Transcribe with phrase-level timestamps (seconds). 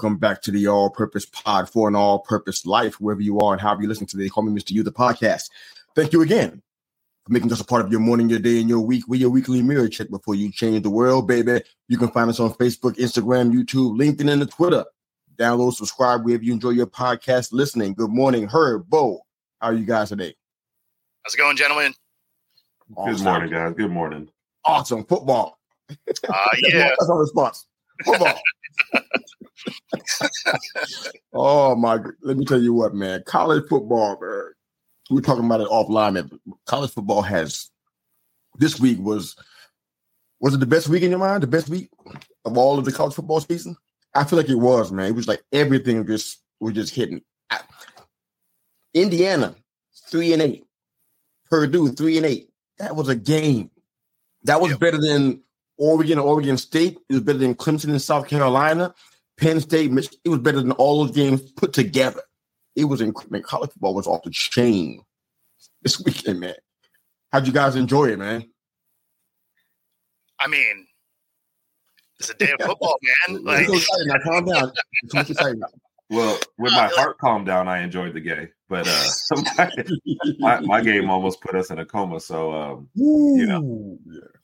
[0.00, 3.52] Welcome back to the All Purpose Pod for an All Purpose Life, wherever you are
[3.52, 5.50] and however you listen to the Call Me Mistayu, the podcast.
[5.94, 6.62] Thank you again
[7.26, 9.04] for making us a part of your morning, your day, and your week.
[9.06, 11.60] We're your weekly mirror check before you change the world, baby.
[11.88, 14.86] You can find us on Facebook, Instagram, YouTube, LinkedIn, and the Twitter.
[15.36, 17.92] Download, subscribe wherever you enjoy your podcast listening.
[17.92, 19.20] Good morning, Herb, Bo.
[19.60, 20.34] How are you guys today?
[21.24, 21.92] How's it going, gentlemen?
[22.96, 23.16] Awesome.
[23.16, 23.74] Good morning, guys.
[23.76, 24.30] Good morning.
[24.64, 25.58] Awesome football.
[26.28, 26.88] Uh, yeah.
[26.88, 27.66] That's our response.
[28.04, 28.40] Football.
[31.32, 31.98] oh my!
[32.22, 33.22] Let me tell you what, man.
[33.26, 34.52] College football, man.
[35.10, 36.30] We are talking about it offline, man.
[36.66, 37.70] College football has
[38.56, 39.36] this week was
[40.40, 41.42] was it the best week in your mind?
[41.42, 41.90] The best week
[42.44, 43.76] of all of the college football season?
[44.14, 45.06] I feel like it was, man.
[45.06, 47.22] It was like everything just was just hitting.
[48.94, 49.54] Indiana
[50.08, 50.64] three and eight,
[51.48, 52.48] Purdue three and eight.
[52.78, 53.70] That was a game.
[54.44, 55.42] That was better than
[55.80, 56.98] Oregon, Oregon State.
[57.08, 58.94] It was better than Clemson and South Carolina.
[59.38, 62.20] Penn State, Michigan, it was better than all those games put together.
[62.76, 63.40] It was incredible.
[63.40, 65.02] College football was off the chain
[65.82, 66.54] this weekend, man.
[67.32, 68.44] How'd you guys enjoy it, man?
[70.38, 70.86] I mean,
[72.18, 72.96] it's a day of football,
[73.28, 73.42] man.
[73.42, 74.72] Like, now, calm down.
[76.10, 78.48] Well, with my heart calmed down, I enjoyed the game.
[78.68, 79.70] But uh, my,
[80.38, 82.20] my, my, game almost put us in a coma.
[82.20, 84.39] So, um, you know, yeah.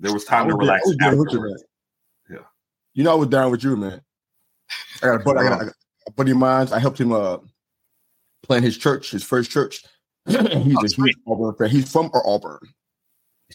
[0.00, 0.82] There was time was to relax.
[0.86, 0.96] You,
[2.30, 2.44] yeah.
[2.94, 4.00] You know, I was down with you, man.
[5.02, 5.72] I got a buddy, I got
[6.06, 6.68] a buddy of mine.
[6.72, 7.38] I helped him uh,
[8.42, 9.84] plan his church, his first church.
[10.26, 11.68] he's a huge Auburn fan.
[11.70, 12.60] He's from Auburn.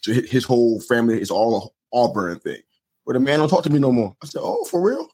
[0.03, 2.62] His whole family is all Auburn thing.
[3.06, 4.16] But the man don't talk to me no more.
[4.24, 5.07] I said, "Oh, for real?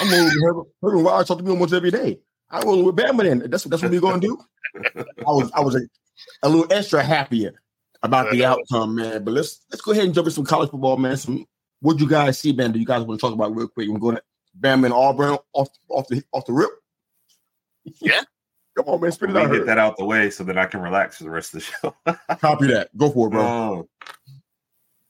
[0.00, 1.26] I'm rolling with Herbert Wild.
[1.26, 2.18] Talk to me almost every day.
[2.50, 3.22] I roll with Bama.
[3.22, 4.38] Then that's that's what we're gonna do."
[4.96, 5.80] I was I was a,
[6.42, 7.60] a little extra happier
[8.02, 9.24] about the outcome, man.
[9.24, 11.16] But let's let's go ahead and jump into some college football, man.
[11.16, 11.46] Some
[11.80, 12.72] what you guys see, man?
[12.72, 13.88] Do you guys want to talk about real quick?
[13.88, 14.22] We're going to
[14.58, 16.70] Bama and Auburn off off the off the rip.
[18.00, 18.22] Yeah.
[18.76, 19.12] Come on, man.
[19.12, 19.52] Spit it out.
[19.52, 21.66] Get that out the way so that I can relax for the rest of the
[21.66, 22.16] show.
[22.38, 22.96] Copy that.
[22.96, 23.42] Go for it, bro.
[23.42, 23.88] Oh,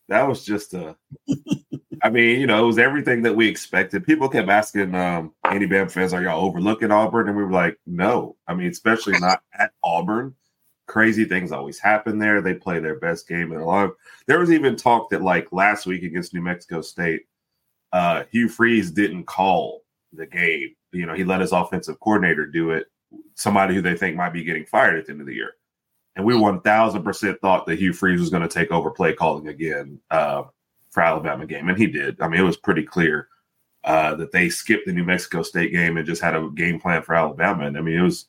[0.08, 0.96] that was just a.
[2.02, 4.06] I mean, you know, it was everything that we expected.
[4.06, 7.78] People kept asking um, any Bam fans, "Are y'all overlooking Auburn?" And we were like,
[7.86, 10.34] "No." I mean, especially not at Auburn.
[10.90, 12.40] Crazy things always happen there.
[12.40, 13.84] They play their best game in a lot.
[13.84, 13.92] Of,
[14.26, 17.26] there was even talk that like last week against New Mexico State,
[17.92, 20.74] uh, Hugh Freeze didn't call the game.
[20.90, 22.88] You know, he let his offensive coordinator do it.
[23.36, 25.52] Somebody who they think might be getting fired at the end of the year.
[26.16, 29.12] And we one thousand percent thought that Hugh Freeze was going to take over play
[29.12, 30.42] calling again uh,
[30.90, 32.20] for Alabama game, and he did.
[32.20, 33.28] I mean, it was pretty clear
[33.84, 37.02] uh, that they skipped the New Mexico State game and just had a game plan
[37.02, 37.66] for Alabama.
[37.66, 38.26] And I mean, it was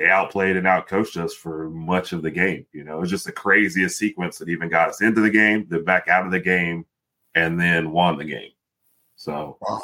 [0.00, 2.64] they outplayed and outcoached us for much of the game.
[2.72, 5.66] You know, it was just the craziest sequence that even got us into the game,
[5.68, 6.86] then back out of the game,
[7.34, 8.52] and then won the game.
[9.16, 9.78] So wow.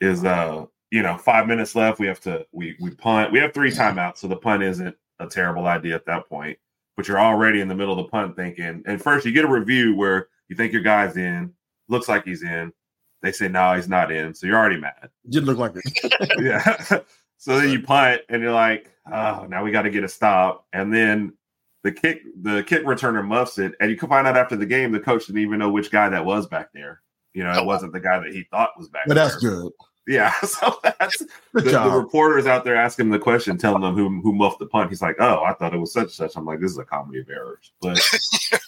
[0.00, 1.98] is uh you know five minutes left.
[2.00, 3.30] We have to we we punt.
[3.30, 6.58] We have three timeouts, so the punt isn't a terrible idea at that point.
[6.96, 8.82] But you're already in the middle of the punt thinking.
[8.86, 11.52] And first, you get a review where you think your guy's in,
[11.90, 12.72] looks like he's in.
[13.20, 15.10] They say no, he's not in, so you're already mad.
[15.28, 16.30] Didn't look like it.
[16.38, 17.00] yeah.
[17.38, 20.66] So then you punt, and you're like, oh, now we got to get a stop,
[20.72, 21.32] and then
[21.82, 24.92] the kick the kick returner muffs it, and you can find out after the game
[24.92, 27.02] the coach didn't even know which guy that was back there.
[27.32, 29.04] You know, it wasn't the guy that he thought was back.
[29.06, 29.24] But there.
[29.24, 29.70] that's good.
[30.06, 31.18] Yeah, so that's
[31.52, 34.90] the, the, reporters out there asking the question, telling them who who muffed the punt.
[34.90, 36.84] He's like, "Oh, I thought it was such and such." I'm like, "This is a
[36.84, 38.00] comedy of errors." But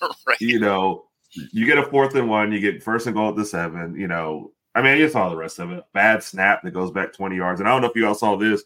[0.27, 0.41] right.
[0.41, 1.07] you know,
[1.53, 3.95] you get a fourth and one, you get first and goal at the seven.
[3.99, 5.85] You know, I mean, you saw the rest of it.
[5.93, 8.37] Bad snap that goes back 20 yards, and I don't know if you all saw
[8.37, 8.63] this.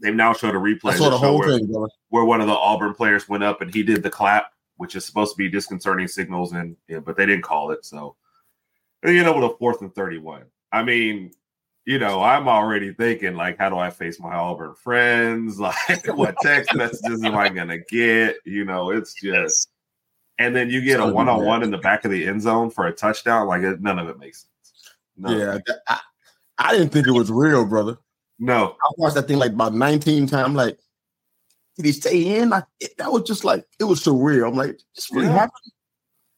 [0.00, 0.92] They've now showed a replay.
[0.92, 3.72] I saw the whole where, thing, where one of the Auburn players went up and
[3.74, 7.24] he did the clap, which is supposed to be disconcerting signals, and yeah, but they
[7.24, 7.84] didn't call it.
[7.84, 8.16] So
[9.04, 10.44] you know, with a fourth and 31.
[10.72, 11.32] I mean,
[11.84, 15.58] you know, I'm already thinking, like, how do I face my Auburn friends?
[15.60, 18.36] Like, what text messages am I going to get?
[18.44, 19.70] You know, it's just,
[20.38, 22.70] and then you get a one on one in the back of the end zone
[22.70, 23.46] for a touchdown.
[23.46, 24.50] Like none of it makes sense.
[25.16, 25.58] None yeah,
[25.88, 26.00] I,
[26.58, 27.98] I didn't think it was real, brother.
[28.38, 30.44] No, I watched that thing like about 19 times.
[30.44, 30.78] I'm like,
[31.76, 32.50] did he stay in?
[32.50, 34.48] Like it, that was just like it was surreal.
[34.48, 35.32] I'm like, this really yeah.
[35.32, 35.72] happened.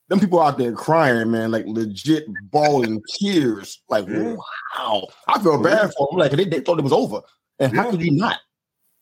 [0.08, 3.82] Them people out there crying, man, like legit bawling tears.
[3.88, 4.36] Like, yeah.
[4.78, 5.06] wow.
[5.26, 6.18] I feel bad for them.
[6.18, 7.20] Like they, they thought it was over.
[7.58, 7.82] And yeah.
[7.82, 8.38] how could you not?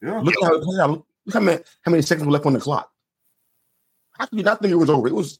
[0.02, 0.20] Yeah.
[0.20, 2.90] Look how look how many how many seconds were left on the clock.
[4.12, 5.06] How could you not think it was over?
[5.06, 5.38] It was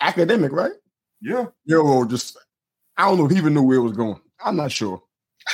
[0.00, 0.72] academic, right?
[1.20, 1.46] Yeah.
[1.64, 2.36] Yo, just
[2.96, 4.20] I don't know if he even knew where it was going.
[4.44, 5.02] I'm not sure.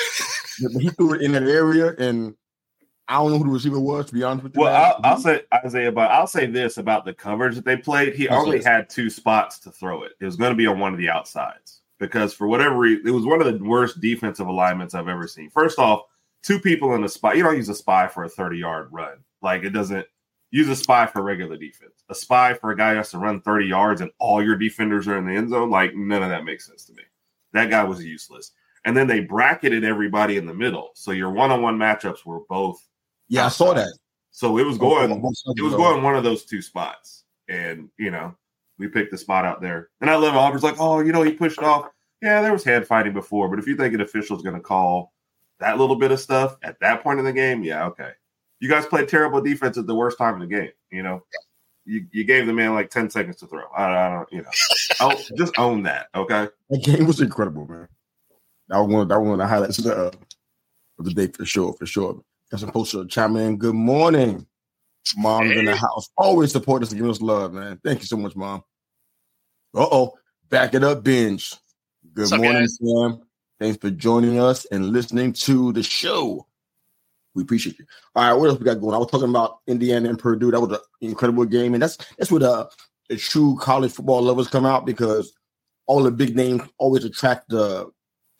[0.78, 2.34] he threw it in that area, and
[3.08, 4.06] I don't know who the receiver was.
[4.06, 7.04] To be honest with you, well, I'll, I'll, say Isaiah, but I'll say this about
[7.04, 8.14] the coverage that they played.
[8.14, 10.12] He only had two spots to throw it.
[10.20, 13.10] It was going to be on one of the outsides because for whatever reason, it
[13.10, 15.50] was one of the worst defensive alignments I've ever seen.
[15.50, 16.02] First off,
[16.42, 17.34] two people in a spy.
[17.34, 19.18] You don't use a spy for a 30 yard run.
[19.42, 20.06] Like it doesn't
[20.50, 22.04] use a spy for regular defense.
[22.08, 25.08] A spy for a guy who has to run 30 yards and all your defenders
[25.08, 25.70] are in the end zone.
[25.70, 27.02] Like none of that makes sense to me.
[27.52, 28.52] That guy was useless.
[28.84, 30.90] And then they bracketed everybody in the middle.
[30.94, 32.86] So your one on one matchups were both.
[33.28, 33.64] Yeah, outside.
[33.64, 33.98] I saw that.
[34.30, 37.24] So it was oh, going, oh, oh, it was going one of those two spots.
[37.48, 38.34] And, you know,
[38.78, 39.90] we picked the spot out there.
[40.00, 41.88] And I love Auburn's like, oh, you know, he pushed off.
[42.22, 43.48] Yeah, there was hand fighting before.
[43.48, 45.12] But if you think an official's going to call
[45.58, 48.12] that little bit of stuff at that point in the game, yeah, okay.
[48.60, 50.70] You guys played terrible defense at the worst time in the game.
[50.90, 51.22] You know,
[51.90, 53.66] you, you gave the man like 10 seconds to throw.
[53.76, 54.50] I, I don't, you know,
[55.00, 56.08] I'll, just own that.
[56.14, 56.48] Okay.
[56.70, 57.88] That game was incredible, man.
[58.68, 60.10] That was one, that was one of the highlights of the, uh,
[60.98, 62.22] of the day for sure, for sure.
[62.50, 63.56] Got some poster chime in.
[63.56, 64.46] Good morning.
[65.16, 65.58] Mom's hey.
[65.58, 66.10] in the house.
[66.16, 67.80] Always support us and give us love, man.
[67.84, 68.62] Thank you so much, mom.
[69.74, 70.14] Uh oh.
[70.48, 71.54] Back it up, binge.
[72.12, 73.22] Good What's morning, Sam.
[73.58, 76.46] Thanks for joining us and listening to the show.
[77.34, 77.86] We appreciate you.
[78.14, 78.94] All right, what else we got going?
[78.94, 80.50] I was talking about Indiana and Purdue.
[80.50, 82.70] That was an incredible game, and that's that's where the,
[83.08, 85.32] the true college football lovers come out because
[85.86, 87.90] all the big names always attract the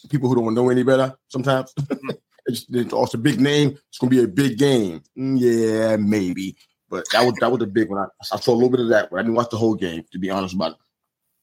[0.09, 1.15] people who don't know any better.
[1.29, 1.75] Sometimes
[2.47, 3.79] it's, it's also a big name.
[3.89, 5.03] It's gonna be a big game.
[5.17, 6.57] Mm, yeah, maybe,
[6.89, 8.01] but that was that was a big one.
[8.01, 10.05] I, I saw a little bit of that, but I didn't watch the whole game
[10.13, 10.79] to be honest about it.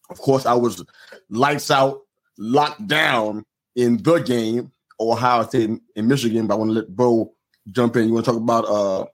[0.10, 0.84] Of course, I was
[1.30, 2.02] lights out,
[2.38, 3.46] locked down
[3.76, 6.48] in the game, Ohio State in Michigan.
[6.48, 7.34] But I want to let Bo
[7.72, 8.08] jump in.
[8.08, 9.06] You want to talk about uh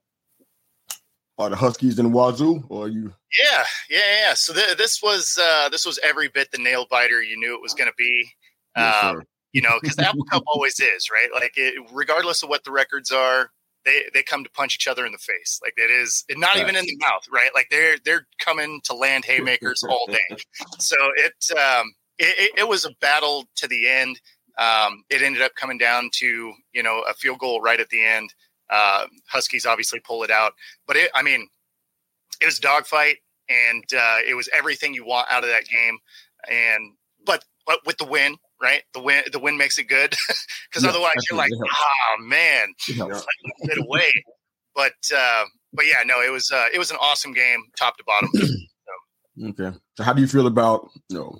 [1.39, 3.13] are the Huskies in Wazoo, or you?
[3.41, 4.33] Yeah, yeah, yeah.
[4.35, 7.61] So th- this was uh, this was every bit the nail biter you knew it
[7.61, 8.29] was going to be.
[8.77, 11.29] Yes, um, you know, because the Apple Cup always is, right?
[11.33, 13.49] Like, it, regardless of what the records are,
[13.85, 15.59] they they come to punch each other in the face.
[15.63, 17.49] Like it is not even in the mouth, right?
[17.53, 20.19] Like they're they're coming to land haymakers all day.
[20.79, 24.21] So it um it, it, was a battle to the end.
[24.59, 28.03] Um, it ended up coming down to you know a field goal right at the
[28.03, 28.33] end.
[28.73, 30.53] Uh, Huskies obviously pull it out,
[30.87, 31.47] but it, I mean,
[32.41, 33.17] it was dogfight,
[33.49, 35.99] and uh, it was everything you want out of that game.
[36.49, 36.93] And
[37.25, 38.83] but but with the win, right?
[38.93, 40.09] The win the win makes it good
[40.69, 43.19] because yeah, otherwise you're like, oh man, yeah.
[43.61, 44.11] it away.
[44.75, 48.03] But uh, but yeah, no, it was uh, it was an awesome game, top to
[48.05, 48.29] bottom.
[48.33, 48.47] so.
[49.43, 51.39] Okay, so how do you feel about you know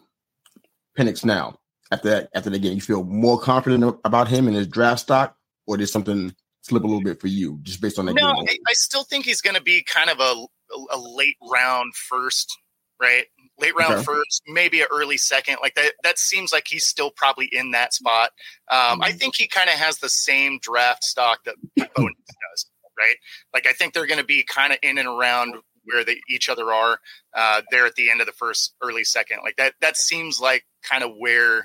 [0.97, 1.59] Penix now?
[1.93, 2.73] after that, after the game?
[2.73, 5.37] You feel more confident about him and his draft stock,
[5.67, 8.15] or did something slip a little bit for you just based on that?
[8.15, 10.45] No, I, I, still think he's going to be kind of a,
[10.91, 12.57] a late round first,
[12.99, 13.25] right?
[13.59, 14.03] Late round okay.
[14.03, 15.57] first, maybe an early second.
[15.61, 15.93] Like that.
[16.03, 18.31] That seems like he's still probably in that spot.
[18.71, 19.17] Um, I mm-hmm.
[19.17, 21.93] think he kind of has the same draft stock that Bo Nix
[22.27, 22.65] does,
[22.97, 23.15] right?
[23.53, 25.55] Like I think they're going to be kind of in and around
[25.85, 26.97] where they each other are
[27.35, 30.65] uh, there at the end of the first early second like that that seems like
[30.81, 31.61] kind of where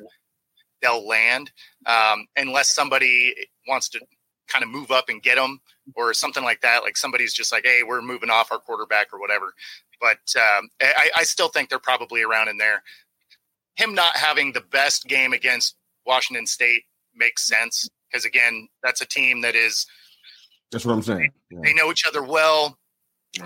[0.82, 1.52] they'll land
[1.86, 3.32] um, unless somebody
[3.68, 4.00] wants to
[4.48, 5.60] kind of move up and get them
[5.94, 6.82] or something like that.
[6.82, 9.54] Like somebody's just like, hey, we're moving off our quarterback or whatever.
[10.00, 12.82] But um, I, I still think they're probably around in there.
[13.76, 15.76] Him not having the best game against
[16.06, 19.86] Washington State makes sense because again, that's a team that is.
[20.72, 21.30] That's what I'm saying.
[21.50, 21.58] Yeah.
[21.62, 22.78] They know each other well.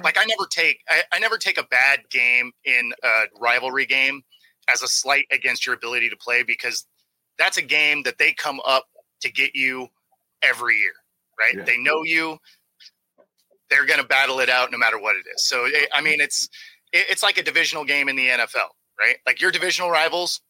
[0.02, 4.22] Like I never take I, I never take a bad game in a rivalry game
[4.68, 6.86] as a slight against your ability to play because
[7.38, 8.86] that's a game that they come up
[9.20, 9.88] to get you
[10.42, 10.92] every year,
[11.38, 11.54] right?
[11.56, 11.64] Yeah.
[11.64, 12.38] They know you.
[13.70, 15.46] They're going to battle it out no matter what it is.
[15.46, 16.48] So, eh, I mean, it's
[16.92, 18.68] it's like a divisional game in the NFL,
[18.98, 19.16] right?
[19.26, 20.40] Like your divisional rivals,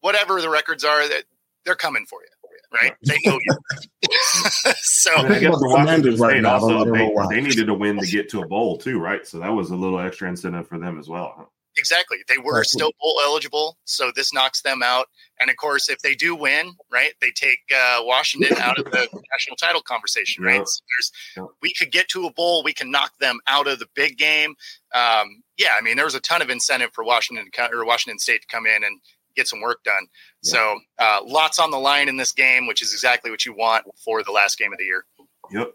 [0.00, 1.24] whatever the records are, that
[1.64, 2.28] they're coming for you.
[2.70, 4.12] Right, they know you.
[4.76, 8.06] so I, I guess the Washington State right also they, they needed to win to
[8.06, 9.26] get to a bowl too, right?
[9.26, 11.50] So that was a little extra incentive for them as well.
[11.76, 12.18] Exactly.
[12.26, 15.06] They were still bowl eligible, so this knocks them out.
[15.40, 19.08] And of course, if they do win, right, they take uh, Washington out of the
[19.32, 20.56] national title conversation, right?
[20.56, 20.64] Yeah.
[20.64, 21.46] So there's, yeah.
[21.62, 24.56] we could get to a bowl, we can knock them out of the big game.
[24.94, 28.42] Um, yeah, I mean, there was a ton of incentive for Washington or Washington State
[28.42, 29.00] to come in and
[29.36, 30.06] get some work done.
[30.42, 30.52] Yeah.
[30.52, 33.84] So uh, lots on the line in this game, which is exactly what you want
[34.04, 35.04] for the last game of the year.
[35.50, 35.72] Yep.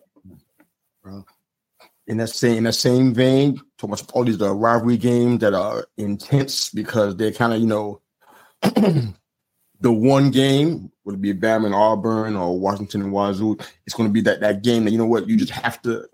[2.05, 5.53] In that same in that same vein, talking about all these uh, rivalry games that
[5.53, 8.01] are intense because they're kind of you know
[8.61, 13.57] the one game would be Bama and Auburn or Washington and Wazoo.
[13.85, 16.07] It's going to be that that game that you know what you just have to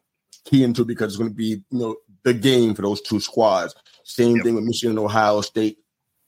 [0.45, 3.75] key into because it's going to be you know the game for those two squads.
[4.03, 4.45] Same yep.
[4.45, 5.77] thing with Michigan and Ohio State.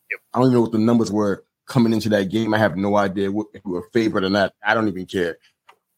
[0.10, 0.20] Yep.
[0.34, 2.53] I don't even know what the numbers were coming into that game.
[2.53, 4.53] I have no idea what, if we were favored or not.
[4.63, 5.38] I don't even care.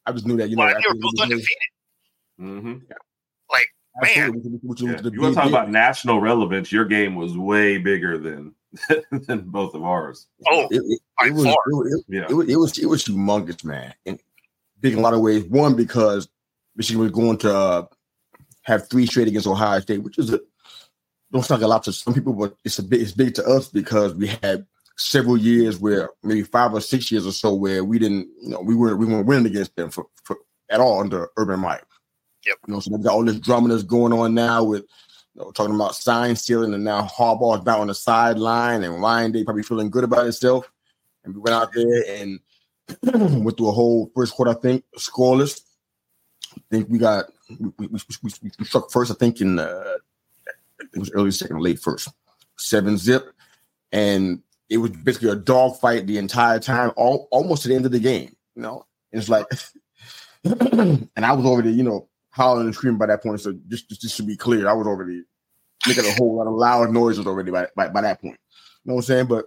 [0.05, 0.65] I just knew that you know.
[0.65, 1.57] Well, they were both undefeated.
[2.39, 2.73] Mm-hmm.
[2.89, 2.95] Yeah.
[3.53, 3.67] Like
[4.01, 4.99] man, which, which, yeah.
[5.11, 6.71] you want to talk about national relevance?
[6.71, 8.53] Your game was way bigger than
[9.11, 10.27] than both of ours.
[10.49, 12.25] Oh, it, it, it was, it, yeah.
[12.29, 14.19] it, was it was it was humongous, man, and
[14.79, 15.43] big in a lot of ways.
[15.45, 16.27] One because
[16.75, 17.85] Michigan was going to uh,
[18.63, 20.39] have three straight against Ohio State, which is a
[21.31, 23.45] don't sound like a lot to some people, but it's a big it's big to
[23.45, 24.65] us because we had
[24.97, 28.61] several years where maybe five or six years or so where we didn't, you know,
[28.61, 30.37] we weren't we weren't winning against them for, for
[30.69, 31.81] at all under Urban Meyer.
[32.45, 32.57] Yep.
[32.67, 34.83] You know, so they've got all this drama that's going on now with
[35.35, 39.31] you know, talking about sign stealing, and now Harbaugh's back on the sideline, and Ryan
[39.31, 40.69] Day probably feeling good about himself.
[41.23, 42.39] And we went out there and
[43.43, 45.61] went through a whole first quarter, I think, scoreless.
[46.55, 49.97] I think we got we, we, we, we struck first, I think, in uh,
[50.93, 52.09] it was early second, late first,
[52.57, 53.33] seven zip,
[53.91, 57.91] and it was basically a dogfight the entire time, all, almost to the end of
[57.91, 58.35] the game.
[58.55, 59.47] You know, and it's like,
[60.43, 63.39] and I was already, you know, hollering and screaming by that point.
[63.39, 65.23] So just, just, just to be clear, I was already
[65.87, 68.37] making a whole lot of loud noises already by, by, by that point.
[68.83, 69.25] You know what I'm saying?
[69.27, 69.45] But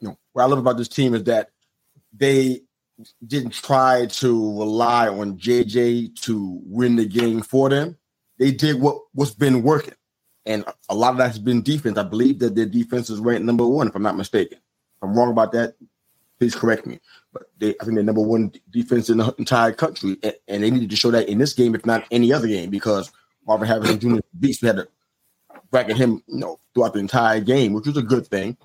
[0.00, 1.50] you know, what I love about this team is that
[2.12, 2.62] they
[3.26, 7.96] didn't try to rely on JJ to win the game for them.
[8.38, 9.94] They did what what's been working.
[10.46, 11.96] And a lot of that has been defense.
[11.96, 14.58] I believe that their defense is ranked number one, if I'm not mistaken.
[14.58, 15.74] If I'm wrong about that,
[16.38, 17.00] please correct me.
[17.32, 20.70] But they, I think they're number one defense in the entire country, and, and, they
[20.70, 23.10] needed to show that in this game, if not any other game, because
[23.46, 24.20] Marvin Harrison Jr.
[24.38, 24.62] beast.
[24.62, 24.88] We had to
[25.70, 28.56] bracket him, you know, throughout the entire game, which was a good thing.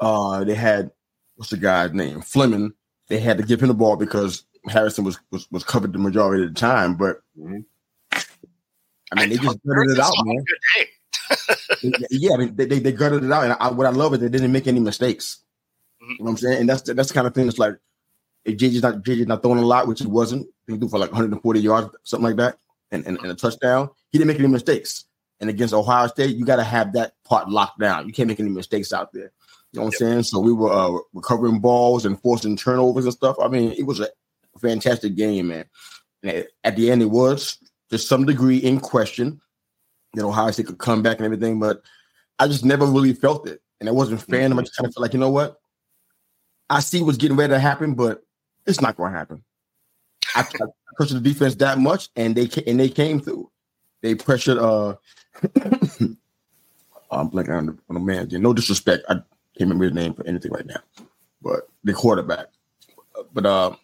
[0.00, 0.90] Uh, they had
[1.36, 2.72] what's the guy's name, Fleming.
[3.08, 6.44] They had to give him the ball because Harrison was was, was covered the majority
[6.44, 7.22] of the time, but.
[7.38, 7.60] Mm-hmm.
[9.12, 10.44] I mean, I they just gutted it out, man
[12.10, 14.20] yeah, I mean, they, they, they gutted it out, and I, what I love is
[14.20, 15.38] they didn't make any mistakes.
[16.10, 16.60] You know what I'm saying?
[16.60, 17.76] And that's that's the kind of thing that's like
[18.44, 21.10] if JJ's not JJ's not throwing a lot, which he wasn't, he threw for like
[21.10, 22.58] 140 yards, something like that,
[22.90, 23.90] and, and, and a touchdown.
[24.10, 25.04] He didn't make any mistakes.
[25.40, 28.06] And against Ohio State, you got to have that part locked down.
[28.06, 29.32] You can't make any mistakes out there.
[29.72, 30.22] You know what I'm saying?
[30.22, 33.36] So we were uh, recovering balls and forcing turnovers and stuff.
[33.38, 34.08] I mean, it was a
[34.58, 35.66] fantastic game, man.
[36.22, 37.58] And at the end, it was
[37.90, 39.42] to some degree in question
[40.16, 41.82] you know, Ohio State could come back and everything, but
[42.38, 43.60] I just never really felt it.
[43.80, 45.60] And I wasn't fan of I just kind of felt like, you know what?
[46.68, 48.22] I see what's getting ready to happen, but
[48.66, 49.44] it's not going to happen.
[50.34, 53.50] I, I pressured the defense that much, and they and they came through.
[54.02, 54.58] They pressured.
[54.58, 54.96] uh
[57.10, 58.28] I'm blanking on the, on the man.
[58.32, 59.24] No disrespect, I can't
[59.60, 60.80] remember his name for anything right now,
[61.40, 62.46] but the quarterback.
[63.32, 63.76] But uh,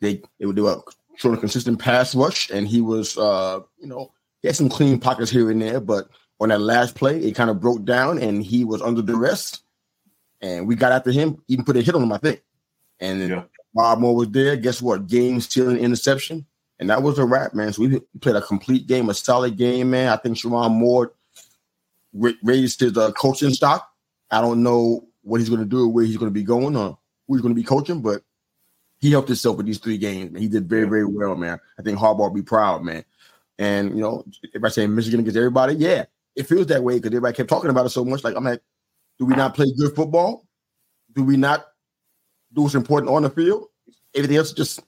[0.00, 0.82] they they would do a
[1.16, 4.10] showing a consistent pass rush, and he was uh you know
[4.42, 6.08] he had some clean pockets here and there, but
[6.40, 9.60] on that last play, it kind of broke down and he was under duress.
[10.40, 12.42] And we got after him, even put a hit on him, I think.
[13.00, 13.44] And yeah.
[13.74, 14.56] Rod Moore was there.
[14.56, 15.06] Guess what?
[15.06, 16.46] Game stealing interception.
[16.78, 17.72] And that was a wrap, man.
[17.72, 20.08] So we played a complete game, a solid game, man.
[20.08, 21.12] I think Sherrone Moore
[22.42, 23.90] raised his uh, coaching stock.
[24.30, 26.76] I don't know what he's going to do or where he's going to be going
[26.76, 28.22] or who he's going to be coaching, but
[28.98, 30.32] he helped himself with these three games.
[30.32, 30.42] Man.
[30.42, 31.58] He did very, very well, man.
[31.78, 33.04] I think Harbaugh be proud, man.
[33.58, 37.08] And you know, if I say Michigan against everybody, yeah, it feels that way because
[37.08, 38.22] everybody kept talking about it so much.
[38.22, 38.62] Like I'm like,
[39.18, 40.46] do we not play good football?
[41.14, 41.66] Do we not
[42.52, 43.68] do what's important on the field?
[44.14, 44.80] Everything else is just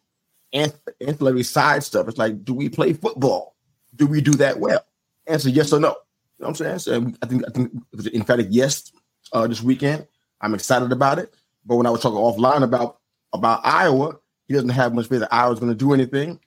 [0.53, 2.09] ancillary side stuff.
[2.09, 3.57] It's like, do we play football?
[3.97, 4.85] Do we do that well?
[5.27, 5.89] Answer yes or no.
[5.89, 6.79] You know what I'm saying?
[6.79, 8.93] So I think I think it was an emphatic yes
[9.33, 10.07] uh, this weekend.
[10.41, 11.35] I'm excited about it.
[11.67, 12.99] But when I was talking offline about
[13.33, 16.41] about Iowa, he doesn't have much faith that Iowa's going to do anything.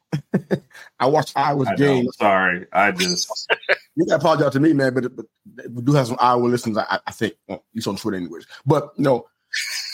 [0.99, 2.05] I watched Iowa's I game.
[2.05, 2.11] Know.
[2.11, 3.51] Sorry, I just
[3.95, 4.93] you got to apologize to me, man.
[4.93, 5.25] But, but
[5.69, 6.77] we do have some Iowa listeners.
[6.77, 8.45] I, I think well, at least on Twitter, anyways.
[8.65, 9.27] But you know,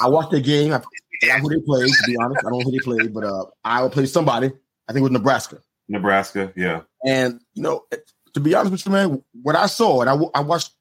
[0.01, 0.73] I watched the game.
[0.73, 0.81] I,
[1.23, 1.87] I who they played.
[1.87, 4.51] To be honest, I don't know who they played, but uh, Iowa played somebody.
[4.87, 5.59] I think it was Nebraska.
[5.87, 6.81] Nebraska, yeah.
[7.05, 7.85] And you know,
[8.33, 10.71] to be honest with you, man, what I saw, and I, I watched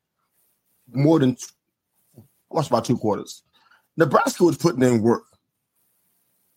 [0.92, 1.36] more than
[2.16, 3.42] I watched about two quarters.
[3.96, 5.24] Nebraska was putting in work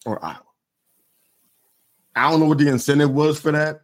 [0.05, 0.43] or Iowa.
[2.15, 3.81] I don't know what the incentive was for that.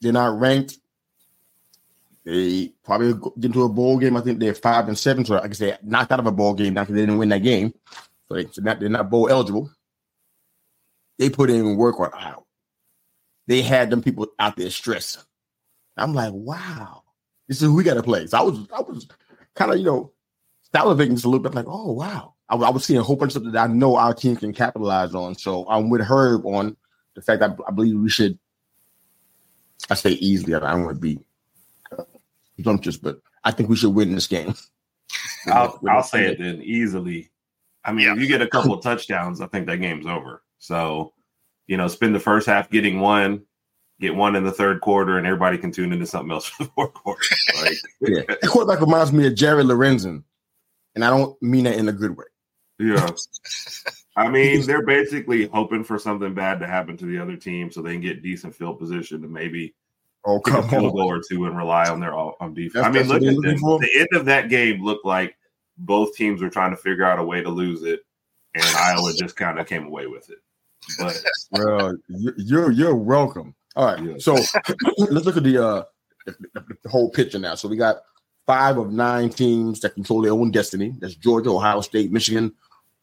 [0.00, 0.78] They're not ranked.
[2.28, 4.14] They probably get into a bowl game.
[4.14, 6.52] I think they're five and seven, so I guess they knocked out of a bowl
[6.52, 7.72] game because they didn't win that game.
[8.28, 9.70] So, they, so not, they're not bowl eligible.
[11.18, 12.42] They put in work on Iowa.
[13.46, 15.22] They had them people out there stressing.
[15.96, 17.02] I'm like, wow,
[17.48, 18.26] this is who we got to play.
[18.26, 19.08] So I was, I was
[19.54, 20.12] kind of, you know,
[20.74, 22.34] salivating just a little bit, like, oh wow.
[22.50, 24.52] I, I, was seeing a whole bunch of stuff that I know our team can
[24.52, 25.34] capitalize on.
[25.34, 26.76] So I'm with Herb on
[27.14, 28.38] the fact that I believe we should.
[29.88, 30.54] I say easily.
[30.54, 31.18] I don't want to be
[32.58, 34.54] presumptuous, but I think we should win this game.
[35.46, 37.30] I'll, I'll say it then easily.
[37.84, 38.14] I mean, yeah.
[38.14, 40.42] if you get a couple of touchdowns, I think that game's over.
[40.58, 41.14] So,
[41.66, 43.44] you know, spend the first half getting one,
[44.00, 46.70] get one in the third quarter, and everybody can tune into something else for the
[46.70, 47.22] fourth quarter.
[47.62, 50.24] Like, yeah, the quarterback reminds me of Jared Lorenzen,
[50.94, 52.24] and I don't mean that in a good way.
[52.80, 53.08] Yeah.
[54.16, 57.82] I mean, they're basically hoping for something bad to happen to the other team so
[57.82, 59.74] they can get decent field position to maybe
[60.28, 62.84] oh, come a field goal or two and rely on their on defense.
[62.84, 63.60] That's, I mean, look at this.
[63.60, 65.36] The end of that game looked like
[65.78, 68.00] both teams were trying to figure out a way to lose it,
[68.54, 70.38] and Iowa just kind of came away with it.
[70.98, 71.96] But well,
[72.36, 73.54] you're you're welcome.
[73.76, 74.14] All right, yeah.
[74.18, 74.34] so
[74.98, 75.84] let's look at the uh
[76.26, 77.54] the, the whole picture now.
[77.54, 78.02] So we got
[78.46, 80.94] five of nine teams that control their own destiny.
[80.98, 82.52] That's Georgia, Ohio State, Michigan,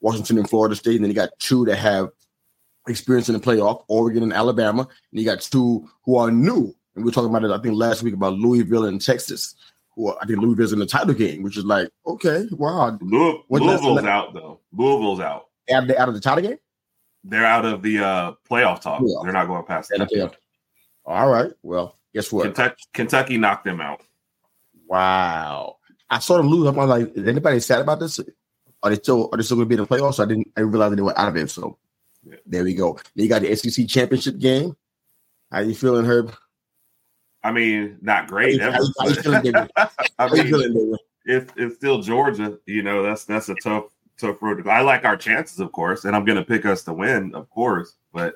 [0.01, 0.95] Washington, and Florida State.
[0.95, 2.09] And then you got two that have
[2.87, 4.81] experience in the playoff, Oregon and Alabama.
[4.81, 6.75] And you got two who are new.
[6.95, 9.55] And we were talking about it, I think, last week about Louisville and Texas.
[9.95, 12.97] Who are, I think Louisville's in the title game, which is like, okay, wow.
[13.01, 14.59] Louis, Louisville's out though.
[14.73, 15.47] Louisville's out.
[15.71, 16.57] Out of, out of the title game?
[17.23, 19.01] They're out of the uh, playoff talk.
[19.01, 19.23] Playoff.
[19.23, 20.35] They're not going past that.
[21.05, 21.51] All right.
[21.63, 22.43] Well, guess what?
[22.43, 24.01] Kentucky, Kentucky knocked them out.
[24.87, 25.77] Wow.
[26.09, 26.67] I saw them lose.
[26.67, 28.19] I'm like, is anybody sad about this?
[28.83, 30.23] Are they still are they still going to be in the playoffs?
[30.23, 31.49] I didn't I didn't realize they were out of it.
[31.49, 31.77] So
[32.23, 32.35] yeah.
[32.45, 32.99] there we go.
[33.15, 34.75] Then you got the SEC championship game.
[35.51, 36.35] How are you feeling, Herb?
[37.45, 38.59] I mean, not great.
[38.59, 39.55] How, you, how you feeling,
[40.17, 42.57] I mean, feeling, It's, it's still Georgia.
[42.65, 43.85] You know, that's that's a tough
[44.17, 44.69] tough road to.
[44.69, 47.47] I like our chances, of course, and I'm going to pick us to win, of
[47.51, 47.97] course.
[48.11, 48.35] But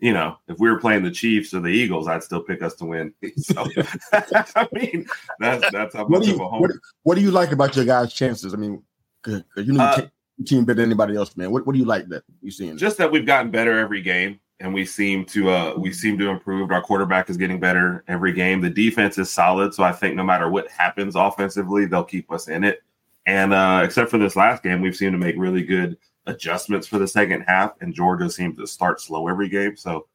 [0.00, 2.74] you know, if we were playing the Chiefs or the Eagles, I'd still pick us
[2.76, 3.14] to win.
[3.38, 3.64] So,
[4.12, 5.06] I mean,
[5.38, 6.62] that's that's how much you, of a home.
[6.62, 6.70] What,
[7.04, 8.54] what, do you like about your guys' chances?
[8.54, 8.82] I mean,
[9.24, 10.08] you know, uh,
[10.44, 11.52] team better than anybody else, man.
[11.52, 12.76] What, what do you like that you seeing?
[12.76, 16.28] Just that we've gotten better every game, and we seem to uh we seem to
[16.28, 16.70] improve.
[16.70, 18.60] Our quarterback is getting better every game.
[18.60, 22.48] The defense is solid, so I think no matter what happens offensively, they'll keep us
[22.48, 22.82] in it.
[23.26, 25.96] And uh except for this last game, we've seemed to make really good
[26.28, 29.76] adjustments for the second half, and Georgia seems to start slow every game.
[29.76, 30.06] So,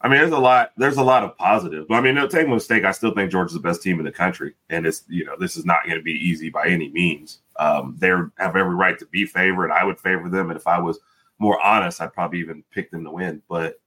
[0.00, 0.72] I mean, there's a lot.
[0.76, 1.86] There's a lot of positive.
[1.88, 2.84] But I mean, no, take mistake.
[2.84, 5.56] I still think Georgia's the best team in the country, and it's you know this
[5.56, 7.40] is not going to be easy by any means.
[7.58, 9.70] Um, they have every right to be favored.
[9.70, 10.98] I would favor them, and if I was
[11.40, 13.42] more honest, I'd probably even pick them to win.
[13.48, 13.80] But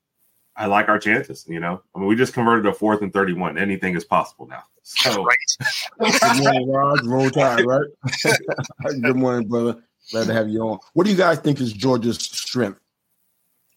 [0.56, 1.46] I like our chances.
[1.48, 3.58] You know, I mean, we just converted a fourth and thirty-one.
[3.58, 4.64] Anything is possible now.
[4.82, 5.24] So,
[6.00, 6.20] right.
[6.20, 7.06] Good morning, Rod.
[7.06, 7.88] Roll Tide, right?
[9.02, 9.82] Good morning, brother.
[10.12, 10.80] Glad to have you on.
[10.94, 12.80] What do you guys think is Georgia's strength?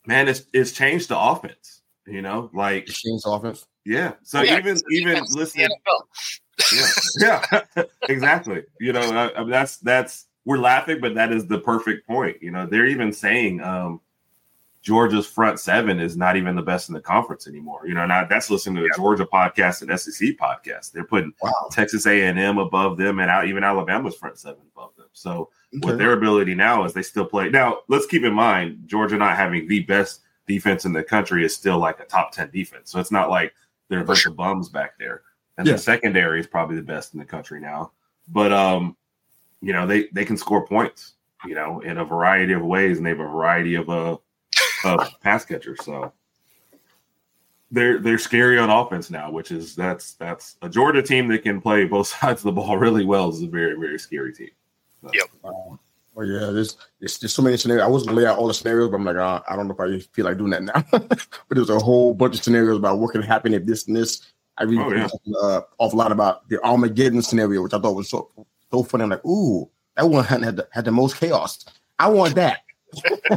[0.07, 1.83] Man, it's it's changed the offense.
[2.07, 3.67] You know, like it's changed the offense.
[3.85, 4.15] Yeah.
[4.23, 5.69] So yeah, even even listening.
[7.21, 7.43] Yeah,
[7.77, 8.65] yeah, exactly.
[8.81, 12.37] You know, I, I mean, that's that's we're laughing, but that is the perfect point.
[12.41, 14.01] You know, they're even saying um,
[14.81, 17.81] Georgia's front seven is not even the best in the conference anymore.
[17.85, 20.93] You know, now that's listening to the Georgia podcast and SEC podcast.
[20.93, 21.51] They're putting wow.
[21.73, 25.09] Texas A and M above them, and out even Alabama's front seven above them.
[25.13, 25.85] So okay.
[25.85, 27.51] with their ability now, is they still play.
[27.51, 31.53] Now let's keep in mind Georgia not having the best defense in the country is
[31.53, 32.93] still like a top ten defense.
[32.93, 33.53] So it's not like
[33.89, 35.23] they're a bunch of bums back there.
[35.59, 35.73] And yeah.
[35.73, 37.91] the secondary is probably the best in the country now.
[38.29, 38.97] But um,
[39.61, 41.15] you know, they they can score points,
[41.45, 44.17] you know, in a variety of ways, and they have a variety of uh
[44.85, 46.13] uh, pass catchers So
[47.71, 51.61] they're they're scary on offense now, which is that's that's a Georgia team that can
[51.61, 54.51] play both sides of the ball really well is a very very scary team.
[55.03, 55.11] So.
[55.13, 55.27] Yep.
[55.45, 55.79] Um,
[56.17, 57.85] oh yeah, there's, there's there's so many scenarios.
[57.85, 59.75] I wasn't gonna lay out all the scenarios, but I'm like, uh, I don't know
[59.75, 60.85] if I feel like doing that now.
[60.91, 64.33] but there's a whole bunch of scenarios about what can happen if this and this.
[64.59, 65.09] I read oh, yeah.
[65.43, 68.31] uh, awful lot about the Armageddon scenario, which I thought was so
[68.71, 69.05] so funny.
[69.05, 71.65] I'm like, ooh, that one had the, had the most chaos.
[71.99, 72.61] I want that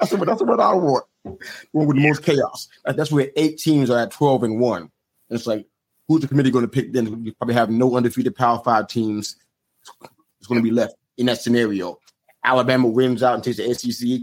[0.00, 1.04] that's, what, that's what I want.
[1.22, 2.68] One with the most chaos.
[2.84, 4.82] That's where eight teams are at 12 and 1.
[4.82, 4.90] And
[5.30, 5.66] it's like,
[6.06, 7.24] who's the committee going to pick then?
[7.24, 9.36] You probably have no undefeated Power Five teams.
[10.38, 11.98] It's going to be left in that scenario.
[12.44, 14.20] Alabama wins out and takes the SEC.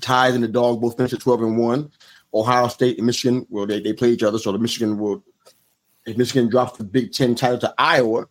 [0.00, 1.90] Tide and the dog both finish at 12 and 1.
[2.32, 4.38] Ohio State and Michigan, well, they, they play each other.
[4.38, 5.24] So the Michigan will,
[6.06, 8.28] if Michigan drops the Big Ten title to Iowa,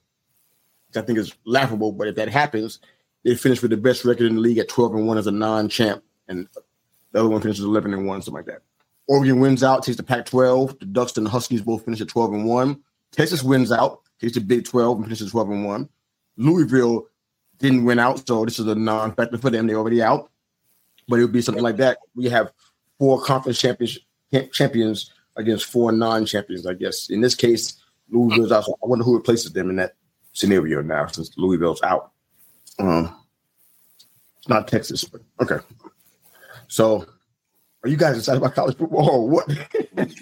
[0.96, 1.92] I think is laughable.
[1.92, 2.80] But if that happens,
[3.24, 5.32] they finish with the best record in the league at 12 and 1 as a
[5.32, 6.48] non-champ, and
[7.12, 8.62] the other one finishes 11 and 1, something like that.
[9.08, 10.80] Oregon wins out, takes the Pac-12.
[10.80, 12.80] The Ducks and the Huskies both finish at 12 and 1.
[13.12, 15.90] Texas wins out, takes the Big 12 and finishes 12 and 1.
[16.38, 17.08] Louisville
[17.58, 19.68] didn't win out, so this is a non-factor for them.
[19.68, 20.30] They're already out.
[21.08, 21.98] But it would be something like that.
[22.16, 22.52] We have
[23.00, 23.98] four conference champions
[24.52, 27.10] champions against four non-champions, I guess.
[27.10, 28.66] In this case, Louisville's out.
[28.66, 29.96] So I wonder who replaces them in that
[30.40, 32.12] scenario now, since Louisville's out.
[32.80, 33.16] Um,
[34.38, 35.64] it's not Texas, but okay.
[36.70, 37.06] So,
[37.84, 39.50] are you guys excited about college football or what?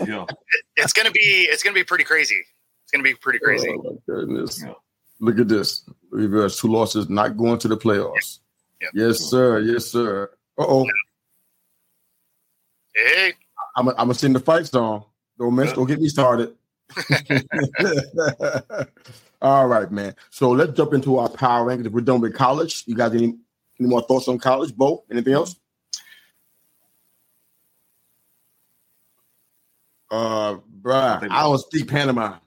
[0.06, 0.26] yeah.
[0.80, 2.40] It's gonna be it's gonna be pretty crazy.
[2.84, 3.68] It's gonna be pretty crazy.
[3.70, 4.64] Oh my goodness!
[4.64, 4.74] Yeah.
[5.20, 5.90] Look at this.
[6.12, 8.40] Louisville has two losses, not going to the playoffs.
[8.82, 8.92] Yep.
[8.94, 9.60] Yes, sir.
[9.60, 10.30] Yes, sir.
[10.58, 10.86] Uh oh.
[12.94, 13.34] Hey.
[13.76, 15.06] I'm gonna send the fight song.
[15.40, 15.74] Don't miss.
[15.74, 16.54] Don't get me started.
[19.42, 20.16] All right, man.
[20.32, 21.88] So let's jump into our power rankings.
[21.88, 23.38] If we're done with college, you guys any
[23.80, 24.76] any more thoughts on college?
[24.76, 25.56] Bo, anything else?
[30.10, 32.38] Uh, bruh, I, I don't speak Panama.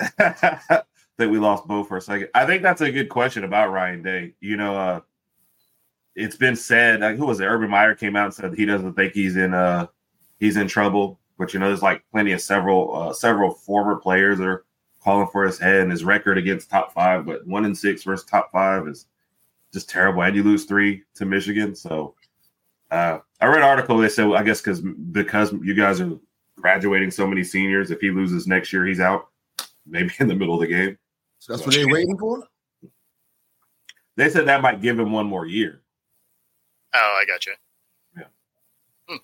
[0.00, 0.82] I
[1.18, 2.28] think we lost Bo for a second.
[2.34, 4.34] I think that's a good question about Ryan Day.
[4.40, 5.00] You know, uh,
[6.16, 7.00] it's been said.
[7.00, 7.44] Like, who was it?
[7.44, 9.86] Urban Meyer came out and said he doesn't think he's in uh
[10.40, 11.20] he's in trouble.
[11.38, 14.64] But you know, there's like plenty of several uh, several former players that are
[15.02, 18.24] calling for his head and his record against top five, but one in six versus
[18.24, 19.06] top five is
[19.72, 20.22] just terrible.
[20.22, 21.74] And you lose three to Michigan.
[21.74, 22.14] So
[22.90, 23.98] uh, I read an article.
[23.98, 26.18] They said, well, I guess because because you guys are
[26.56, 29.28] graduating so many seniors, if he loses next year, he's out.
[29.86, 30.98] Maybe in the middle of the game.
[31.38, 32.46] So that's so, what they're waiting for.
[34.16, 35.80] They said that might give him one more year.
[36.92, 37.54] Oh, I got you.
[38.18, 39.16] Yeah.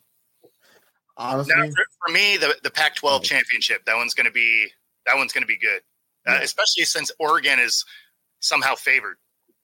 [1.18, 4.68] Honestly, now, for, for, me, the the Pac-12 championship that one's going to be
[5.06, 5.80] that one's going to be good,
[6.26, 6.34] uh, yeah.
[6.34, 7.84] uh, especially since Oregon is
[8.40, 9.16] somehow favored,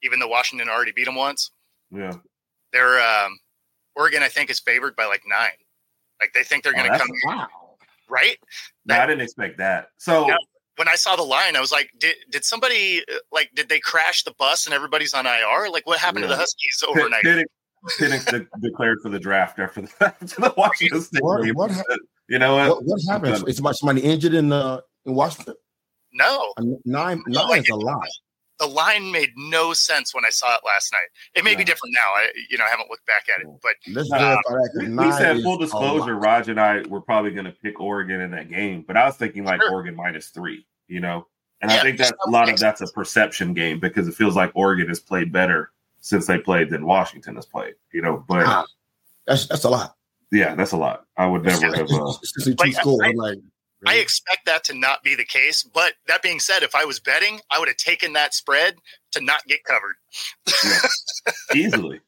[0.02, 1.50] even though Washington already beat them once.
[1.90, 2.14] Yeah,
[2.72, 3.38] they're um,
[3.96, 4.22] Oregon.
[4.22, 5.50] I think is favored by like nine.
[6.20, 7.08] Like they think they're going to oh, come.
[7.24, 7.48] Wow.
[8.08, 8.38] Right?
[8.86, 9.88] That, no, I didn't expect that.
[9.98, 10.28] So.
[10.76, 13.78] when I saw the line, I was like, "Did did somebody uh, like did they
[13.78, 15.68] crash the bus and everybody's on IR?
[15.70, 16.28] Like, what happened yeah.
[16.28, 17.24] to the Huskies overnight?"
[17.98, 21.54] Penix de- declared for the draft after the, after the Washington State what, game.
[21.54, 21.72] What
[22.28, 22.68] you know what?
[22.68, 23.48] What, what happened?
[23.48, 25.54] Is somebody injured in uh, in Washington?
[26.12, 26.52] No,
[26.84, 28.06] nine no, nine is a lot.
[28.58, 31.08] The line made no sense when I saw it last night.
[31.34, 32.12] It may be different now.
[32.14, 34.36] I you know I haven't looked back at it, but uh,
[34.78, 36.14] we, we said full disclosure.
[36.16, 39.16] Raj and I were probably going to pick Oregon in that game, but I was
[39.16, 39.72] thinking like sure.
[39.72, 40.66] Oregon minus three.
[40.86, 41.26] You know,
[41.62, 44.36] and yeah, I think that a lot of that's a perception game because it feels
[44.36, 47.74] like Oregon has played better since they played than Washington has played.
[47.92, 48.66] You know, but ah,
[49.26, 49.96] that's that's a lot.
[50.30, 51.04] Yeah, that's a lot.
[51.16, 51.90] I would never have.
[51.90, 52.06] Uh,
[52.58, 53.38] like, I, like,
[53.86, 55.62] I expect that to not be the case.
[55.62, 58.76] But that being said, if I was betting, I would have taken that spread
[59.12, 59.96] to not get covered.
[60.64, 60.78] yeah,
[61.54, 62.00] easily.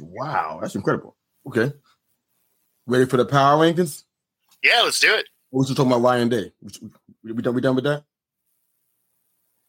[0.00, 1.16] Wow, that's incredible.
[1.46, 1.72] Okay,
[2.86, 4.04] ready for the power rankings?
[4.62, 5.26] Yeah, let's do it.
[5.50, 6.52] We should talk about Ryan Day.
[7.22, 7.54] We, we done?
[7.54, 8.04] We done with that?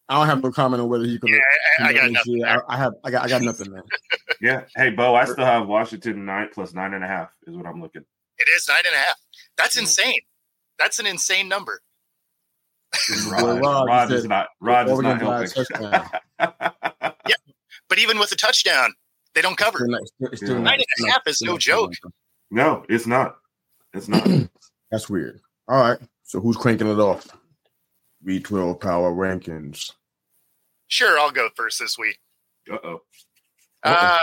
[0.10, 1.30] I don't have no comment on whether he can.
[1.30, 1.40] Yeah,
[1.80, 2.44] I, I got nothing.
[2.44, 2.94] I, I, have.
[3.04, 3.24] I got.
[3.24, 3.84] I got nothing, man.
[4.42, 4.64] yeah.
[4.76, 5.16] Hey, Bo.
[5.16, 8.04] I still have Washington nine plus nine and a half is what I'm looking.
[8.38, 9.16] It is nine and a half.
[9.58, 10.20] That's insane.
[10.82, 11.82] That's an insane number.
[13.30, 14.48] Rod, Rod, Rod is not.
[14.60, 15.50] Rod is not helping.
[16.40, 17.36] yeah,
[17.88, 18.94] but even with a touchdown,
[19.34, 19.86] they don't cover.
[19.86, 21.94] It's still it's still nine and a half is no joke.
[22.50, 23.38] No, it's not.
[23.94, 24.28] It's not.
[24.92, 25.40] That's weird.
[25.68, 26.00] All right.
[26.24, 27.28] So who's cranking it off?
[28.28, 29.92] V12 Power Rankings.
[30.88, 32.20] Sure, I'll go first this week.
[32.72, 33.02] Uh-oh.
[33.84, 34.20] Uh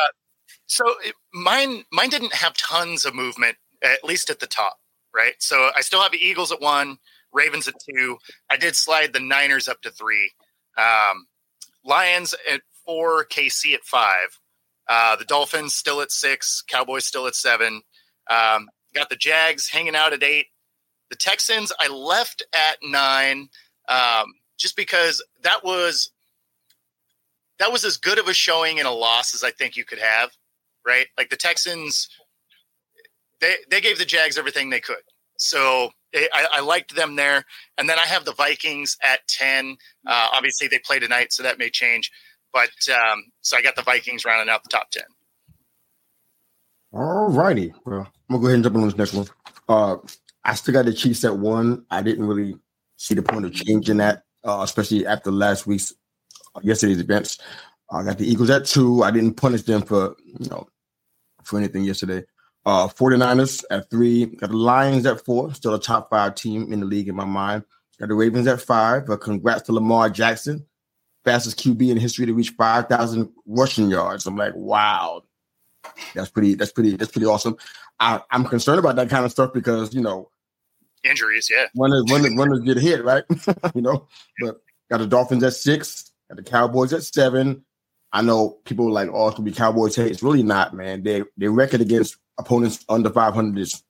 [0.67, 4.79] So it, mine, mine didn't have tons of movement, at least at the top,
[5.15, 5.35] right?
[5.39, 6.99] So I still have the Eagles at one,
[7.33, 8.19] Ravens at two.
[8.51, 10.31] I did slide the Niners up to three,
[10.77, 11.27] um,
[11.85, 14.39] Lions at four, KC at five,
[14.89, 17.83] uh, the Dolphins still at six, Cowboys still at seven.
[18.31, 20.47] Um, got the Jags hanging out at eight.
[21.11, 23.49] The Texans I left at nine,
[23.89, 26.11] um, just because that was
[27.59, 29.99] that was as good of a showing in a loss as I think you could
[29.99, 30.31] have,
[30.87, 31.07] right?
[31.17, 32.09] Like the Texans,
[33.41, 35.03] they they gave the Jags everything they could,
[35.37, 37.45] so I, I liked them there.
[37.77, 39.77] And then I have the Vikings at ten.
[40.07, 42.11] Uh, obviously, they play tonight, so that may change.
[42.53, 45.05] But um, so I got the Vikings rounding out the top ten.
[46.93, 47.75] All righty.
[47.85, 49.27] Well, I'm gonna go ahead and jump on this next one.
[49.69, 49.97] Uh,
[50.45, 51.85] I still got the Chiefs at one.
[51.91, 52.59] I didn't really
[52.97, 55.93] see the point of changing that, uh, especially after last week's
[56.63, 57.39] yesterday's events.
[57.91, 59.03] I got the Eagles at two.
[59.03, 60.67] I didn't punish them for you know
[61.45, 62.25] for anything yesterday.
[62.69, 64.27] Uh 49ers at three.
[64.27, 67.25] Got the Lions at four, still a top five team in the league in my
[67.25, 67.65] mind.
[67.99, 69.07] Got the Ravens at five.
[69.07, 70.67] But congrats to Lamar Jackson.
[71.25, 74.27] fastest QB in history to reach 5,000 rushing yards.
[74.27, 75.23] I'm like, wow,
[76.15, 77.57] that's pretty, that's pretty, that's pretty awesome.
[78.01, 80.31] I, I'm concerned about that kind of stuff because, you know,
[81.05, 81.69] injuries, yeah.
[81.75, 83.25] Runners, runners, runners get hit, right?
[83.75, 84.09] you know,
[84.43, 87.65] but got the Dolphins at six, got the Cowboys at seven.
[88.13, 90.11] I know people like, oh, it's gonna be Cowboys hate.
[90.11, 91.03] It's really not, man.
[91.03, 93.83] They their record against opponents under 500 is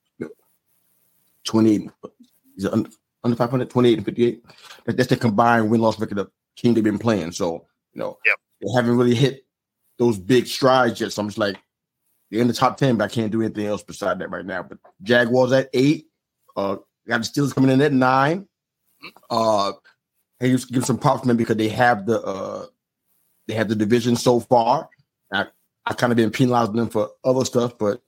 [1.45, 1.89] 28.
[2.57, 2.89] Is it under,
[3.23, 4.45] under 500, 28 and 58?
[4.85, 7.31] That, that's the combined win loss record of team they've been playing.
[7.31, 8.35] So, you know, yep.
[8.61, 9.45] they haven't really hit
[9.97, 11.13] those big strides yet.
[11.13, 11.57] So I'm just like,
[12.29, 14.63] they're in the top 10, but I can't do anything else beside that right now.
[14.63, 16.07] But Jaguars at eight,
[16.55, 18.47] uh, got the Steelers coming in at nine.
[19.29, 19.73] Uh,
[20.39, 22.65] hey, just give some props, man, because they have the uh,
[23.47, 24.89] they have the division so far.
[25.33, 25.45] I
[25.85, 28.01] I kind of been penalizing them for other stuff, but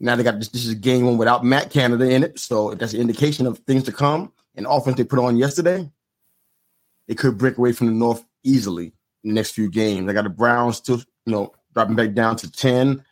[0.00, 0.48] now they got this.
[0.48, 3.58] This is game one without Matt Canada in it, so if that's an indication of
[3.60, 4.32] things to come.
[4.56, 5.90] And offense they put on yesterday,
[7.08, 8.92] they could break away from the North easily
[9.24, 10.08] in the next few games.
[10.08, 13.04] I got the Browns still, you know, dropping back down to ten.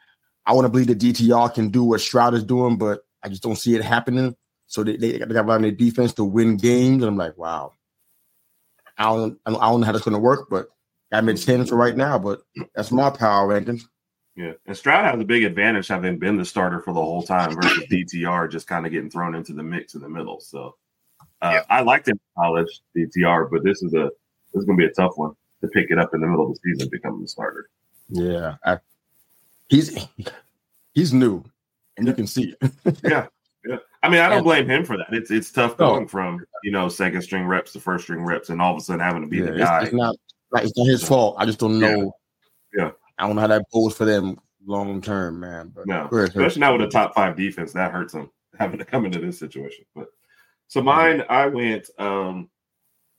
[0.46, 3.42] I want to believe the DTR can do what Stroud is doing, but I just
[3.42, 4.36] don't see it happening.
[4.66, 7.72] So they, they, they got around their defense to win games, and I'm like, wow.
[8.98, 10.68] I don't, I don't know how that's going to work, but
[11.12, 12.40] I'm at 10 for right now, but
[12.74, 13.80] that's my power ranking.
[14.34, 17.54] Yeah, and Stroud has a big advantage having been the starter for the whole time
[17.54, 20.40] versus DTR just kind of getting thrown into the mix in the middle.
[20.40, 20.76] So
[21.42, 21.62] uh, yeah.
[21.68, 24.10] I liked him in college, DTR, but this is a
[24.52, 26.50] this is going to be a tough one to pick it up in the middle
[26.50, 27.68] of the season, becoming the starter.
[28.08, 28.78] Yeah, I,
[29.68, 30.06] he's
[30.94, 31.44] he's new,
[31.98, 32.72] and you can see it.
[33.04, 33.26] yeah,
[33.66, 33.76] yeah.
[34.02, 35.12] I mean, I don't blame him for that.
[35.12, 38.62] It's it's tough going from you know second string reps to first string reps, and
[38.62, 39.78] all of a sudden having to be yeah, the guy.
[39.78, 40.16] It's, it's not
[40.52, 41.36] like it's not his fault.
[41.38, 42.14] I just don't know.
[42.74, 42.84] Yeah.
[42.84, 42.90] yeah.
[43.22, 45.72] I don't know how that goes for them long term, man.
[45.72, 49.04] But no, especially now with a top five defense, that hurts them having to come
[49.04, 49.84] into this situation.
[49.94, 50.08] But
[50.66, 52.50] so mine, I went um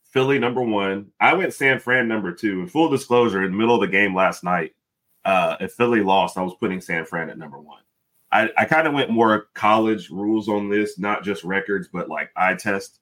[0.03, 1.11] Philly number one.
[1.21, 2.61] I went San Fran number two.
[2.61, 4.73] In full disclosure, in the middle of the game last night,
[5.23, 7.81] uh, if Philly lost, I was putting San Fran at number one.
[8.29, 12.29] I, I kind of went more college rules on this, not just records, but like
[12.35, 12.99] eye test.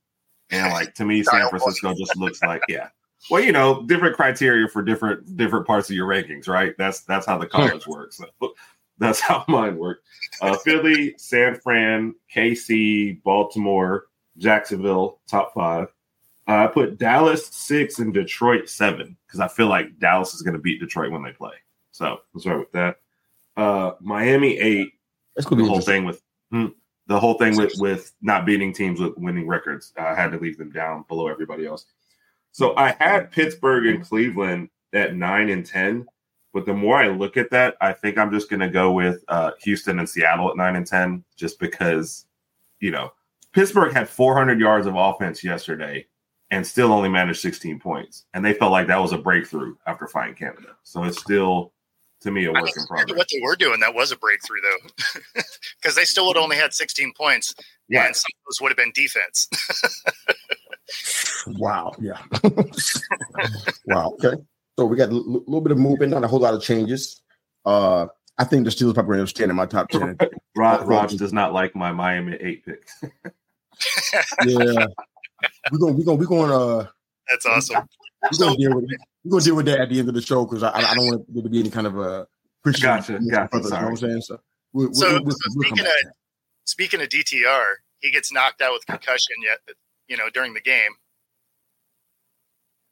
[0.52, 2.90] And like to me, San Francisco just looks like, yeah,
[3.30, 6.74] well, you know, different criteria for different different parts of your rankings, right?
[6.78, 8.18] That's that's how the college works.
[8.18, 8.54] So
[8.98, 10.06] that's how mine worked.
[10.42, 14.08] Uh, Philly, San Fran, KC, Baltimore,
[14.38, 15.88] Jacksonville, top five.
[16.48, 20.56] Uh, I put Dallas six and Detroit seven because I feel like Dallas is going
[20.56, 21.54] to beat Detroit when they play.
[21.92, 22.98] So let's start with that.
[23.56, 24.94] Uh, Miami eight.
[25.36, 26.68] That's going to be the whole thing with hmm,
[27.08, 29.94] the whole thing with with not beating teams with winning records.
[29.98, 31.86] I had to leave them down below everybody else.
[32.52, 36.06] So I had Pittsburgh and Cleveland at nine and 10.
[36.54, 39.24] But the more I look at that, I think I'm just going to go with
[39.30, 42.26] uh, Houston and Seattle at nine and 10, just because,
[42.82, 43.14] you know,
[43.54, 46.06] Pittsburgh had 400 yards of offense yesterday
[46.50, 48.26] and still only managed 16 points.
[48.34, 50.76] And they felt like that was a breakthrough after fighting Canada.
[50.84, 51.72] So it's still,
[52.22, 53.18] to me, a work in progress.
[53.18, 55.42] What they were doing, that was a breakthrough, though,
[55.82, 57.56] because they still would only had 16 points.
[57.88, 58.06] Yeah.
[58.06, 59.48] And some of those would have been defense.
[61.48, 61.94] Wow.
[62.00, 62.22] Yeah.
[63.86, 64.16] wow.
[64.24, 64.42] Okay.
[64.78, 67.22] So we got a l- little bit of movement, not a whole lot of changes.
[67.66, 70.18] Uh, I think the Steelers probably stand in my top ten.
[70.56, 72.88] Rod, Raj does not like my Miami eight pick.
[74.46, 74.88] yeah,
[75.72, 76.58] we're gonna we're gonna we're gonna.
[76.58, 76.88] Uh,
[77.30, 77.88] That's awesome.
[78.32, 78.90] We're gonna deal with
[79.24, 81.06] we're gonna deal with that at the end of the show because I, I don't
[81.08, 82.02] want there to be any kind of a.
[82.02, 82.26] Uh,
[82.80, 83.20] gotcha.
[83.30, 83.64] Gotcha.
[83.64, 83.64] Sorry.
[83.64, 84.22] You know what I'm saying?
[84.22, 84.40] So,
[84.74, 85.94] we we so, we so speaking of
[86.66, 87.64] speaking of DTR,
[88.00, 89.60] he gets knocked out with concussion yet
[90.12, 90.92] you know, during the game.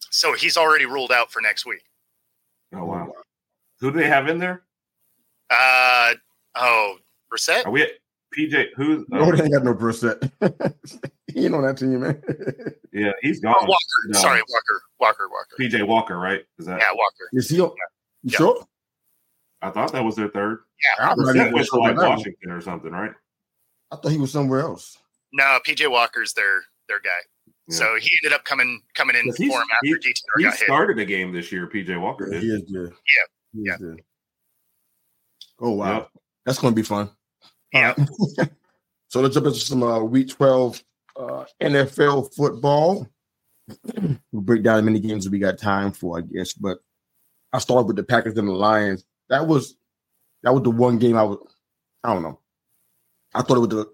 [0.10, 1.84] So he's already ruled out for next week.
[2.73, 3.12] Oh wow.
[3.82, 4.63] Who do they have in there?
[5.49, 6.13] Uh
[6.55, 6.95] oh,
[7.32, 7.65] Brissett.
[7.65, 7.89] Are we at
[8.36, 8.69] PJ?
[8.77, 9.03] Who's?
[9.12, 10.32] Uh, no, they ain't got no Brissett.
[11.27, 12.21] he ain't on that team, man.
[12.93, 13.55] yeah, he's gone.
[13.60, 13.77] Oh, Walker.
[14.08, 14.19] No.
[14.19, 14.82] Sorry, Walker.
[14.99, 15.29] Walker.
[15.29, 15.55] Walker.
[15.60, 16.45] PJ Walker, right?
[16.58, 16.79] Is that?
[16.79, 17.29] Yeah, Walker.
[17.34, 17.58] Is he?
[17.58, 17.75] You
[18.23, 18.38] yeah.
[18.38, 18.65] sure?
[19.62, 20.60] I thought that was their third.
[20.97, 23.12] Yeah, Brissett went to like Washington or something, right?
[23.91, 24.97] I thought he was somewhere else.
[25.34, 27.10] No, PJ Walker's their their guy.
[27.69, 27.75] Yeah.
[27.75, 30.97] So he ended up coming coming in for him after he, DTR he got started
[30.97, 31.04] hit.
[31.04, 31.67] a game this year.
[31.67, 32.43] PJ Walker yeah, did.
[32.43, 32.93] He is good.
[33.54, 33.78] Yeah, yeah.
[33.78, 34.02] Good.
[35.62, 36.10] Oh wow, yep.
[36.45, 37.10] that's going to be fun.
[37.71, 37.93] Yeah.
[39.08, 40.82] so let's jump into some uh, Week Twelve
[41.15, 43.08] uh, NFL football.
[43.95, 46.54] we'll break down as many games as we got time for, I guess.
[46.54, 46.80] But
[47.54, 49.06] I started with the Packers and the Lions.
[49.30, 49.75] That was
[50.43, 51.38] that was the one game I was.
[52.04, 52.39] I don't know.
[53.34, 53.86] I thought it was the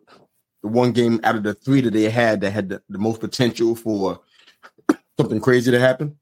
[0.66, 3.22] the one game out of the three that they had that had the, the most
[3.22, 4.20] potential for
[5.20, 6.18] something crazy to happen.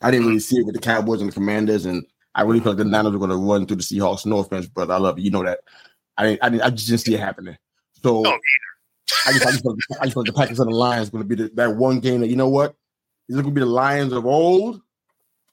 [0.00, 2.02] I didn't really see it with the Cowboys and the Commanders, and
[2.34, 4.24] I really felt like the Niners were going to run through the Seahawks.
[4.24, 5.26] No offense, but I love you.
[5.26, 5.58] You know that.
[6.16, 7.58] I didn't, I, didn't, I just didn't see it happening.
[8.02, 8.38] So oh,
[9.26, 11.28] I just, I just, felt, I just felt the Packers and the Lions going to
[11.28, 12.74] be the, that one game that you know what?
[13.28, 14.80] These are going to be the Lions of old,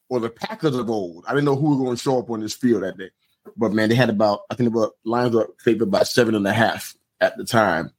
[0.08, 1.26] or the Packers of old.
[1.28, 3.10] I didn't know who was going to show up on this field that day.
[3.58, 6.54] But man, they had about I think the Lions were favored by seven and a
[6.54, 7.92] half at the time.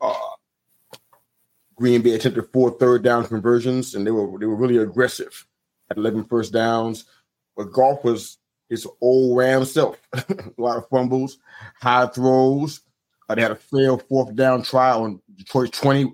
[0.00, 0.14] Uh,
[1.76, 5.46] Green Bay attempted four third down conversions, and they were they were really aggressive
[5.90, 7.04] at 11 first downs.
[7.56, 10.00] But Goff was his old Ram self.
[10.12, 11.38] a lot of fumbles,
[11.80, 12.80] high throws.
[13.28, 16.12] Uh, they had a failed fourth down try on Detroit's 20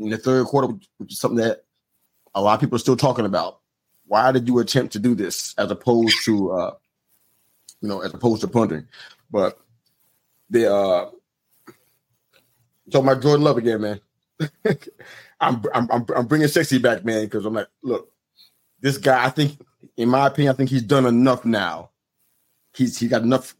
[0.00, 1.64] in the third quarter, which is something that
[2.34, 3.60] a lot of people are still talking about.
[4.06, 6.74] Why did you attempt to do this as opposed to, uh,
[7.80, 8.86] you know, as opposed to punting?
[9.30, 9.58] But
[10.50, 11.06] they uh,
[12.90, 14.00] talking about Jordan Love again, man.
[15.40, 18.10] I'm, I'm I'm bringing sexy back, man, because I'm like, look,
[18.80, 19.24] this guy.
[19.24, 19.58] I think,
[19.96, 21.90] in my opinion, I think he's done enough now.
[22.74, 23.54] He's he got enough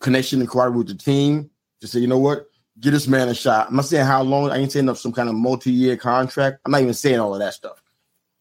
[0.00, 1.50] connection and camaraderie with the team
[1.80, 2.48] to say, you know what,
[2.80, 3.68] get this man a shot.
[3.68, 4.50] I'm not saying how long.
[4.50, 6.60] I ain't saying up some kind of multi-year contract.
[6.64, 7.82] I'm not even saying all of that stuff.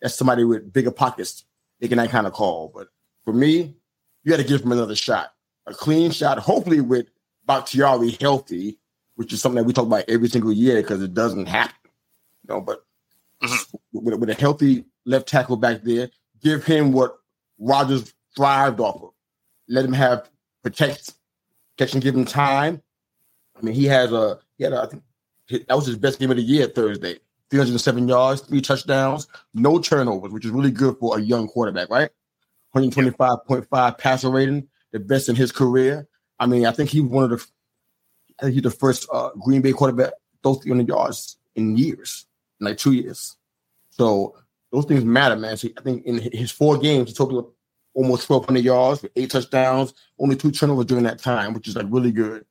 [0.01, 1.45] That's somebody with bigger pockets
[1.79, 2.71] making that kind of call.
[2.73, 2.87] But
[3.23, 3.75] for me,
[4.23, 5.33] you got to give him another shot,
[5.65, 6.39] a clean shot.
[6.39, 7.07] Hopefully, with
[7.45, 8.79] Bakhtiari healthy,
[9.15, 11.75] which is something that we talk about every single year because it doesn't happen.
[12.43, 12.85] You know, but
[13.41, 13.77] mm-hmm.
[13.93, 16.09] with, with, a healthy left tackle back there,
[16.41, 17.17] give him what
[17.57, 19.11] Rodgers thrived off of.
[19.67, 20.29] Let him have
[20.63, 21.13] protect,
[21.75, 22.81] protection, give him time.
[23.57, 25.03] I mean, he has a he had a, I think
[25.67, 27.19] that was his best game of the year Thursday.
[27.51, 32.09] 307 yards, three touchdowns, no turnovers, which is really good for a young quarterback, right?
[32.75, 36.07] 125.5 passer rating, the best in his career.
[36.39, 37.45] I mean, I think he one of the
[38.39, 40.13] I think he's the first uh, Green Bay quarterback
[40.45, 42.25] those 300 yards in years,
[42.59, 43.35] in like two years.
[43.89, 44.35] So
[44.71, 45.57] those things matter, man.
[45.57, 47.51] So I think in his four games, he totaled
[47.93, 51.87] almost 1,200 yards with eight touchdowns, only two turnovers during that time, which is like
[51.89, 52.45] really good.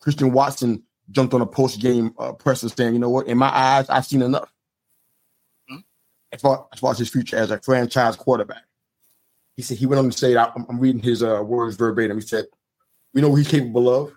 [0.00, 3.48] Christian Watson jumped on a post game uh, presser saying, you know what, in my
[3.48, 4.52] eyes, I've seen enough.
[5.70, 5.80] Mm-hmm.
[6.32, 8.64] As, far, as far as his future as a franchise quarterback.
[9.56, 12.16] He said, he went on to say, I'm, I'm reading his uh, words verbatim.
[12.16, 12.46] He said,
[13.12, 14.12] we know what he's capable of.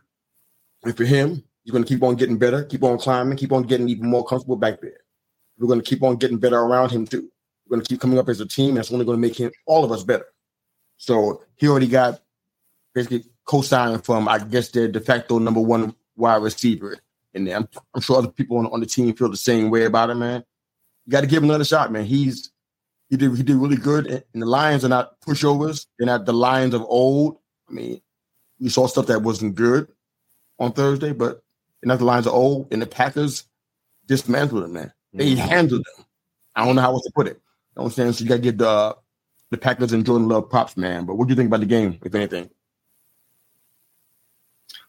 [0.84, 3.64] And for him, he's going to keep on getting better, keep on climbing, keep on
[3.64, 4.98] getting even more comfortable back there.
[5.58, 7.30] We're going to keep on getting better around him too.
[7.66, 8.76] We're going to keep coming up as a team.
[8.76, 10.26] That's only going to make him all of us better.
[10.98, 12.22] So he already got
[12.94, 16.98] basically co-signing from, I guess, their de facto number one wide receiver
[17.34, 17.58] there.
[17.58, 20.20] I'm, I'm sure other people on, on, the team feel the same way about him,
[20.20, 20.44] man.
[21.06, 22.06] You got to give him another shot, man.
[22.06, 22.52] He's
[23.10, 25.88] he did he did really good, and the Lions are not pushovers.
[25.98, 27.38] They're not the Lions of old.
[27.70, 28.02] I mean,
[28.60, 29.88] we saw stuff that wasn't good
[30.60, 31.44] on Thursday, but
[31.82, 32.68] they're the Lions are old.
[32.72, 33.44] And the Packers
[34.08, 34.94] dismantled them, man.
[35.14, 35.48] They mm-hmm.
[35.48, 36.06] handled them.
[36.56, 37.34] I don't know how else to put it.
[37.34, 37.36] You
[37.78, 38.14] know what I'm saying?
[38.14, 38.96] So you got to give the
[39.52, 41.06] the Packers and Jordan Love props, man.
[41.06, 42.50] But what do you think about the game, if anything?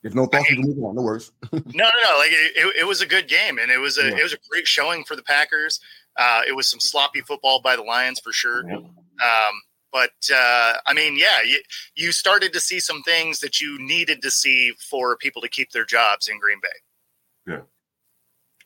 [0.02, 0.94] If no thoughts, I mean, move on.
[0.94, 1.32] No worries.
[1.52, 2.18] no, no, no.
[2.18, 4.18] Like it, it, was a good game, and it was a yeah.
[4.18, 5.80] it was a great showing for the Packers.
[6.16, 8.68] Uh, it was some sloppy football by the Lions for sure.
[8.68, 8.76] Yeah.
[8.76, 9.62] Um,
[9.94, 11.60] but uh, I mean, yeah, you,
[11.94, 15.70] you started to see some things that you needed to see for people to keep
[15.70, 17.52] their jobs in Green Bay.
[17.52, 17.60] Yeah.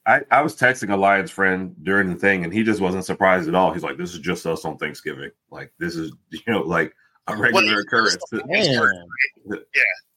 [0.07, 3.47] I, I was texting a Lions friend during the thing, and he just wasn't surprised
[3.47, 3.75] at all.
[3.75, 5.31] He's like, "This is just us on Thanksgiving.
[5.51, 6.95] Like this is you know like
[7.27, 8.81] a regular well, occurrence." Yeah,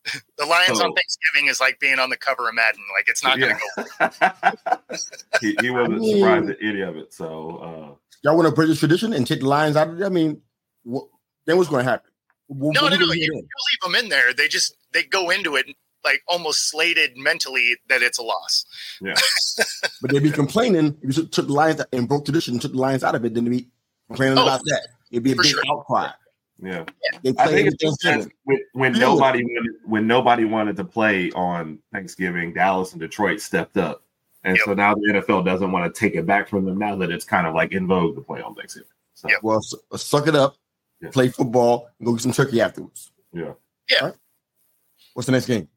[0.38, 2.82] the Lions so, on Thanksgiving is like being on the cover of Madden.
[2.98, 4.48] Like it's not going to yeah.
[4.48, 5.18] go.
[5.42, 7.14] he, he, wasn't I mean, surprised at any of it.
[7.14, 10.06] So uh, y'all want to break this tradition and take the Lions out of it?
[10.06, 10.42] I mean,
[10.84, 11.08] what,
[11.46, 12.12] then what's going to happen?
[12.48, 13.14] What, no, no, no.
[13.14, 14.34] You, you leave them in there.
[14.34, 15.68] They just they go into it
[16.04, 18.66] like almost slated mentally that it's a loss.
[19.02, 19.14] Yeah.
[20.02, 23.04] but they'd be complaining if you took the Lions and broke tradition, took the Lions
[23.04, 23.68] out of it, then they'd be
[24.08, 24.88] complaining oh, about that.
[25.12, 25.62] It'd be a big sure.
[25.72, 26.10] outcry.
[26.64, 26.86] Yeah,
[27.24, 27.32] yeah.
[27.40, 32.54] I think it's just when, when nobody wanted, when nobody wanted to play on Thanksgiving,
[32.54, 34.04] Dallas and Detroit stepped up,
[34.44, 34.66] and yep.
[34.66, 37.26] so now the NFL doesn't want to take it back from them now that it's
[37.26, 38.88] kind of like in vogue to play on Thanksgiving.
[39.16, 39.28] So.
[39.30, 39.40] Yep.
[39.42, 39.62] Well,
[39.96, 40.56] suck it up,
[41.02, 41.10] yeah.
[41.10, 43.12] play football, and go get some turkey afterwards.
[43.34, 43.54] Yeah,
[43.90, 44.06] yeah.
[44.06, 44.14] Right?
[45.14, 45.68] What's the next game?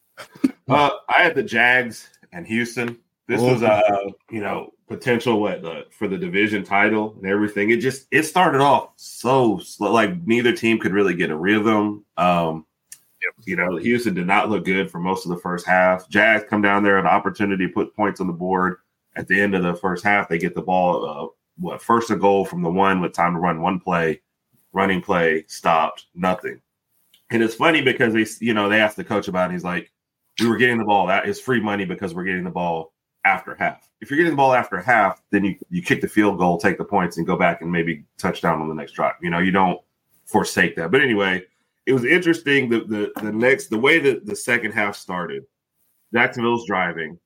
[0.68, 2.98] uh, I had the Jags and Houston.
[3.28, 7.70] This oh, was uh, you know, potential what the, for the division title and everything.
[7.70, 12.04] It just it started off so slow, like neither team could really get a rhythm.
[12.16, 12.66] Um,
[13.44, 16.08] you know, Houston did not look good for most of the first half.
[16.08, 18.78] Jags come down there an opportunity to put points on the board
[19.16, 20.28] at the end of the first half.
[20.28, 23.38] They get the ball, uh, what first a goal from the one with time to
[23.38, 24.20] run one play,
[24.72, 26.60] running play stopped, nothing.
[27.30, 29.54] And it's funny because they, you know, they asked the coach about it.
[29.54, 29.90] he's like,
[30.40, 31.06] we were getting the ball.
[31.06, 32.92] That is free money because we're getting the ball
[33.24, 33.88] after half.
[34.00, 36.78] If you're getting the ball after half, then you, you kick the field goal, take
[36.78, 39.14] the points, and go back and maybe touchdown on the next drive.
[39.22, 39.80] You know, you don't
[40.26, 40.90] forsake that.
[40.90, 41.44] But anyway,
[41.86, 45.44] it was interesting the the, the next the way that the second half started.
[46.12, 47.18] Jacksonville's driving,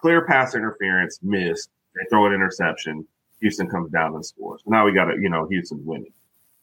[0.00, 1.70] clear pass interference, missed.
[1.94, 3.06] They throw an interception.
[3.40, 4.62] Houston comes down and scores.
[4.66, 5.20] Now we got it.
[5.20, 6.12] You know, Houston's winning.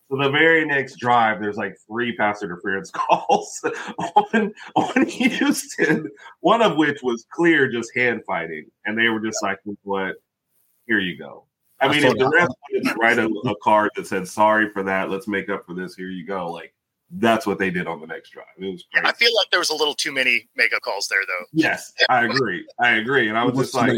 [0.09, 3.59] So the very next drive, there's like three pass interference calls
[4.33, 6.09] on on Houston,
[6.41, 10.15] one of which was clear just hand fighting, and they were just like, "What?
[10.87, 11.45] Here you go."
[11.81, 14.83] I mean, if the ref wanted to write a, a card that said "Sorry for
[14.83, 16.51] that, let's make up for this," here you go.
[16.51, 16.75] Like
[17.11, 18.45] that's what they did on the next drive.
[18.57, 18.85] It was.
[18.93, 19.07] Crazy.
[19.07, 21.45] I feel like there was a little too many makeup calls there, though.
[21.51, 22.65] Yes, I agree.
[22.79, 23.91] I agree, and I was just like,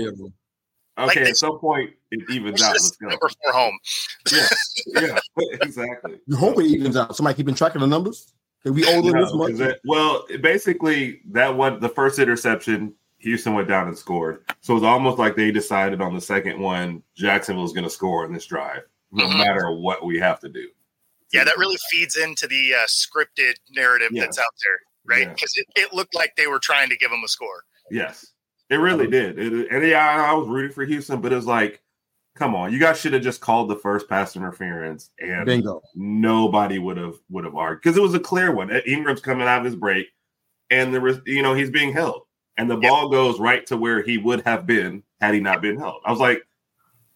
[0.97, 2.71] Okay, like at some point it evens out.
[2.71, 3.07] Let's go.
[3.07, 3.77] Number four home.
[4.31, 4.47] yeah,
[4.87, 5.19] yeah,
[5.61, 6.19] exactly.
[6.25, 7.15] You hope it evens out.
[7.15, 8.33] Somebody keeping track of the numbers.
[8.63, 9.69] Can we owe them no, this much?
[9.69, 14.43] It, well, basically, that one, the first interception, Houston went down and scored.
[14.61, 17.89] So it was almost like they decided on the second one, Jacksonville is going to
[17.89, 18.81] score in this drive,
[19.11, 19.37] no mm-hmm.
[19.37, 20.67] matter what we have to do.
[21.31, 24.25] Yeah, that really feeds into the uh, scripted narrative yes.
[24.25, 25.35] that's out there, right?
[25.35, 27.63] Because it, it looked like they were trying to give them a score.
[27.91, 28.33] Yes.
[28.69, 29.39] It really did.
[29.39, 31.81] It, and yeah, I was rooting for Houston, but it was like,
[32.35, 35.81] come on, you guys should have just called the first pass interference, and Bingo.
[35.95, 38.69] nobody would have would have argued because it was a clear one.
[38.69, 40.07] Engram's coming out of his break,
[40.69, 42.23] and there was you know he's being held,
[42.57, 42.89] and the yep.
[42.89, 46.01] ball goes right to where he would have been had he not been held.
[46.05, 46.43] I was like,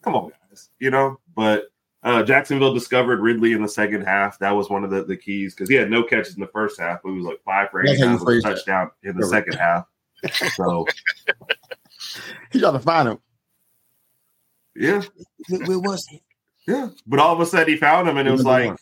[0.02, 1.20] come on, guys, you know.
[1.36, 1.66] But
[2.04, 4.40] uh, Jacksonville discovered Ridley in the second half.
[4.40, 6.80] That was one of the, the keys because he had no catches in the first
[6.80, 9.86] half, but he was like five for eight a touchdown in the second half.
[10.56, 10.86] So
[12.52, 13.20] he's got to find him.
[14.76, 15.02] Yeah.
[15.50, 16.22] Where was he?
[16.68, 16.90] Yeah.
[17.06, 18.78] But all of a sudden he found him and it was like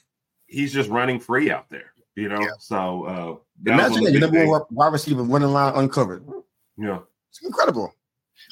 [0.47, 2.41] he's just running free out there, you know?
[2.41, 2.49] Yeah.
[2.59, 3.03] So
[3.65, 6.25] uh imagine that number one wide receiver running line uncovered.
[6.77, 6.99] Yeah.
[7.29, 7.93] It's incredible.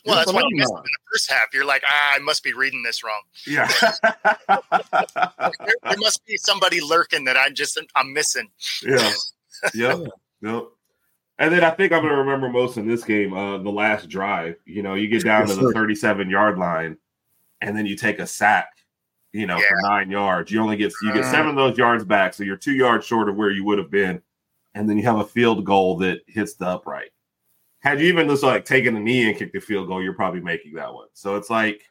[0.06, 1.54] Well, that's why you missed in the first half.
[1.54, 3.22] You're like, ah, I must be reading this wrong.
[3.46, 3.70] Yeah.
[4.48, 4.62] there,
[5.84, 8.50] there, must be somebody lurking that I'm just I'm missing.
[8.84, 9.12] Yeah.
[9.74, 9.98] Yeah.
[10.44, 10.66] Yep.
[11.40, 14.10] And then I think I'm going to remember most in this game, uh, the last
[14.10, 14.56] drive.
[14.66, 16.98] You know, you get down to the 37 yard line,
[17.62, 18.70] and then you take a sack.
[19.34, 19.68] You know, yeah.
[19.70, 22.58] for nine yards, you only get you get seven of those yards back, so you're
[22.58, 24.22] two yards short of where you would have been.
[24.74, 27.10] And then you have a field goal that hits the upright.
[27.80, 30.40] Had you even just like taken a knee and kicked the field goal, you're probably
[30.40, 31.08] making that one.
[31.14, 31.84] So it's like,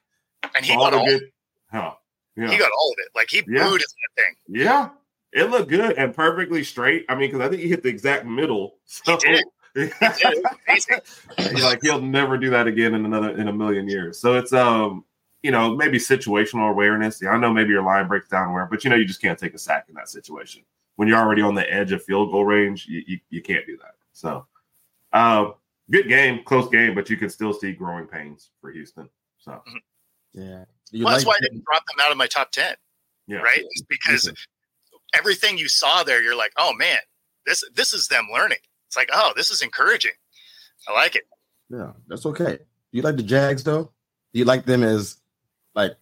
[0.55, 1.23] and he got all good,
[1.71, 1.95] huh?
[2.37, 2.51] Yeah.
[2.51, 3.09] He got all of it.
[3.15, 3.69] Like he yeah.
[3.69, 4.35] booed that thing.
[4.49, 4.91] Yeah,
[5.37, 7.05] it looked good and perfectly straight.
[7.11, 8.77] I mean, because I think he hit the exact middle.
[8.87, 9.45] So he did.
[9.77, 9.91] He
[11.39, 11.63] did.
[11.63, 14.19] like he'll never do that again in another in a million years.
[14.19, 15.05] So it's um,
[15.43, 17.21] you know, maybe situational awareness.
[17.21, 19.39] Yeah, I know maybe your line breaks down where, but you know, you just can't
[19.39, 20.63] take a sack in that situation.
[20.95, 23.77] When you're already on the edge of field goal range, you, you, you can't do
[23.77, 23.97] that.
[24.15, 24.47] So
[25.13, 25.51] uh,
[25.91, 29.11] good game, close game, but you can still see growing pains for Houston.
[29.37, 30.41] So mm-hmm.
[30.41, 30.65] yeah.
[30.95, 32.77] Well, like that's why I didn't drop them out of my top ten.
[33.27, 33.39] Yeah.
[33.39, 33.63] Right?
[33.91, 34.33] because
[35.15, 36.99] everything you saw there, you're like, oh man,
[37.47, 38.59] this this is them learning.
[38.87, 40.13] It's like, oh, this is encouraging.
[40.89, 41.25] I like it.
[41.71, 42.59] Yeah, that's okay.
[42.93, 43.91] You like the Jags though?
[44.33, 45.19] You like them as
[45.75, 45.97] like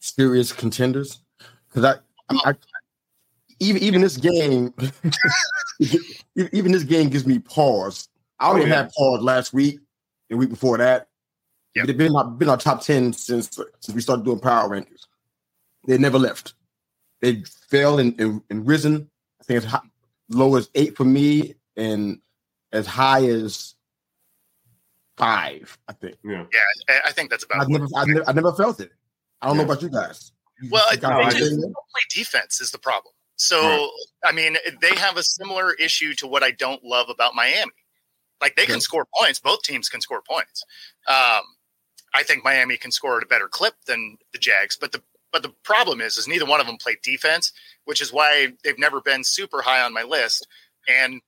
[0.00, 1.20] serious contenders?
[1.68, 2.54] Because I, I, I,
[3.60, 4.74] even even this game,
[6.36, 8.08] even this game gives me pause.
[8.38, 8.82] I oh, already oh, yeah.
[8.82, 9.80] had pause last week,
[10.28, 11.08] the week before that.
[11.74, 11.86] Yep.
[11.86, 15.06] They've been been our top ten since since we started doing power rankings.
[15.86, 16.54] They never left.
[17.26, 19.10] They fell and, and, and risen.
[19.40, 19.80] I think it's high,
[20.28, 22.20] low as eight for me and
[22.70, 23.74] as high as
[25.16, 25.76] five.
[25.88, 26.18] I think.
[26.22, 27.00] Yeah, yeah.
[27.04, 27.62] I think that's about.
[27.62, 28.92] I've never, I've never, I never felt it.
[29.42, 29.62] I don't yeah.
[29.64, 30.30] know about you guys.
[30.70, 33.12] Well, you they just don't play defense is the problem.
[33.34, 33.90] So, right.
[34.24, 37.72] I mean, they have a similar issue to what I don't love about Miami.
[38.40, 39.40] Like they can score points.
[39.40, 40.62] Both teams can score points.
[41.08, 41.42] Um,
[42.14, 45.02] I think Miami can score at a better clip than the Jags, but the
[45.32, 47.52] but the problem is, is neither one of them played defense,
[47.84, 50.46] which is why they've never been super high on my list.
[50.88, 51.20] And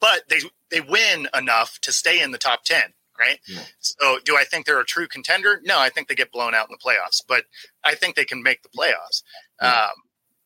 [0.00, 0.40] but they
[0.70, 3.38] they win enough to stay in the top ten, right?
[3.48, 3.60] Yeah.
[3.78, 5.60] So do I think they're a true contender?
[5.64, 7.44] No, I think they get blown out in the playoffs, but
[7.84, 9.22] I think they can make the playoffs.
[9.60, 9.68] Yeah.
[9.68, 9.92] Um,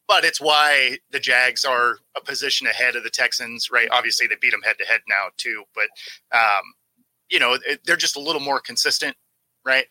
[0.07, 3.89] but it's why the Jags are a position ahead of the Texans, right?
[3.93, 5.87] Obviously, they beat them head to head now too, but
[6.37, 6.63] um,
[7.29, 9.17] you know they're just a little more consistent,
[9.65, 9.87] right?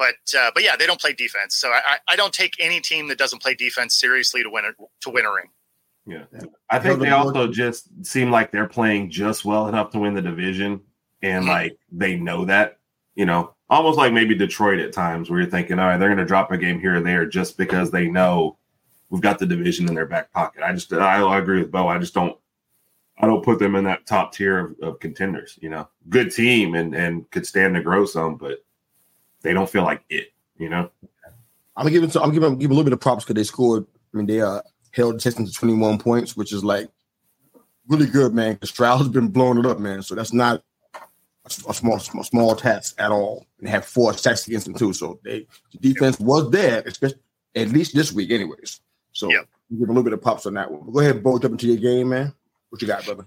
[0.00, 1.56] But uh, but yeah, they don't play defense.
[1.56, 4.72] So I, I don't take any team that doesn't play defense seriously to win a,
[5.02, 5.50] to win a ring.
[6.06, 6.24] Yeah,
[6.70, 10.22] I think they also just seem like they're playing just well enough to win the
[10.22, 10.80] division,
[11.20, 11.50] and mm-hmm.
[11.50, 12.78] like they know that.
[13.14, 16.16] You know, almost like maybe Detroit at times, where you're thinking, all right, they're going
[16.16, 18.56] to drop a game here or there just because they know
[19.10, 20.62] we've got the division in their back pocket.
[20.62, 21.88] I just I, I agree with Bo.
[21.88, 22.38] I just don't
[23.18, 25.58] I don't put them in that top tier of, of, contenders.
[25.60, 28.64] You know, good team and and could stand to grow some, but
[29.42, 30.32] they don't feel like it.
[30.58, 30.90] You know,
[31.76, 32.12] I'm gonna give it.
[32.12, 33.86] To, I'm giving give a little bit of props because they scored.
[34.12, 34.60] I mean, they uh,
[34.92, 36.88] held the Texans to 21 points, which is like
[37.88, 38.54] really good, man.
[38.54, 40.02] Because Stroud's been blowing it up, man.
[40.02, 40.62] So that's not
[41.44, 43.46] a, small, small, small task at all.
[43.58, 44.92] And have four sacks against them too.
[44.92, 47.20] So they the defense was there, especially
[47.54, 48.80] at least this week, anyways.
[49.12, 49.48] So yep.
[49.70, 50.90] give a little bit of pops on that one.
[50.90, 52.32] Go ahead, Bo, jump into your game, man.
[52.68, 53.26] What you got, brother?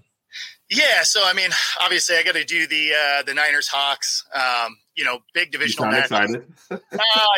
[0.70, 1.50] Yeah, so I mean,
[1.80, 4.24] obviously, I got to do the uh, the Niners Hawks.
[4.34, 6.04] Um, you know, big divisional match.
[6.04, 6.44] Excited.
[6.70, 6.78] uh,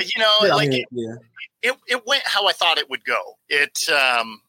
[0.00, 1.14] you know, yeah, like it, yeah.
[1.62, 3.20] it, it went how I thought it would go.
[3.48, 4.40] It, um,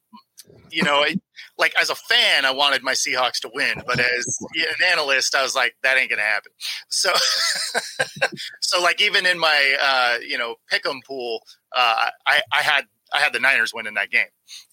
[0.72, 1.22] you know, it,
[1.58, 5.44] like as a fan, I wanted my Seahawks to win, but as an analyst, I
[5.44, 6.52] was like, that ain't gonna happen.
[6.90, 7.12] So,
[8.62, 11.42] so like even in my uh, you know pick'em pool,
[11.76, 14.28] uh, I I had I had the Niners winning that game.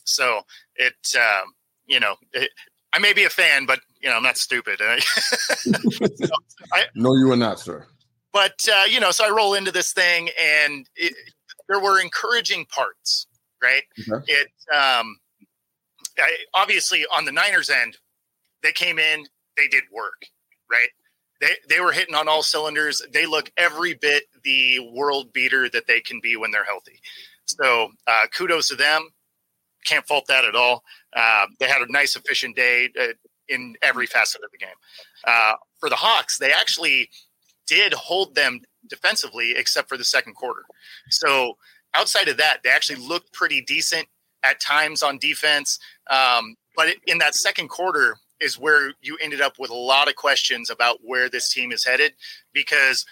[0.05, 0.43] So
[0.77, 1.55] it um,
[1.87, 2.51] you know it,
[2.93, 4.79] I may be a fan, but you know I'm not stupid.
[5.59, 5.73] so
[6.73, 7.87] I, no, you are not, sir.
[8.35, 11.15] But uh, you know, so I roll into this thing, and it,
[11.69, 13.29] there were encouraging parts,
[13.63, 13.85] right?
[14.11, 14.25] Okay.
[14.27, 15.17] It um,
[16.19, 17.97] I, obviously on the Niners end,
[18.63, 19.25] they came in,
[19.57, 20.27] they did work,
[20.71, 20.89] right?
[21.41, 23.01] They they were hitting on all cylinders.
[23.13, 27.01] They look every bit the world beater that they can be when they're healthy.
[27.47, 29.11] So uh, kudos to them.
[29.87, 30.83] Can't fault that at all.
[31.15, 33.13] Uh, they had a nice, efficient day uh,
[33.49, 34.75] in every facet of the game.
[35.27, 37.11] Uh, for the Hawks, they actually
[37.67, 40.63] did hold them defensively, except for the second quarter.
[41.11, 41.57] So
[41.95, 44.07] outside of that, they actually looked pretty decent
[44.43, 45.79] at times on defense.
[46.11, 50.17] Um, but in that second quarter is where you ended up with a lot of
[50.17, 52.13] questions about where this team is headed
[52.53, 53.07] because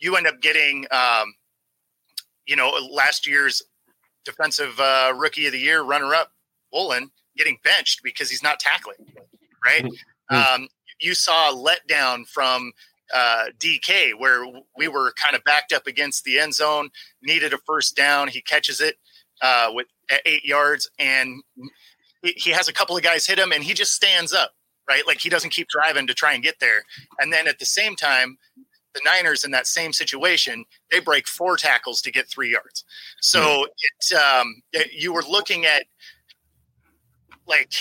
[0.00, 1.34] you end up getting, um,
[2.46, 3.62] you know, last year's
[4.24, 6.32] defensive uh, rookie of the year runner up,
[6.72, 8.96] Woolen, getting benched because he's not tackling,
[9.64, 9.84] right?
[9.84, 10.62] Mm-hmm.
[10.62, 10.68] Um,
[11.00, 12.72] you saw a letdown from
[13.12, 14.44] uh, DK where
[14.76, 16.90] we were kind of backed up against the end zone,
[17.22, 18.28] needed a first down.
[18.28, 18.96] He catches it
[19.42, 19.86] uh, with
[20.24, 21.42] eight yards, and
[22.22, 24.52] he has a couple of guys hit him, and he just stands up,
[24.88, 25.06] right?
[25.06, 26.82] Like he doesn't keep driving to try and get there.
[27.18, 28.38] And then at the same time,
[28.94, 32.84] the Niners in that same situation, they break four tackles to get three yards.
[33.20, 35.84] So it, um, you were looking at
[37.46, 37.72] like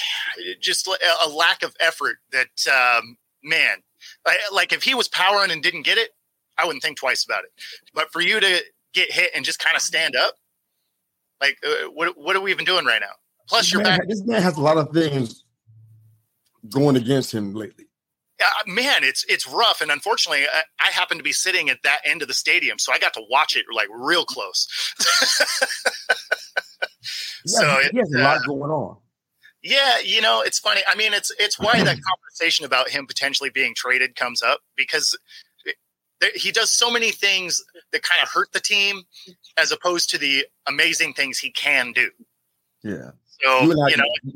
[0.59, 3.83] just a lack of effort that um, man
[4.51, 6.11] like if he was powering and didn't get it
[6.57, 7.51] i wouldn't think twice about it
[7.93, 8.61] but for you to
[8.93, 10.35] get hit and just kind of stand up
[11.39, 13.13] like uh, what, what are we even doing right now
[13.47, 15.43] plus this you're man, back this man has a lot of things
[16.69, 17.85] going against him lately
[18.41, 21.99] uh, man, it's it's rough, and unfortunately, I, I, happen to be sitting at that
[22.05, 24.67] end of the stadium, so I got to watch it like real close.
[27.45, 28.97] yeah, so he has a lot uh, going on.
[29.63, 30.81] Yeah, you know, it's funny.
[30.87, 35.17] I mean, it's it's why that conversation about him potentially being traded comes up because
[35.65, 39.03] it, he does so many things that kind of hurt the team
[39.57, 42.09] as opposed to the amazing things he can do.
[42.83, 43.11] Yeah.
[43.43, 44.33] So, you, I, you know,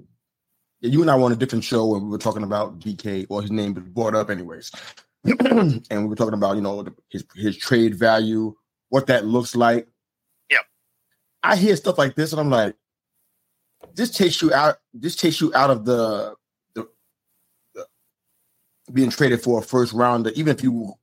[0.81, 3.41] you and I were on a different show and we were talking about DK, or
[3.41, 4.71] his name was brought up anyways.
[5.23, 8.55] and we were talking about, you know, his his trade value,
[8.89, 9.87] what that looks like.
[10.51, 10.59] Yeah.
[11.41, 12.75] I hear stuff like this and I'm like,
[13.93, 14.77] this takes you out.
[14.93, 16.35] This takes you out of the,
[16.73, 16.87] the,
[17.73, 17.85] the
[18.91, 20.93] being traded for a first rounder, even if you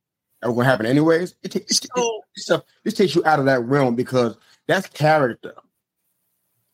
[0.43, 1.35] are going to happen anyways.
[1.43, 5.55] It, it, so, it, this takes you out of that realm because that's character.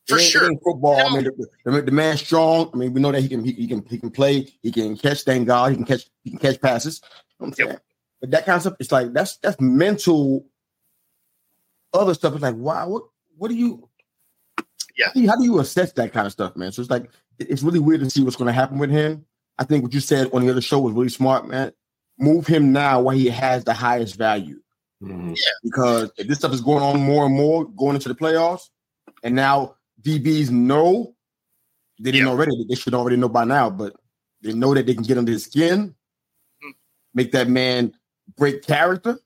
[0.07, 0.99] For sure, football.
[0.99, 2.71] I mean, the, the, the, man's strong.
[2.73, 4.49] I mean, we know that he can he, he, can he can play.
[4.63, 5.23] He can catch.
[5.23, 6.07] Thank God, he can catch.
[6.25, 7.03] He can catch passes.
[7.05, 7.83] You know I'm saying, yep.
[8.19, 10.47] but that concept, it's like that's that's mental.
[11.93, 13.03] Other stuff is like, wow, what
[13.37, 13.88] what do you
[14.99, 15.07] yeah.
[15.07, 16.73] How do, you, how do you assess that kind of stuff, man?
[16.73, 19.25] So it's like it's really weird to see what's going to happen with him.
[19.59, 21.73] I think what you said on the other show was really smart, man.
[22.19, 24.61] Move him now while he has the highest value.
[25.03, 25.31] Mm-hmm.
[25.31, 25.53] Yeah.
[25.63, 28.69] Because if this stuff is going on more and more going into the playoffs,
[29.23, 31.15] and now DBs know
[32.01, 33.95] they didn't already, they should already know by now, but
[34.43, 36.71] they know that they can get under his skin, mm-hmm.
[37.15, 37.93] make that man
[38.37, 39.19] break character.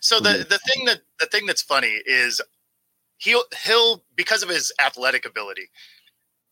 [0.00, 2.40] So the the thing that the thing that's funny is
[3.20, 5.70] he'll he'll because of his athletic ability,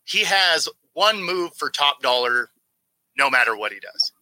[0.05, 2.49] he has one move for top dollar
[3.17, 4.13] no matter what he does.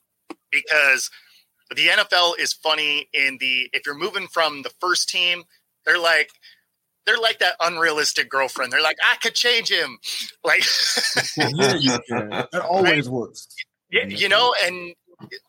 [0.51, 1.11] Because
[1.75, 5.43] the NFL is funny in the if you're moving from the first team,
[5.85, 6.31] they're like
[7.05, 8.71] they're like that unrealistic girlfriend.
[8.71, 9.99] They're like, I could change him.
[10.43, 10.63] Like
[11.37, 12.29] yeah, you can.
[12.29, 13.13] That always right?
[13.13, 13.47] works.
[13.91, 14.93] Yeah, you know, and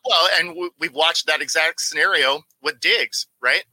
[0.05, 3.63] well, and we've watched that exact scenario with Diggs, right?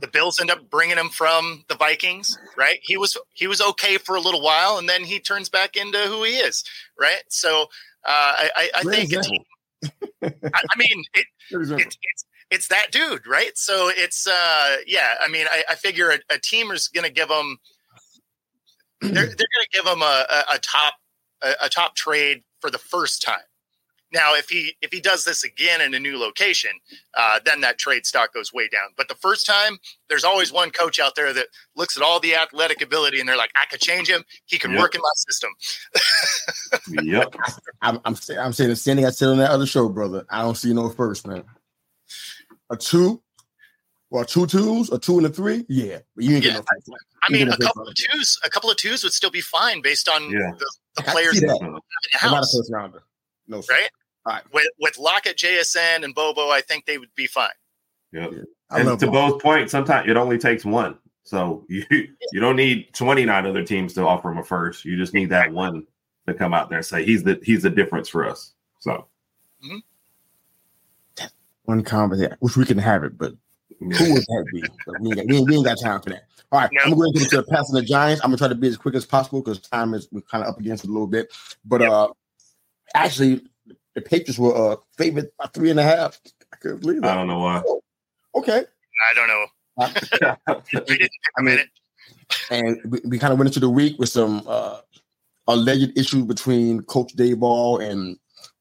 [0.00, 2.78] The Bills end up bringing him from the Vikings, right?
[2.82, 5.98] He was he was okay for a little while, and then he turns back into
[5.98, 6.64] who he is,
[6.98, 7.22] right?
[7.28, 7.62] So
[8.06, 9.30] uh, I, I think it's,
[10.22, 13.56] I, I, mean it, it, it's it's that dude, right?
[13.56, 15.14] So it's uh, yeah.
[15.20, 17.58] I mean, I, I figure a, a team is going to give him
[19.00, 20.94] they're they're going to give him a, a, a top
[21.42, 23.38] a, a top trade for the first time,
[24.12, 26.70] Now, if he if he does this again in a new location,
[27.16, 28.88] uh, then that trade stock goes way down.
[28.96, 29.78] But the first time,
[30.08, 33.36] there's always one coach out there that looks at all the athletic ability and they're
[33.36, 34.24] like, I could change him.
[34.46, 34.80] He can yep.
[34.80, 35.50] work in my system.
[37.04, 37.34] yep.
[37.82, 40.24] I'm, I'm, I'm saying the same thing I said on that other show, brother.
[40.30, 41.44] I don't see no first, man.
[42.70, 43.22] A two,
[44.10, 45.66] well, two twos, a two and a three.
[45.68, 46.52] Yeah, but you ain't yeah.
[46.52, 46.96] getting no
[47.28, 50.08] I mean, a couple of twos, a couple of twos would still be fine based
[50.08, 50.52] on yeah.
[50.58, 51.40] the, the players.
[51.40, 51.80] That.
[52.22, 53.02] Not a first rounder.
[53.48, 53.72] No, sir.
[53.72, 53.90] right?
[54.28, 54.42] Right.
[54.52, 57.48] With with Lockett, JSN, and Bobo, I think they would be fine.
[58.12, 58.30] Yep.
[58.32, 58.42] Yeah.
[58.70, 60.98] And to both points, sometimes it only takes one.
[61.24, 64.84] So you you don't need 29 other teams to offer him a first.
[64.84, 65.86] You just need that one
[66.26, 68.52] to come out there and say he's the he's the difference for us.
[68.80, 69.06] So
[69.64, 71.26] mm-hmm.
[71.64, 73.32] one conversation, which we can have it, but
[73.78, 74.62] who would that be?
[75.00, 76.24] We ain't, got, we, ain't, got time for that.
[76.52, 76.82] All right, no.
[76.84, 78.22] I'm going to get into the passing the Giants.
[78.22, 80.50] I'm gonna try to be as quick as possible because time is we're kind of
[80.50, 81.32] up against it a little bit.
[81.64, 81.90] But yep.
[81.90, 82.08] uh
[82.94, 83.46] actually,
[83.98, 86.18] the Patriots were uh, favored by three and a half.
[86.52, 87.12] I couldn't believe that.
[87.12, 87.62] I don't know why.
[87.66, 87.80] Oh,
[88.36, 88.64] okay.
[89.10, 89.46] I don't know.
[91.38, 91.58] I mean,
[92.50, 94.78] and we, we kind of went into the week with some uh,
[95.46, 98.18] alleged issues between Coach Daboll and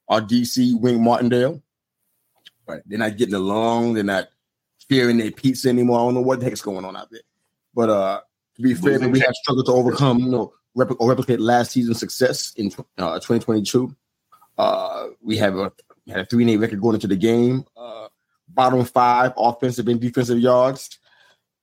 [0.09, 1.61] our DC Wink Martindale.
[2.67, 2.81] Right.
[2.85, 3.93] They're not getting along.
[3.93, 4.27] They're not
[4.89, 5.99] fearing their pizza anymore.
[5.99, 7.21] I don't know what the heck's going on out there.
[7.73, 8.21] But uh,
[8.55, 11.99] to be fair, we have struggled to overcome, you know, repl- or replicate last season's
[11.99, 12.67] success in
[12.97, 13.95] uh, 2022.
[14.57, 14.96] Uh,
[15.27, 15.71] we have a
[16.05, 17.65] we had a three and eight record going into the game.
[17.75, 18.07] Uh,
[18.47, 20.97] bottom five offensive and defensive yards.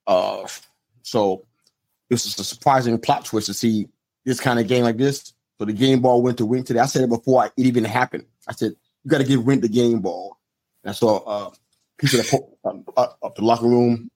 [0.07, 0.47] Uh,
[1.03, 1.47] so
[2.11, 3.89] this is a surprising plot twist to see
[4.27, 5.33] this kind of game like this.
[5.59, 6.81] So the game ball went to Wink today.
[6.81, 8.27] I said it before it even happened.
[8.47, 10.37] I said you got to give Wink the game ball.
[10.83, 11.51] And I saw uh,
[11.97, 14.11] piece of the, um, up the locker room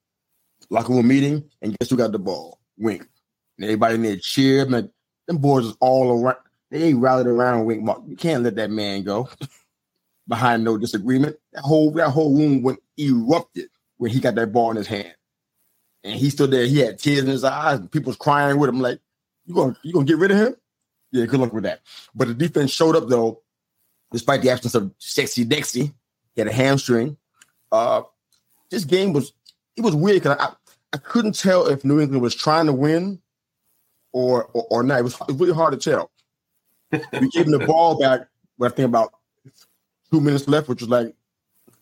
[0.68, 2.60] locker room meeting, and guess who got the ball?
[2.76, 3.08] Wink.
[3.56, 4.68] And everybody in there cheered.
[4.68, 4.90] Man,
[5.26, 6.36] them boys is all around.
[6.70, 8.02] They rallied around Wink Mark.
[8.06, 9.28] You can't let that man go
[10.28, 11.36] behind no disagreement.
[11.52, 15.14] That whole that whole room went erupted when he got that ball in his hand.
[16.04, 18.68] And he stood there, he had tears in his eyes, and people was crying with
[18.68, 19.00] him, like,
[19.46, 20.56] you gonna you gonna get rid of him?
[21.10, 21.80] Yeah, good luck with that.
[22.14, 23.42] But the defense showed up though,
[24.12, 25.92] despite the absence of sexy Dexy.
[26.34, 27.16] He had a hamstring.
[27.72, 28.02] Uh
[28.70, 29.32] this game was
[29.76, 30.52] it was weird because I,
[30.92, 33.20] I couldn't tell if New England was trying to win
[34.12, 35.00] or or, or not.
[35.00, 36.10] It was, it was really hard to tell
[36.92, 38.28] we gave him the ball back.
[38.58, 39.12] But I think about
[40.10, 41.14] two minutes left, which was like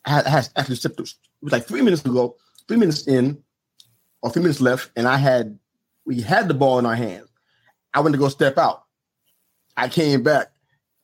[0.05, 1.01] I had, actually stepped.
[1.01, 2.37] It was like three minutes ago,
[2.69, 3.43] three minutes in,
[4.23, 5.59] or three minutes left, and I had
[6.05, 7.29] we had the ball in our hands.
[7.93, 8.85] I went to go step out.
[9.77, 10.53] I came back,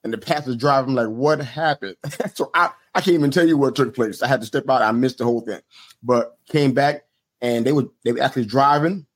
[0.05, 0.95] and the pass was driving.
[0.95, 1.97] like, what happened?
[2.35, 4.23] so I I can't even tell you what took place.
[4.23, 4.83] I had to step out.
[4.83, 5.61] I missed the whole thing,
[6.03, 7.05] but came back,
[7.41, 9.07] and they were they were actually driving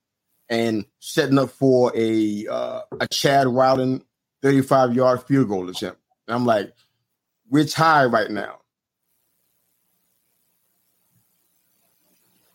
[0.49, 4.03] and setting up for a uh, a Chad Ryland
[4.41, 5.99] 35 yard field goal attempt.
[6.27, 6.73] And I'm like,
[7.49, 8.59] we're tied right now.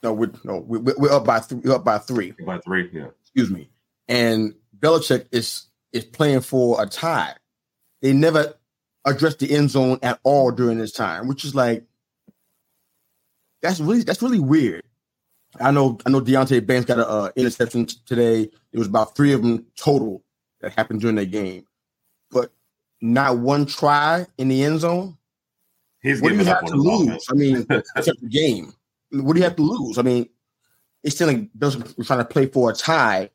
[0.02, 1.60] No, we're no, we're, we're up by three.
[1.64, 2.32] We're up by three.
[2.44, 3.06] By three, yeah.
[3.22, 3.70] Excuse me.
[4.08, 7.34] And Belichick is is playing for a tie.
[8.00, 8.54] They never
[9.04, 11.84] addressed the end zone at all during this time, which is like
[13.60, 14.82] that's really that's really weird.
[15.60, 18.50] I know I know Deonte Banks got an uh, interception today.
[18.72, 20.24] It was about three of them total
[20.60, 21.64] that happened during that game
[23.02, 25.18] not one try in the end zone,
[26.02, 27.26] He's what do you have to lose?
[27.30, 28.74] I mean, except the game.
[29.12, 29.98] What do you have to lose?
[29.98, 30.28] I mean,
[31.04, 33.30] it's still like Bills trying to play for a tie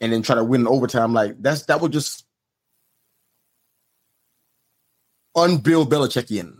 [0.00, 1.12] and then try to win in overtime.
[1.12, 2.24] Like that's that would just
[5.36, 6.56] unbill Belichickian.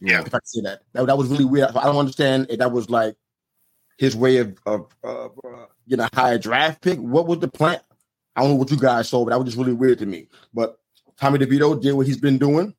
[0.00, 0.82] Yeah, if I can say that.
[0.92, 1.70] that, that was really weird.
[1.70, 3.16] I don't understand if that was like
[3.96, 6.98] his way of of, of uh, getting a higher draft pick.
[6.98, 7.80] What was the plan?
[8.34, 10.28] I don't know what you guys saw, but that was just really weird to me.
[10.52, 10.78] But
[11.18, 12.74] Tommy DeVito did what he's been doing,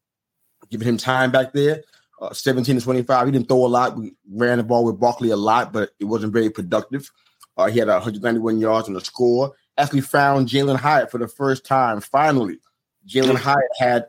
[0.69, 1.83] giving him time back there.
[2.19, 3.27] Uh, 17 to 25.
[3.27, 3.95] He didn't throw a lot.
[3.95, 7.11] We ran the ball with Barkley a lot, but it wasn't very productive.
[7.55, 9.53] Uh, he had 191 yards and a score.
[9.77, 12.01] Actually found Jalen Hyatt for the first time.
[12.01, 12.57] Finally,
[13.07, 14.05] Jalen Hyatt had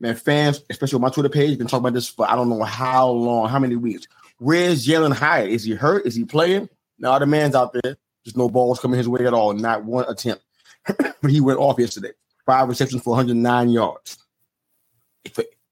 [0.00, 2.62] man fans, especially on my Twitter page, been talking about this for I don't know
[2.62, 4.06] how long, how many weeks.
[4.38, 5.50] Where's Jalen Hyatt?
[5.50, 6.06] Is he hurt?
[6.06, 6.70] Is he playing?
[6.98, 7.96] Now the man's out there.
[8.24, 9.52] There's no balls coming his way at all.
[9.52, 10.42] Not one attempt.
[10.86, 12.12] but he went off yesterday
[12.46, 14.18] five receptions for 109 yards.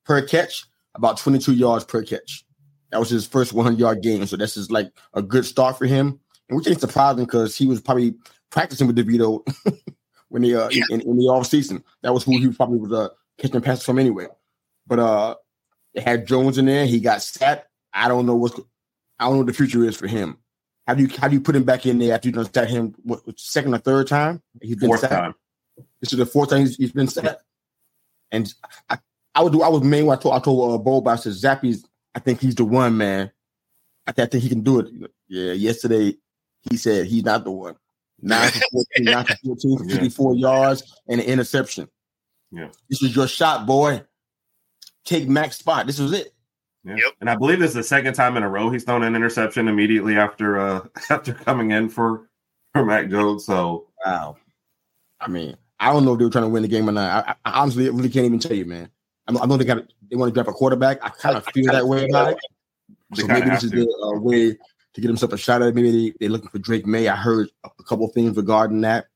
[0.04, 0.64] Per catch,
[0.94, 2.44] about 22 yards per catch.
[2.90, 4.26] That was his first 100 yard game.
[4.26, 6.20] So this is like a good start for him.
[6.48, 8.14] And which ain't surprising because he was probably
[8.50, 9.46] practicing with DeVito
[10.28, 10.84] when they uh, yeah.
[10.90, 11.82] in, in, the off season.
[12.02, 13.08] That was who he probably was uh,
[13.38, 14.26] catching passes from anyway.
[14.86, 15.36] But uh,
[15.94, 16.86] they had Jones in there.
[16.86, 17.68] He got sat.
[17.92, 18.58] I don't know what's
[19.18, 20.38] I don't know what the future is for him.
[20.86, 22.68] How do you how do you put him back in there after you done sat
[22.68, 24.42] him what, second or third time?
[24.60, 25.10] He's been Fourth sat.
[25.10, 25.34] time.
[26.00, 27.42] This is the fourth time he's, he's been set.
[28.30, 28.52] And
[28.88, 28.98] I,
[29.34, 29.62] I would do.
[29.62, 30.08] I was main.
[30.08, 31.08] I told I told uh, Bob.
[31.08, 31.84] I said Zappe's.
[32.14, 33.30] I think he's the one, man.
[34.06, 34.88] I, th- I think he can do it.
[35.28, 35.52] Yeah.
[35.52, 36.16] Yesterday,
[36.68, 37.76] he said he's not the one.
[38.20, 38.60] Nine for
[38.96, 40.40] 14, nine for 14, for 54 yeah.
[40.40, 41.88] yards and an interception.
[42.50, 42.68] Yeah.
[42.88, 44.02] This is your shot, boy.
[45.04, 45.86] Take Mac's spot.
[45.86, 46.34] This was it.
[46.84, 46.96] Yeah.
[46.96, 47.12] Yep.
[47.20, 49.68] And I believe this is the second time in a row he's thrown an interception
[49.68, 50.80] immediately after uh
[51.10, 52.28] after coming in for
[52.72, 53.46] for Mac Jones.
[53.46, 54.36] So wow.
[55.20, 57.26] I mean, I don't know if they were trying to win the game or not.
[57.26, 58.88] I, I honestly really can't even tell you, man.
[59.26, 60.98] I, I know they got they want to draft a quarterback.
[61.02, 62.38] I kind of feel that way about it.
[63.14, 65.74] So maybe this is the uh, way to get himself a shot at it.
[65.74, 67.08] Maybe they, they're looking for Drake Maye.
[67.08, 69.06] I heard a couple things regarding that.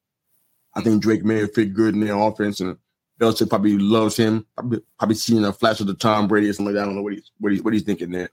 [0.74, 2.76] I think Drake Maye fit good in their offense, and
[3.20, 4.44] Belichick probably loves him.
[4.56, 6.82] Probably, probably seeing a flash of the Tom Brady or something like that.
[6.82, 8.30] I don't know what he's what he's what he's thinking there.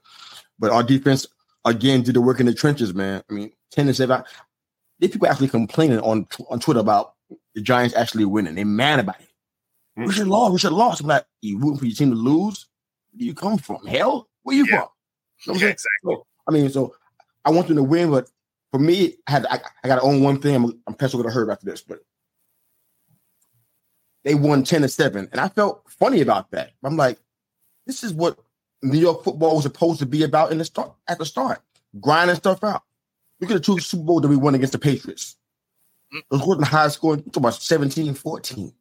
[0.58, 1.26] But our defense
[1.64, 3.22] again did the work in the trenches, man.
[3.30, 4.24] I mean, ten to seven.
[4.98, 7.13] These people actually complaining on on Twitter about
[7.54, 8.54] the Giants actually winning.
[8.54, 9.28] They're mad about it.
[9.98, 10.08] Mm-hmm.
[10.08, 10.52] We should lose.
[10.52, 11.00] We should lose.
[11.00, 12.66] I'm like, you rooting for your team to lose?
[13.12, 13.86] Where do you come from?
[13.86, 14.80] Hell, where you yeah.
[14.80, 14.88] from?
[15.46, 16.14] You know yeah, exactly.
[16.14, 16.94] So, I mean, so
[17.44, 18.28] I want them to win, but
[18.70, 20.54] for me, I had I, I got to own one thing.
[20.56, 22.00] I'm, I'm pencil going to hurt after this, but
[24.24, 25.28] they won 10 to 7.
[25.30, 26.72] And I felt funny about that.
[26.82, 27.18] I'm like,
[27.86, 28.38] this is what
[28.82, 31.60] New York football was supposed to be about in the start at the start.
[32.00, 32.82] Grinding stuff out.
[33.40, 35.36] Look at the two Super Bowl that we won against the Patriots.
[36.30, 38.72] Those wasn't high scoring, talking about 17, 14.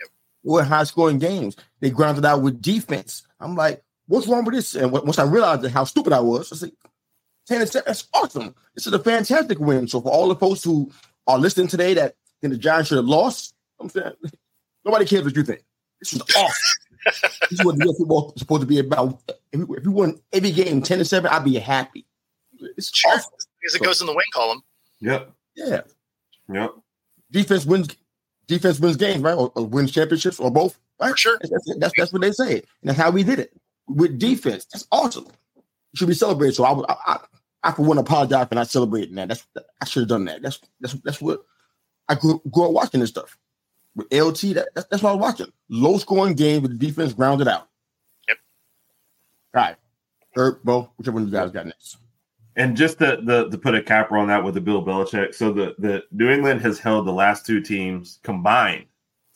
[0.00, 0.10] Yep.
[0.44, 1.56] Were high scoring games.
[1.80, 3.22] They grounded out with defense.
[3.40, 4.74] I'm like, what's wrong with this?
[4.74, 6.72] And once I realized how stupid I was, I said,
[7.46, 8.54] 10 and 7, that's awesome.
[8.74, 9.88] This is a fantastic win.
[9.88, 10.90] So for all the folks who
[11.26, 14.12] are listening today that think the Giants should have lost, I'm saying
[14.84, 15.62] nobody cares what you think.
[16.00, 16.78] This is awesome.
[17.50, 19.20] this is what the football is supposed to be about.
[19.52, 22.06] If we, if we won every game 10 to 7, I'd be happy.
[22.76, 23.12] It's sure.
[23.12, 23.32] awesome.
[23.60, 24.62] Because it so, goes in the win column.
[25.00, 25.32] Yep.
[25.56, 25.80] Yeah.
[26.52, 26.74] Yep.
[27.30, 27.88] Defense wins
[28.46, 29.34] defense wins games, right?
[29.34, 30.78] Or, or wins championships or both.
[31.00, 31.10] Right?
[31.10, 31.38] For sure.
[31.40, 32.54] That's, that's, that's, what they say.
[32.54, 33.52] And that's how we did it.
[33.88, 34.66] With defense.
[34.72, 35.26] That's awesome.
[35.56, 36.54] It should be celebrated.
[36.54, 37.18] So I, I, I,
[37.64, 39.28] I for one apologize for not celebrating that.
[39.28, 39.46] That's
[39.80, 40.42] I should have done that.
[40.42, 41.44] That's that's that's what
[42.08, 43.38] I grew, grew up watching this stuff
[43.94, 44.54] with LT.
[44.54, 45.52] That, that's, that's what I was watching.
[45.68, 47.68] Low scoring game with the defense grounded out.
[48.28, 48.38] Yep.
[49.54, 49.76] All right.
[50.34, 51.98] Herb, Bo, whichever one you guys got next.
[52.56, 55.34] And just to, the, to put a capper on that with the Bill Belichick.
[55.34, 58.86] So the, the New England has held the last two teams combined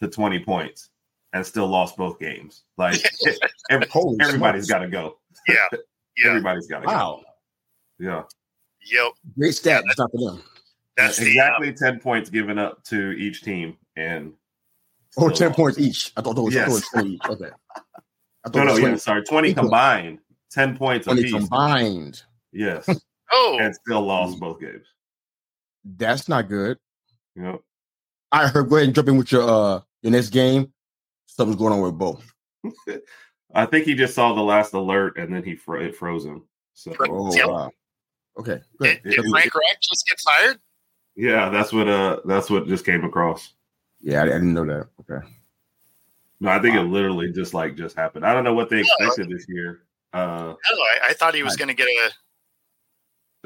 [0.00, 0.90] to 20 points
[1.32, 2.64] and still lost both games.
[2.76, 3.02] Like
[3.70, 3.88] every,
[4.20, 5.18] everybody's got to go.
[5.48, 5.54] Yeah.
[6.18, 6.28] yeah.
[6.28, 7.22] Everybody's got to wow.
[7.98, 8.04] go.
[8.04, 8.22] Yeah.
[8.92, 9.12] Yep.
[9.38, 9.82] Great stat.
[9.84, 10.42] Yeah, that's, for them.
[10.96, 14.32] That's exactly the, um, 10 points given up to each team and
[15.16, 16.12] oh 10 points each.
[16.16, 16.68] I thought those was, yes.
[16.70, 17.20] was 20 each.
[17.28, 17.50] Okay.
[18.54, 20.18] no, no, yeah, sorry, 20 combined,
[20.50, 22.22] 10 points 20 combined.
[22.52, 22.88] Yes.
[23.32, 24.86] oh, and still lost both games.
[25.84, 26.78] That's not good.
[27.36, 27.60] Yep.
[28.32, 28.68] I heard.
[28.68, 30.72] Go ahead and jump in with your uh your next game.
[31.26, 32.32] Something's going on with both.
[33.54, 36.44] I think he just saw the last alert and then he fro- it froze him.
[36.74, 37.48] So, oh, yep.
[37.48, 37.70] wow.
[38.38, 38.60] Okay.
[38.80, 40.58] Did, did Frank Reich just get fired?
[41.14, 43.54] Yeah, that's what uh that's what just came across.
[44.00, 44.88] Yeah, I, I didn't know that.
[45.00, 45.26] Okay.
[46.40, 46.82] No, I think wow.
[46.82, 48.26] it literally just like just happened.
[48.26, 49.82] I don't know what they expected this year.
[50.12, 52.10] Uh, I, I thought he was going to get a.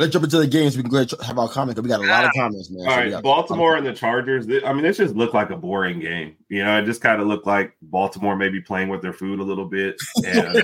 [0.00, 0.78] Let's jump into the games.
[0.78, 1.78] We can go ahead and have our comments.
[1.78, 2.40] We got a lot of ah.
[2.40, 2.88] comments, man.
[2.88, 4.46] All so right, Baltimore and the Chargers.
[4.64, 6.36] I mean, this just looked like a boring game.
[6.48, 9.42] You know, it just kind of looked like Baltimore maybe playing with their food a
[9.42, 9.96] little bit.
[10.26, 10.62] And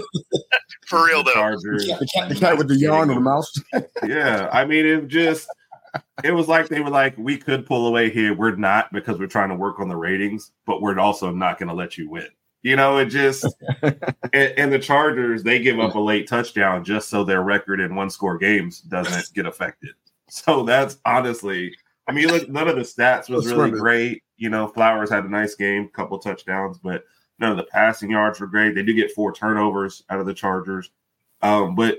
[0.87, 1.87] For real though, Chargers.
[1.87, 3.45] The cat, the cat with the yarn on the mouth.
[4.07, 5.49] yeah, I mean, it just
[6.25, 8.35] it was like they were like, we could pull away here.
[8.35, 11.69] We're not because we're trying to work on the ratings, but we're also not going
[11.69, 12.29] to let you win.
[12.67, 13.47] You know, it just
[13.83, 13.95] and,
[14.35, 18.11] and, the Chargers they give up a late touchdown just so their record in one
[18.11, 19.91] score games doesn't get affected.
[20.29, 21.73] So that's honestly,
[22.09, 24.25] I mean, look, none of the stats was really great.
[24.37, 27.05] You know, Flowers had a nice game, couple touchdowns, but
[27.39, 28.75] none of the passing yards were great.
[28.75, 30.91] They do get four turnovers out of the Chargers,
[31.43, 31.99] um, but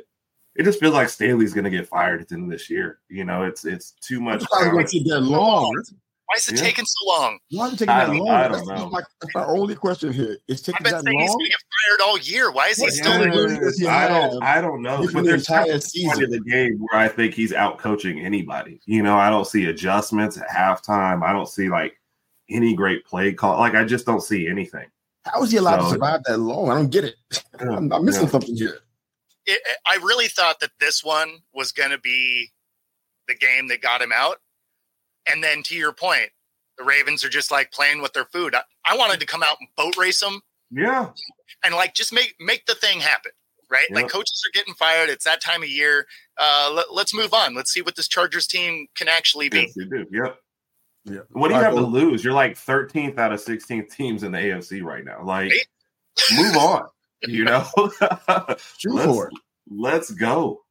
[0.58, 3.00] it just feels like Staley's going to get fired at the end of this year.
[3.08, 4.44] You know, it's it's too much.
[4.52, 5.82] Not going to that long.
[6.38, 6.68] Why is it yeah.
[6.68, 7.40] taking so long?
[7.50, 8.30] Why is it taking that long?
[8.30, 8.90] I don't that's, know.
[8.92, 10.38] My, that's my only question here.
[10.48, 11.26] It's taking I've been that saying long.
[11.26, 12.52] He's going to get fired all year.
[12.52, 13.74] Why is he still?
[13.80, 14.44] Yeah, I don't.
[14.44, 15.10] I don't know.
[15.12, 18.80] But there's entire season of the game where I think he's out coaching anybody.
[18.86, 21.24] You know, I don't see adjustments at halftime.
[21.24, 22.00] I don't see like
[22.52, 23.58] any great play call.
[23.58, 24.86] Like I just don't see anything.
[25.26, 26.70] How is he allowed so, to survive that long?
[26.70, 27.16] I don't get it.
[27.60, 28.30] I'm, I'm missing yeah.
[28.30, 28.78] something here.
[29.48, 32.52] It, I really thought that this one was going to be
[33.28, 34.38] the game that got him out
[35.32, 36.30] and then to your point,
[36.78, 38.56] the Ravens are just like playing with their food.
[38.56, 40.42] I, I wanted to come out and boat race them.
[40.72, 41.10] Yeah.
[41.64, 43.32] And like just make make the thing happen.
[43.70, 43.88] Right?
[43.90, 43.96] Yep.
[43.96, 45.10] Like coaches are getting fired.
[45.10, 46.08] It's that time of year.
[46.38, 47.54] Uh, let, us move on.
[47.54, 49.62] Let's see what this Chargers team can actually be.
[49.62, 50.06] Yes, they do.
[50.10, 50.38] Yep.
[51.04, 51.20] Yeah.
[51.32, 52.24] What do you have to lose?
[52.24, 55.24] You're like 13th out of 16 teams in the AFC right now.
[55.24, 56.38] Like, right?
[56.38, 56.88] move on.
[57.24, 57.66] You know,
[58.78, 59.34] Shoot let's, for it.
[59.70, 60.62] let's go.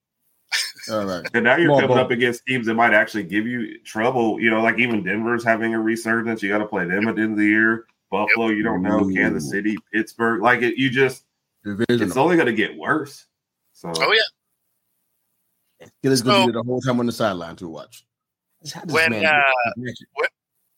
[0.90, 1.26] All right.
[1.34, 2.02] And now you're Come coming Bo.
[2.02, 4.40] up against teams that might actually give you trouble.
[4.40, 6.42] You know, like even Denver's having a resurgence.
[6.42, 7.86] You got to play them at the end of the year.
[8.10, 9.04] Buffalo, you don't know.
[9.04, 9.14] Ooh.
[9.14, 10.42] Kansas City, Pittsburgh.
[10.42, 11.24] Like it, you just
[11.64, 12.06] Division.
[12.06, 13.26] it's only going to get worse.
[13.72, 15.86] So Oh yeah.
[16.00, 18.06] Skillet's gonna be the whole time on the sideline to watch.
[18.72, 19.42] How does When, man uh,
[19.76, 20.02] do this?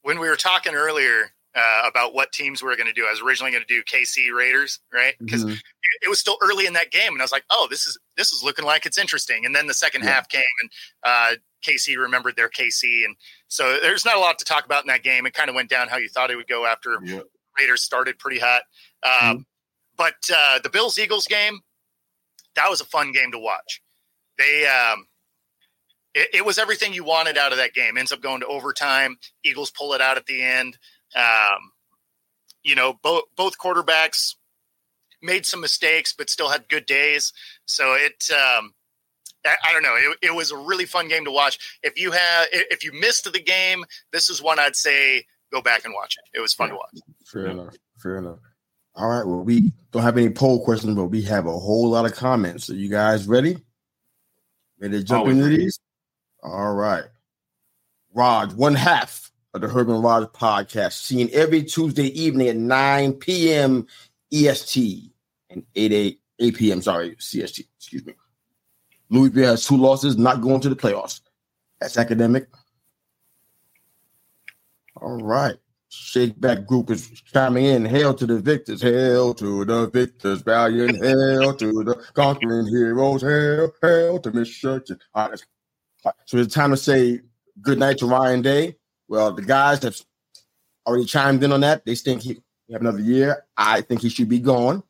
[0.03, 3.11] When we were talking earlier uh, about what teams we were going to do, I
[3.11, 5.15] was originally going to do KC Raiders, right?
[5.19, 5.59] Because Mhm.
[6.03, 8.33] it was still early in that game, and I was like, "Oh, this is this
[8.33, 10.13] is looking like it's interesting." And then the second Yeah.
[10.15, 10.71] half came, and
[11.03, 13.17] uh, KC remembered their KC, and
[13.49, 15.27] so there's not a lot to talk about in that game.
[15.27, 17.21] It kind of went down how you thought it would go after yeah.
[17.59, 18.63] Raiders started pretty hot.
[19.03, 19.47] Um,
[19.97, 21.61] But uh, the Bills Eagles game,
[22.55, 23.83] that was a fun game to watch.
[24.39, 25.09] They, um,
[26.15, 27.97] it, it was everything you wanted out of that game.
[27.99, 29.19] Ends up going to overtime.
[29.45, 30.79] Eagles pull it out at the end.
[31.17, 31.73] Um,
[32.63, 34.35] you know, both both quarterbacks
[35.23, 37.33] made some mistakes, but still had good days.
[37.67, 38.73] So it, um,
[39.45, 39.97] I, I don't know.
[39.97, 41.79] It, it was a really fun game to watch.
[41.83, 45.85] If you have, if you missed the game, this is one I'd say go back
[45.85, 46.37] and watch it.
[46.39, 46.99] It was fun to watch.
[47.25, 47.53] Fair Yeah.
[47.53, 47.75] enough.
[47.99, 48.39] Fair enough.
[48.95, 49.27] All right.
[49.27, 52.65] Well, we don't have any poll questions, but we have a whole lot of comments.
[52.67, 53.57] So you guys ready?
[54.81, 55.57] Ready to jump Always into ready.
[55.65, 55.81] these?
[56.43, 57.05] All right.
[58.15, 63.87] Rodg, one half of the and Rodg podcast, seen every Tuesday evening at 9 p.m.
[64.33, 65.11] EST
[65.51, 66.83] and 8, 8, 8 p.m.
[66.83, 67.67] Sorry, CST.
[67.77, 68.15] Excuse me.
[69.11, 71.21] Louisville has two losses, not going to the playoffs.
[71.81, 72.49] That's academic.
[75.01, 75.57] All right.
[75.91, 77.87] Shake Back Group is chiming in.
[77.87, 78.83] Hail to the victors.
[78.83, 80.43] Hail to the victors.
[80.43, 81.03] Valiant.
[81.03, 83.23] Hail to the conquering heroes.
[83.23, 85.43] Hail, hail to Miss that's- all right.
[86.27, 87.21] So it's time to say
[87.63, 88.77] good night to Ryan Day.
[89.09, 89.97] Well, the guys have
[90.87, 91.85] already chimed in on that.
[91.85, 93.45] They think he we have another year.
[93.57, 94.83] I think he should be gone.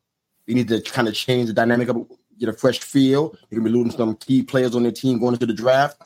[0.47, 2.05] We need to kind of change the dynamic of
[2.39, 3.35] get a fresh feel.
[3.49, 6.01] They can be losing some key players on their team going into the draft,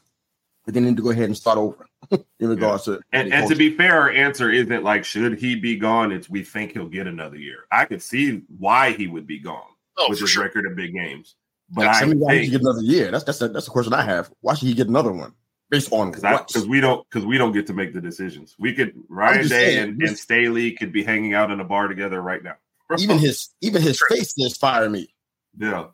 [0.65, 3.55] but they need to go ahead and start over in regards to And, and to
[3.55, 6.11] be fair, our answer isn't like should he be gone.
[6.11, 7.65] It's we think he'll get another year.
[7.71, 9.61] I could see why he would be gone
[9.97, 10.43] Oh, with his sure.
[10.43, 11.35] record of big games.
[11.69, 13.11] But Yeah, I some of you think should get another year.
[13.11, 14.31] That's that's a, that's a question I have.
[14.41, 15.33] Why should he get another one?
[15.73, 18.55] Based on because we don't because we don't get to make the decisions.
[18.59, 21.87] We could Ryan Day saying, and, and Staley could be hanging out in a bar
[21.87, 22.53] together right now.
[22.99, 25.11] even his even his face says fire me.
[25.57, 25.85] yeah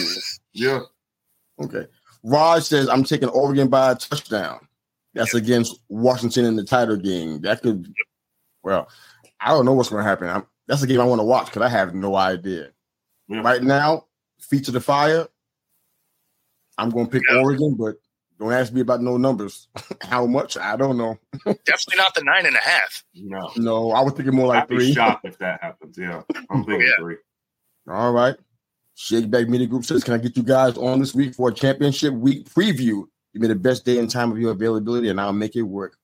[0.52, 0.80] yeah
[1.62, 1.86] Okay.
[2.22, 4.68] Rodg says I'm taking Oregon by a touchdown.
[5.14, 7.40] That's against Washington in the title game.
[7.40, 7.90] That could
[8.62, 8.86] well,
[9.40, 10.28] I don't know what's gonna happen.
[10.28, 12.68] I'm, that's a game I want to watch because I have no idea.
[13.28, 13.40] Yeah.
[13.40, 14.08] Right now,
[14.40, 15.26] feet to the fire.
[16.76, 17.22] I'm gonna pick.
[17.30, 17.96] Oregon, but
[18.42, 19.68] don't ask me about no numbers.
[20.02, 20.56] How much?
[20.56, 21.18] I don't know.
[21.44, 23.04] Definitely not the nine and a half.
[23.14, 23.50] no.
[23.56, 24.92] No, I was thinking more like I'd be three.
[24.92, 25.96] shocked if that happens.
[25.98, 26.96] Yeah, I'm thinking Yeah.
[26.98, 27.16] three.
[27.88, 28.34] All right.
[28.94, 31.54] Shake Back Media Group says, Can I get you guys on this week for a
[31.54, 33.04] championship week preview?
[33.32, 35.96] Give me the best day and time of your availability, and I'll make it work.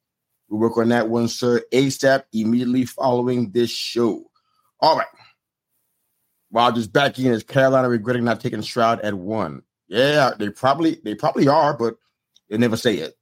[0.49, 4.25] We'll work on that one, sir, ASAP, immediately following this show.
[4.81, 5.07] All right.
[6.51, 7.27] Rodg's back in.
[7.33, 9.63] Is Carolina regretting not taking Stroud at one?
[9.89, 11.97] Yeah, they probably they probably are, but
[12.51, 13.15] they never say it.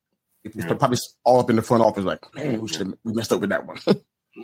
[0.45, 0.75] It's Yeah.
[0.75, 3.51] probably all up in the front office, like, man, we should we messed up with
[3.51, 3.79] that one.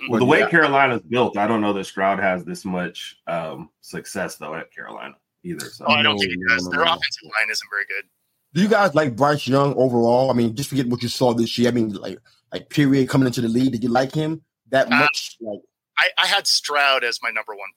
[0.09, 0.49] Well, the way yeah.
[0.49, 5.17] Carolina's built, I don't know that Stroud has this much um, success though at Carolina
[5.45, 5.67] either.
[5.67, 6.65] So Oh, I don't No, think it no, does.
[6.65, 6.93] no, Their no.
[6.93, 8.09] offensive line isn't very good.
[8.55, 10.31] Do you guys like Bryce Young overall?
[10.31, 11.69] I mean, just forget what you saw this year.
[11.69, 12.19] I mean, like
[12.55, 13.73] like period coming into the league.
[13.73, 15.37] Did you like him that Uh, much?
[15.43, 15.61] Like
[15.99, 17.69] I, I had Stroud as my number one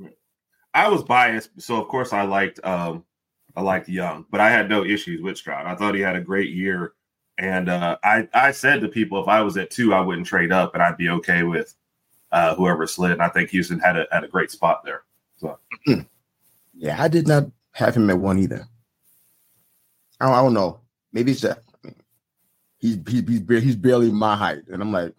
[0.00, 0.14] pick.
[0.72, 3.04] I was biased, so of course I liked um,
[3.56, 5.66] I liked Young, but I had no issues with Stroud.
[5.66, 6.94] I thought he had a great year,
[7.38, 10.52] and uh, I I said to people if I was at two, I wouldn't trade
[10.52, 11.74] up, and I'd be okay with
[12.32, 13.12] uh, whoever slid.
[13.12, 15.04] And I think Houston had a had a great spot there.
[15.36, 15.58] So
[16.74, 18.66] yeah, I did not have him at one either.
[20.20, 20.80] I don't, I don't know.
[21.12, 21.62] Maybe it's that
[22.84, 25.12] he's he's he's, bar- he's barely my height, and I'm like.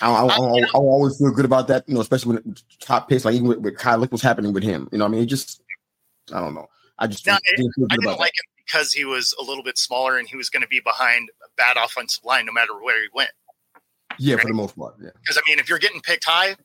[0.00, 3.24] I, I, I, I, always feel good about that, you know, especially when top picks,
[3.24, 4.88] like even with, with Kyle, look what's happening with him.
[4.92, 5.60] You know, I mean, it just,
[6.32, 6.68] I don't know.
[6.98, 9.42] I just No, didn't feel I good didn't about like him because he was a
[9.42, 12.52] little bit smaller and he was going to be behind a bad offensive line no
[12.52, 13.30] matter where he went.
[13.74, 13.82] that.
[14.18, 14.96] Yeah, for the most part.
[15.00, 15.10] Yeah.
[15.20, 16.56] Because I mean, if you're getting picked high,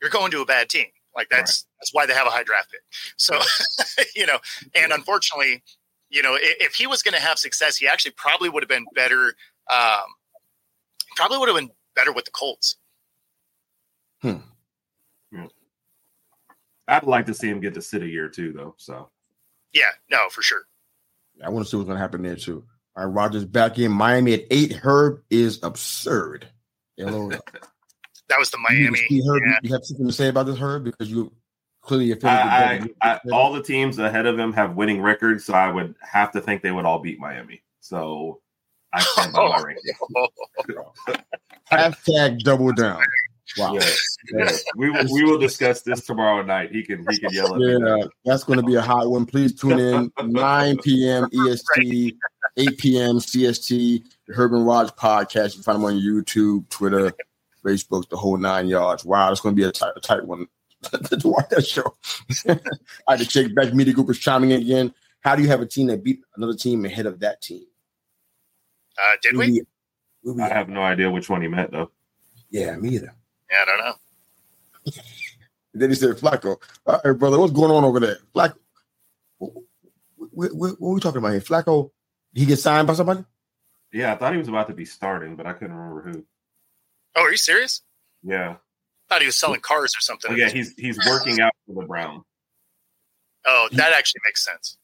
[0.00, 0.86] you're going to a bad team.
[1.16, 2.80] Like that's that's why they have a high draft pick.
[3.16, 3.38] So
[4.16, 4.38] you know,
[4.74, 5.62] and unfortunately,
[6.10, 8.68] you know, if, if he was going to have success, he actually probably would have
[8.68, 9.34] been better.
[9.74, 10.04] Um,
[11.16, 12.76] probably would have been better with the Colts.
[14.22, 14.36] Hmm.
[15.32, 15.46] Yeah.
[16.86, 18.74] I'd like to see him get to sit a year too, though.
[18.78, 19.10] So
[19.72, 20.62] Yeah, no, for sure.
[21.44, 22.64] I want to see what's going to happen there too.
[22.96, 24.72] All right, Rodg's back in Miami at eight.
[24.72, 26.48] Herb is absurd.
[26.96, 27.30] Hello.
[28.28, 29.06] That was the Miami.
[29.08, 29.58] You, Herb, yeah.
[29.62, 31.32] you have something to say about this, Herb, because you
[31.80, 35.54] clearly a I, I, I, all the teams ahead of him have winning records, so
[35.54, 37.62] I would have to think they would all beat Miami.
[37.80, 38.42] So
[38.92, 39.94] I stand by my ranking.
[40.14, 40.28] Oh.
[41.72, 43.02] Hashtag double down.
[43.56, 43.74] Wow.
[43.74, 43.90] Yeah,
[44.32, 44.50] yeah.
[44.76, 46.70] We will we will discuss this tomorrow night.
[46.70, 48.04] He can he can yell at yeah, me.
[48.24, 49.26] that's going to be a hot one.
[49.26, 51.28] Please tune in 9 p.m.
[51.32, 52.16] EST,
[52.56, 53.16] 8 p.m.
[53.16, 55.50] CST, the Herb and Rodg podcast.
[55.50, 57.12] You can find them on YouTube, Twitter,
[57.64, 59.04] Facebook, the whole nine yards.
[59.04, 60.46] Wow, it's going to be a tight, a tight one
[60.82, 61.96] to watch that show.
[63.08, 63.72] I had to check back.
[63.72, 64.94] Media group is chiming in again.
[65.20, 67.64] How do you have a team that beat another team ahead of that team?
[68.96, 69.62] Uh, did we?
[70.22, 70.32] we?
[70.32, 71.90] we I have no idea which one he meant though.
[72.50, 73.14] Yeah, me either.
[73.50, 74.92] Yeah, I don't know.
[75.74, 76.56] then he said, Flacco.
[76.86, 78.18] All right, brother, what's going on over there?
[78.34, 78.56] Flacco.
[79.38, 79.52] What,
[80.30, 81.40] what, what, what are we talking about here?
[81.40, 81.90] Flacco,
[82.34, 83.24] he get signed by somebody?
[83.92, 86.24] Yeah, I thought he was about to be starting, but I couldn't remember who.
[87.16, 87.82] Oh, are you serious?
[88.22, 88.50] Yeah.
[88.50, 90.32] I thought he was selling cars or something.
[90.32, 92.22] Oh, yeah, he's he's working out for the Brown.
[93.46, 94.76] Oh, that actually makes sense.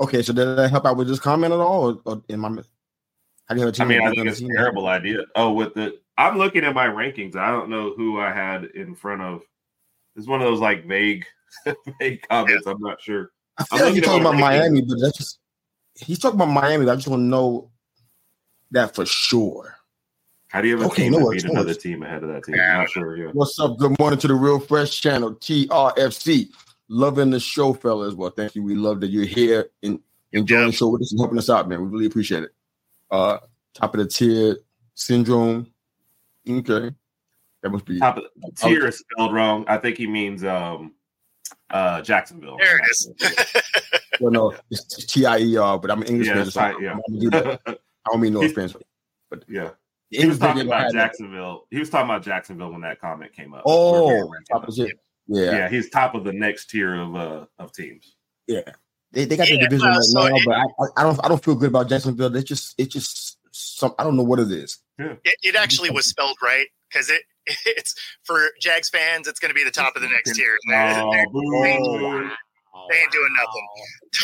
[0.00, 2.48] Okay, so did that help out with this comment at all, or, or in my?
[2.48, 3.80] How do you have?
[3.80, 5.24] I mean, I think it's a terrible idea.
[5.36, 7.36] Oh, with the I'm looking at my rankings.
[7.36, 9.42] I don't know who I had in front of.
[10.16, 11.24] It's one of those like vague,
[12.00, 12.66] vague comments.
[12.66, 13.30] I'm not sure.
[13.58, 15.38] I feel like you're talking about Miami, but that's just
[15.94, 16.88] he's talking about Miami.
[16.88, 17.70] I just want to know
[18.70, 19.76] that for sure.
[20.48, 22.56] How do you have a okay, team no beat another team ahead of that team?
[22.60, 23.16] I'm not sure.
[23.16, 23.30] Yeah.
[23.32, 23.78] What's up?
[23.78, 26.50] Good morning to the Real Fresh channel, TRFC.
[26.88, 28.12] Loving the show, fellas.
[28.12, 28.62] Well, thank you.
[28.62, 29.98] We love that you're here and
[30.32, 31.80] enjoying the show with us and helping us out, man.
[31.80, 32.50] We really appreciate it.
[33.10, 33.38] Uh,
[33.72, 34.58] top of the tier
[34.94, 35.71] syndrome.
[36.48, 36.90] Okay.
[37.62, 39.64] That must be top of the tier is spelled wrong.
[39.68, 40.94] I think he means um
[41.70, 42.56] uh Jacksonville.
[42.58, 43.10] There it is.
[44.20, 46.50] well, no, it's T I E R, but I'm an English yeah, fan.
[46.50, 47.56] So I, yeah.
[47.66, 48.74] I don't mean no offense,
[49.30, 49.70] but yeah.
[50.10, 51.66] He was talking about Jacksonville.
[51.70, 53.62] He was talking about Jacksonville when that comment came up.
[53.64, 54.30] Oh,
[54.68, 54.86] yeah.
[55.26, 58.16] Yeah, he's top of the next tier of uh of teams.
[58.46, 58.60] Yeah.
[59.12, 61.24] They, they got yeah, the division uh, right so now, it, but I, I, don't
[61.24, 62.34] I don't feel good about Jacksonville.
[62.34, 63.31] It's just it's just
[63.82, 64.78] some I don't know what it is.
[64.98, 65.14] Yeah.
[65.24, 67.22] It, it actually was spelled right because it
[67.66, 69.28] it's for Jags fans.
[69.28, 70.56] It's going to be the top of the next tier.
[70.68, 71.26] They're, they're,
[71.62, 72.30] they ain't doing,
[72.88, 73.34] they ain't doing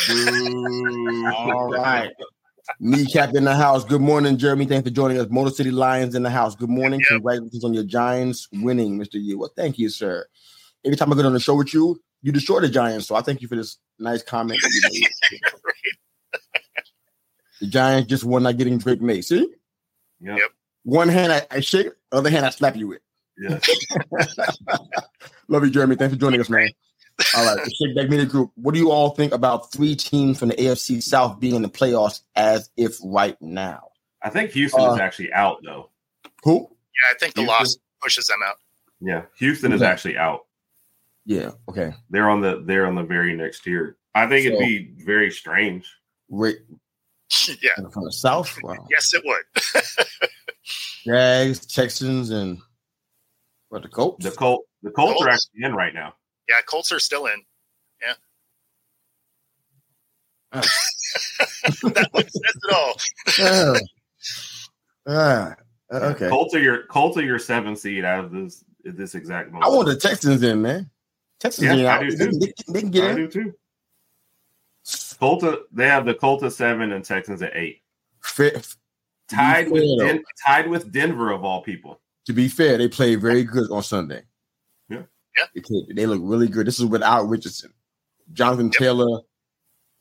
[0.07, 1.25] nothing.
[1.35, 2.09] All right.
[2.79, 3.83] Kneecap in the house.
[3.83, 4.65] Good morning, Jeremy.
[4.65, 5.27] Thanks for joining us.
[5.29, 6.55] Motor City Lions in the house.
[6.55, 6.99] Good morning.
[6.99, 7.09] Yep.
[7.09, 9.37] Congratulations on your Giants winning, Mistayu.
[9.37, 10.25] Well, thank you, sir.
[10.85, 13.07] Every time I get on the show with you, you destroy the Giants.
[13.07, 14.61] So I thank you for this nice comment.
[17.61, 17.67] right.
[17.67, 19.21] the Giants just won not getting Drake Maye.
[19.21, 19.53] See?
[20.21, 20.37] Yep.
[20.37, 20.49] yep.
[20.83, 23.01] One hand I, I shake, other hand I slap you with.
[23.37, 23.59] Yeah.
[25.47, 25.95] Love you, Jeremy.
[25.95, 26.69] Thanks for joining us, man.
[27.35, 28.51] All right, the Shake Back Media Group.
[28.55, 31.69] What do you all think about three teams from the AFC South being in the
[31.69, 33.89] playoffs as if right now?
[34.21, 35.89] I think Houston uh, is actually out, though.
[36.43, 36.59] Who?
[36.61, 37.59] Yeah, I think the Houston.
[37.59, 38.55] loss pushes them out.
[39.01, 40.45] Yeah, Houston is actually out.
[41.25, 41.51] Yeah.
[41.69, 41.93] Okay.
[42.09, 43.97] They're on the they're on the very next tier.
[44.15, 45.87] I think so, it'd be very strange.
[46.27, 46.59] Wait.
[47.61, 47.71] Yeah.
[47.91, 48.55] From the South.
[48.63, 48.87] Wow.
[48.89, 50.19] Yes, it would.
[51.05, 52.59] Jags, Texans, and
[53.69, 54.23] what the Colts?
[54.23, 56.13] The Colt, the Colts, Colts, are actually in right now.
[56.47, 57.41] Yeah, Colts are still in.
[58.01, 58.13] Yeah.
[60.51, 60.61] Oh.
[61.93, 62.93] that makes sense at all.
[63.37, 63.79] Yeah.
[65.07, 65.55] Ah,
[65.91, 66.29] uh, okay.
[66.29, 69.65] Colts are your Colts are your seven seed out of this this exact moment.
[69.65, 70.89] I want the Texans in, man.
[71.39, 71.85] Texans yeah, in.
[71.85, 72.39] I do too.
[72.39, 73.15] They, they, can get I in.
[73.15, 73.53] do too.
[75.21, 77.81] Colta, they have the Colts seven and Texans at eight.
[78.21, 78.77] Fifth
[79.29, 81.99] tied fair, with Den- tied with Denver of all people.
[82.25, 84.23] To be fair, they played very good on Sunday.
[84.89, 85.03] Yeah,
[85.37, 86.67] yeah, they, played, they look really good.
[86.67, 87.73] This is without Richardson.
[88.33, 88.73] Jonathan yep.
[88.73, 89.21] Taylor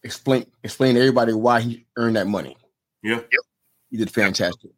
[0.03, 2.57] explain explain to everybody why he earned that money.
[3.03, 3.41] Yeah, yep.
[3.91, 4.71] he did fantastic.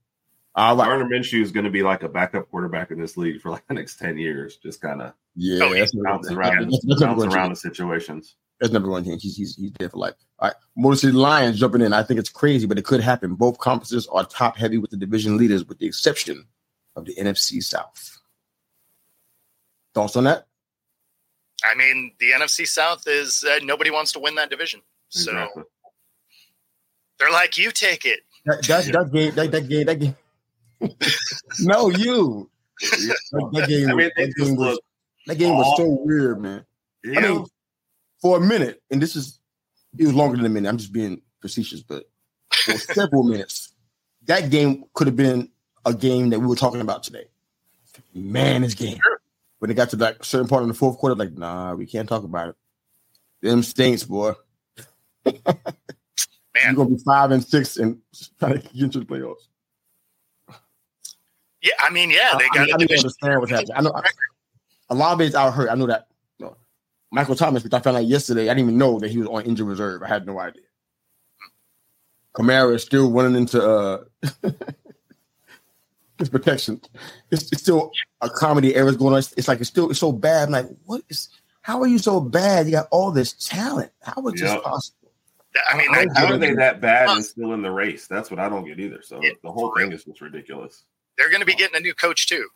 [0.56, 0.86] All right.
[0.86, 3.66] Gardner Minshew is going to be like a backup quarterback in this league for like
[3.68, 4.56] the next 10 years.
[4.56, 8.34] Just kind of yeah, oh, that's bounce around, that's, that's bounce around the situations.
[8.60, 9.18] That's number one thing.
[9.18, 10.14] He's, he's, he's there for life.
[10.38, 10.56] All right.
[10.76, 11.94] Motor City Lions jumping in.
[11.94, 13.34] I think it's crazy, but it could happen.
[13.34, 16.44] Both conferences are top heavy with the division leaders, with the exception
[16.94, 18.18] of the NFC South.
[19.94, 20.46] Thoughts on that?
[21.64, 24.80] I mean, the NFC South is uh, nobody wants to win that division.
[25.08, 25.62] So exactly.
[27.18, 28.20] they're like, you take it.
[28.44, 30.16] That, that, that game, that, that game, that game.
[31.60, 32.48] no, you.
[32.80, 34.78] That, game, I mean, that game, was,
[35.26, 36.64] that game was so weird, man.
[37.04, 37.18] Yeah.
[37.18, 37.46] I mean,
[38.20, 39.40] for a minute, and this is
[39.96, 40.68] it was longer than a minute.
[40.68, 42.04] I'm just being facetious, but
[42.52, 43.72] for several minutes,
[44.26, 45.50] that game could have been
[45.84, 47.24] a game that we were talking about today.
[48.14, 48.98] Man, this game.
[49.58, 52.08] When it got to that certain part in the fourth quarter, like, nah, we can't
[52.08, 52.56] talk about it.
[53.42, 54.32] Them stinks, boy.
[55.24, 55.34] Man.
[56.64, 57.98] You're gonna be five and six and
[58.38, 59.48] trying to get into the playoffs.
[61.62, 62.58] Yeah, I mean, yeah, they got.
[62.58, 63.76] I, I, I understand what's happening.
[63.76, 64.02] I know I,
[64.88, 65.68] a lot of it's out hurt.
[65.70, 66.08] I know that.
[67.10, 69.18] You know, Michael Thomas, which I found out yesterday, I didn't even know that he
[69.18, 70.02] was on injured reserve.
[70.02, 70.62] I had no idea.
[72.34, 74.04] Kamara is still running into uh,
[76.18, 76.80] his protection.
[77.30, 77.90] It's, it's, still
[78.20, 79.18] a comedy errors going on.
[79.18, 80.46] It's, it's, like it's still it's so bad.
[80.46, 81.28] I'm like, what is?
[81.62, 82.66] How are you so bad?
[82.66, 83.90] You got all this talent.
[84.02, 84.54] How is yep.
[84.54, 85.12] this possible?
[85.68, 88.06] I mean, how, how are they that bad and still in the race?
[88.06, 89.02] That's what I don't get either.
[89.02, 90.84] So it, the whole thing is just ridiculous.
[91.18, 92.48] They're going to be getting a new coach too.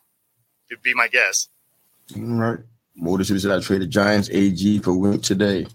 [0.71, 1.49] It'd be my guess.
[2.15, 2.59] All right.
[2.95, 5.67] Motor City said I traded Giants AG for Wink today.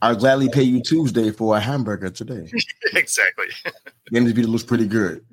[0.00, 2.50] I'll gladly pay you Tuesday for a hamburger today.
[2.94, 3.46] exactly.
[4.12, 5.24] Dennis Vita looks pretty good.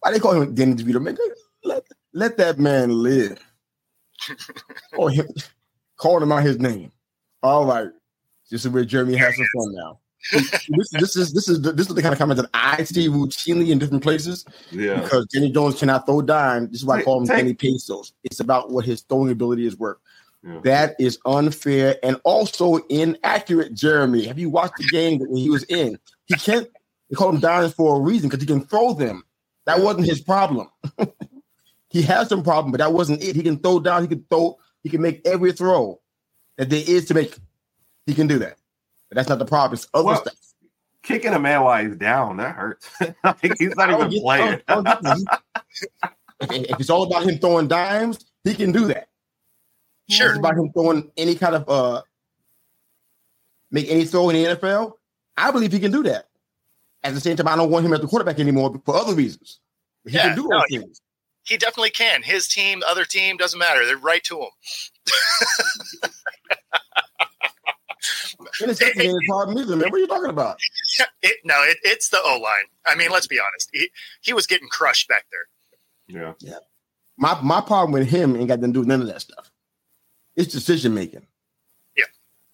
[0.00, 1.00] Why they call him Dennis Vita?
[1.00, 1.16] Man,
[1.64, 3.42] let, let that man live.
[4.98, 5.26] oh, him,
[5.96, 6.92] calling him out his name.
[7.42, 7.88] All right.
[8.50, 10.00] This is where Jeremy has some fun now.
[10.32, 13.08] this, this is this is the, this is the kind of comments that I see
[13.08, 14.44] routinely in different places.
[14.70, 15.00] Yeah.
[15.00, 16.68] Because Danny Jones cannot throw dime.
[16.70, 18.12] This is why I call him Danny Pesos.
[18.22, 19.98] It's about what his throwing ability is worth.
[20.42, 20.60] Yeah.
[20.64, 24.26] That is unfair and also inaccurate, Jeremy.
[24.26, 25.98] Have you watched the game that he was in?
[26.26, 26.68] He can't.
[27.08, 29.24] They call him dimes for a reason because he can throw them.
[29.66, 30.68] That wasn't his problem.
[31.90, 33.36] he has some problem, but that wasn't it.
[33.36, 34.02] He can throw down.
[34.02, 34.58] He can throw.
[34.82, 36.00] He can make every throw
[36.56, 37.36] that there is to make.
[38.06, 38.59] He can do that.
[39.10, 39.74] But that's not the problem.
[39.74, 40.34] It's other well, stuff.
[41.02, 42.88] Kicking a man while he's down that hurts.
[43.58, 44.60] he's not even get, playing.
[46.40, 49.08] if it's all about him throwing dimes, he can do that.
[50.10, 50.30] Sure.
[50.30, 52.02] It's about him throwing any kind of uh
[53.70, 54.94] make any throw in the NFL.
[55.36, 56.26] I believe he can do that.
[57.04, 59.60] At the same time, I don't want him as the quarterback anymore for other reasons.
[60.04, 60.82] He yeah, can do no, he,
[61.44, 62.24] he, definitely can.
[62.24, 63.86] His team, other team, doesn't matter.
[63.86, 64.50] They're right to him.
[68.62, 69.90] Interception ain't a problem either, man.
[69.90, 70.58] What are you talking about?
[71.22, 72.64] It, no, it, it's the O line.
[72.86, 73.70] I mean, let's be honest.
[73.72, 73.90] He,
[74.22, 76.22] he was getting crushed back there.
[76.22, 76.32] Yeah.
[76.40, 76.58] Yeah.
[77.16, 79.50] My my problem with him ain't got nothing to do with none of that stuff.
[80.36, 81.26] It's decision making.
[81.96, 82.04] Yeah.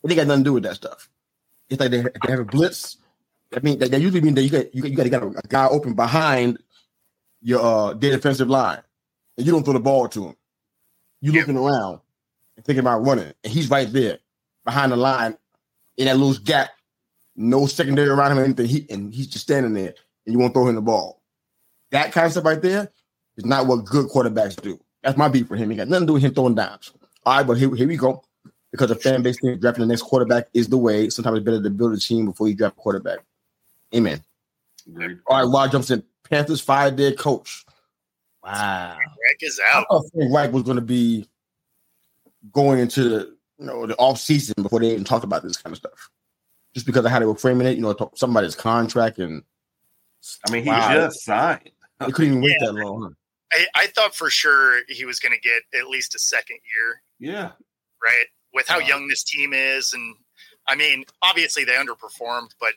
[0.03, 1.09] It ain't got nothing to do with that stuff.
[1.68, 2.99] It's like they, they have a blitz.
[3.55, 5.22] I mean, that, that usually means that you got you got, you got to get
[5.22, 6.59] a, a guy open behind
[7.40, 8.82] your uh, defensive line,
[9.36, 10.36] and you don't throw the ball to him.
[11.20, 11.40] You yeah.
[11.40, 12.01] looking around
[12.57, 14.18] and thinking about running, and he's right there
[14.64, 15.36] behind the line
[15.97, 16.70] in that loose gap,
[17.36, 18.66] no secondary around him or anything.
[18.66, 19.94] He and he's just standing there,
[20.24, 21.22] and you won't throw him the ball.
[21.90, 22.90] That kind of stuff right there
[23.36, 24.80] is not what good quarterbacks do.
[25.03, 25.70] That's my beat for him.
[25.70, 26.92] He got nothing to do with him throwing dimes.
[27.24, 28.22] All right, but here, here we go.
[28.72, 31.09] Because the fan base thinks drafting the next quarterback is the way.
[31.09, 33.20] Sometimes it's better to build a team before you draft a quarterback.
[33.94, 34.20] Amen.
[34.88, 35.18] Agreed.
[35.26, 36.03] All right, Rod jumps in.
[36.28, 37.64] Panthers fired their coach.
[38.44, 38.97] Wow.
[38.99, 39.86] Reich is out.
[39.90, 41.28] I thought Frank Reich was going to be
[42.53, 45.72] going into the you know the off season before they even talked about this kind
[45.72, 46.11] of stuff.
[46.74, 49.42] Just because of how they were framing it, you know, talk, somebody's contract and.
[50.46, 51.70] I mean, he wow, just signed.
[52.00, 52.66] They couldn't even wait yeah.
[52.66, 53.02] that long.
[53.02, 53.09] Huh?
[53.52, 57.02] I, I, thought for sure he was going to get at least a second year.
[57.18, 57.52] Yeah.
[58.02, 58.26] Right.
[58.52, 60.16] With how young this team is, and
[60.68, 62.72] I mean, obviously they underperformed, but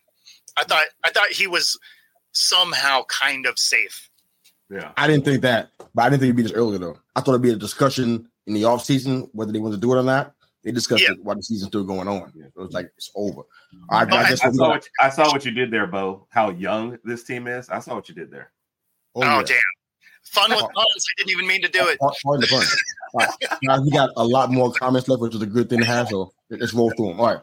[0.57, 1.77] I thought I thought he was
[2.33, 4.09] somehow kind of safe.
[4.69, 4.91] Yeah.
[4.97, 6.97] I didn't think that, but I didn't think it'd be this early though.
[7.15, 9.93] I thought it'd be a discussion in the off season whether they wanted to do
[9.93, 10.33] it or not.
[10.63, 11.11] They discussed yeah.
[11.11, 12.33] it while the season's still going on.
[12.33, 13.43] So it was like it's over.
[13.89, 16.27] I, I, I, saw what you, I saw what you did there, Bo.
[16.29, 17.69] How young this team is.
[17.69, 18.51] I saw what you did there.
[19.15, 19.43] Oh, oh yeah.
[19.43, 19.57] damn!
[20.23, 20.75] Fun with uh, puns.
[20.77, 21.99] I didn't even mean to do uh, it.
[21.99, 22.65] Pardon the pun.
[23.13, 23.29] Right.
[23.63, 26.09] Now we got a lot more comments left, which is a good thing to have.
[26.09, 27.21] So let's roll through them.
[27.21, 27.41] All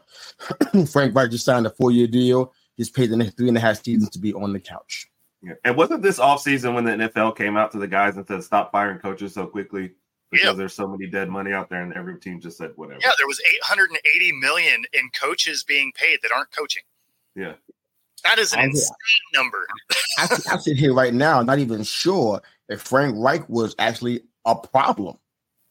[0.73, 0.87] right.
[0.89, 2.53] Frank Reich just signed a four-year deal.
[2.75, 5.07] He's paid the next three and a half seasons to be on the couch.
[5.41, 5.53] Yeah.
[5.65, 8.43] And wasn't this off season when the NFL came out to the guys and said
[8.43, 9.91] stop firing coaches so quickly?
[10.31, 10.55] Because yep.
[10.57, 12.99] there's so many dead money out there, and every team just said whatever.
[13.01, 16.83] Yeah, there was 880 million in coaches being paid that aren't coaching.
[17.35, 17.53] Yeah,
[18.23, 18.89] that is an I'm insane
[19.31, 19.41] here.
[19.41, 19.67] number.
[20.17, 24.55] I, I sit here right now, not even sure if Frank Reich was actually a
[24.55, 25.17] problem.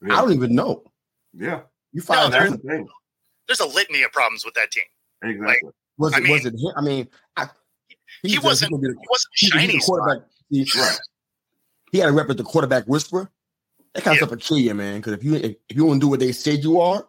[0.06, 0.14] Yeah.
[0.14, 0.84] I don't even know.
[1.34, 1.60] Yeah,
[1.92, 2.84] you find no, there's, a,
[3.46, 4.84] there's a litany of problems with that team.
[5.22, 5.46] Exactly.
[5.46, 6.16] Like, was it?
[6.16, 6.54] I mean, was it?
[6.54, 6.72] Him?
[6.76, 7.48] I mean, I,
[8.22, 8.72] he, wasn't.
[8.72, 9.78] He, he wasn't shiny.
[9.80, 10.26] Quarterback.
[10.48, 10.98] He, right.
[11.92, 13.30] He had a rep as the quarterback whisperer.
[13.96, 14.96] That kind of stuff will kill you, man.
[14.96, 17.08] Because if you if, if you don't do what they said you are,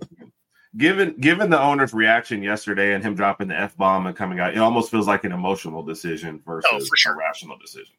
[0.76, 4.52] given given the owner's reaction yesterday and him dropping the f bomb and coming out,
[4.52, 7.14] it almost feels like an emotional decision versus oh, sure.
[7.14, 7.94] a rational decision.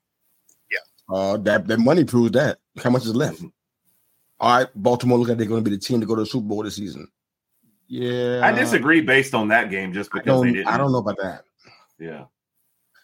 [0.72, 2.60] Yeah, uh, that that money proves that.
[2.84, 3.38] How much is left?
[3.38, 3.48] Mm-hmm.
[4.40, 6.28] All right, Baltimore look like they're going to be the team to go to the
[6.28, 7.08] Super Bowl this season.
[7.88, 10.68] Yeah, I disagree based on that game just because they didn't.
[10.68, 11.46] I don't know about that.
[11.98, 12.26] Yeah,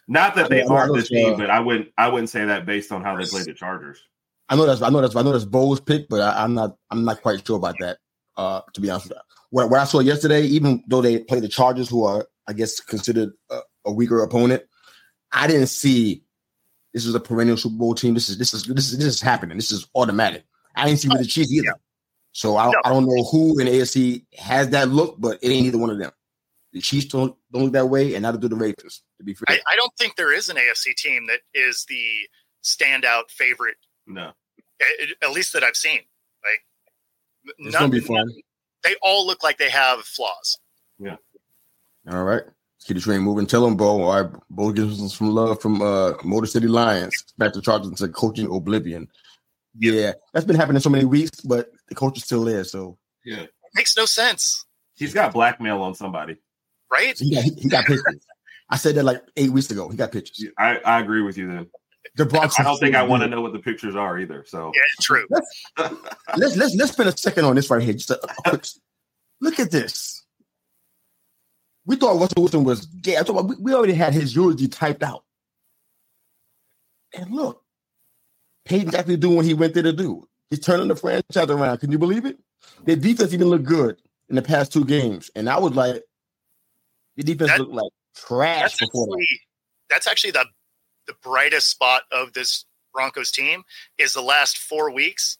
[0.06, 1.88] not that they are the team, uh, but I wouldn't.
[1.98, 4.00] I wouldn't say that based on how they played the Chargers.
[4.48, 6.76] I know that's I know that's I know that's Bo's pick, but I, am not
[6.90, 7.98] I'm not quite sure about that.
[8.36, 11.40] Uh, to be honest with you, what, what I saw yesterday, even though they play
[11.40, 14.62] the Chargers, who are I guess considered a, a weaker opponent,
[15.32, 16.22] I didn't see
[16.92, 18.14] This is a perennial Super Bowl team.
[18.14, 19.56] This is this is this is this is happening.
[19.56, 20.44] This is automatic.
[20.74, 21.74] I didn't see with the Chiefs either.
[22.32, 25.66] So I, I don't know who in the AFC has that look, but it ain't
[25.66, 26.12] either one of them.
[26.72, 29.02] The Chiefs don't, don't look that way, and neither do the Ravens.
[29.18, 32.28] To be fair, I, I don't think there is an AFC team that is the
[32.62, 33.76] standout favorite.
[34.08, 34.32] No,
[34.80, 36.00] at, at least that I've seen.
[36.42, 38.28] Like, it's gonna be fun.
[38.82, 40.58] They all look like they have flaws.
[40.98, 41.16] Yeah.
[42.10, 42.42] All right.
[42.44, 43.46] Let's keep the train moving.
[43.46, 44.02] Tell them, Bo.
[44.02, 47.88] All right, Bo gives us some love from uh, Motor City Lions back to Chargers
[47.88, 49.08] into coaching oblivion.
[49.78, 52.62] Yeah, that's been happening so many weeks, but the coach is still there.
[52.64, 54.64] So yeah, it makes no sense.
[54.94, 56.36] He's got blackmail on somebody,
[56.90, 57.18] right?
[57.18, 58.24] He got, he got pictures.
[58.70, 59.88] I said that like eight weeks ago.
[59.88, 60.44] He got pictures.
[60.56, 61.66] I, I agree with you then.
[62.16, 62.58] The Bronx.
[62.58, 64.44] I don't think I want to know what the pictures are either.
[64.46, 65.26] So yeah, true.
[66.36, 67.92] let's let's let's spend a second on this right here.
[67.94, 68.66] Just a, a quick,
[69.40, 70.24] look at this.
[71.86, 73.16] We thought Russell Wilson was gay.
[73.16, 75.24] I thought we, we already had his eulogy typed out.
[77.16, 77.62] And look,
[78.64, 80.28] Peyton's actually doing what he went there to do.
[80.50, 81.78] He's turning the franchise around.
[81.78, 82.38] Can you believe it?
[82.84, 83.96] Their defense even looked good
[84.28, 85.30] in the past two games.
[85.34, 86.02] And I was like,
[87.16, 89.26] the defense that, looked like trash that's before actually,
[89.88, 89.94] that.
[89.94, 90.46] That's actually the
[91.08, 93.64] the brightest spot of this Broncos team
[93.98, 95.38] is the last four weeks,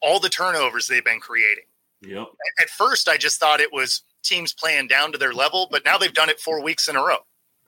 [0.00, 1.64] all the turnovers they've been creating.
[2.02, 2.26] Yep.
[2.60, 5.98] At first, I just thought it was teams playing down to their level, but now
[5.98, 7.18] they've done it four weeks in a row.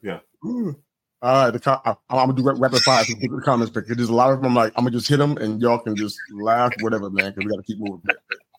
[0.02, 0.20] Yeah.
[0.44, 0.76] Ooh.
[1.22, 4.14] All right, the, I, am gonna do rapid fire to the comments because there's a
[4.14, 4.50] lot of them.
[4.50, 7.32] I'm like, I'm gonna just hit them and y'all can just laugh, whatever, man.
[7.32, 8.02] Because we gotta keep moving.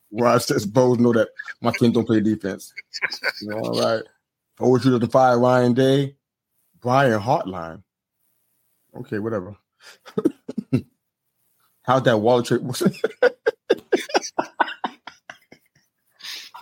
[0.10, 1.30] Where I says Bows know that
[1.62, 2.74] my team don't play defense.
[3.42, 4.04] You know, all right.
[4.56, 6.16] Forward shooter to the fire Ryan Day,
[6.82, 7.84] Brian Hartline.
[8.96, 9.56] Okay, whatever.
[11.84, 12.62] How'd that wallet trip?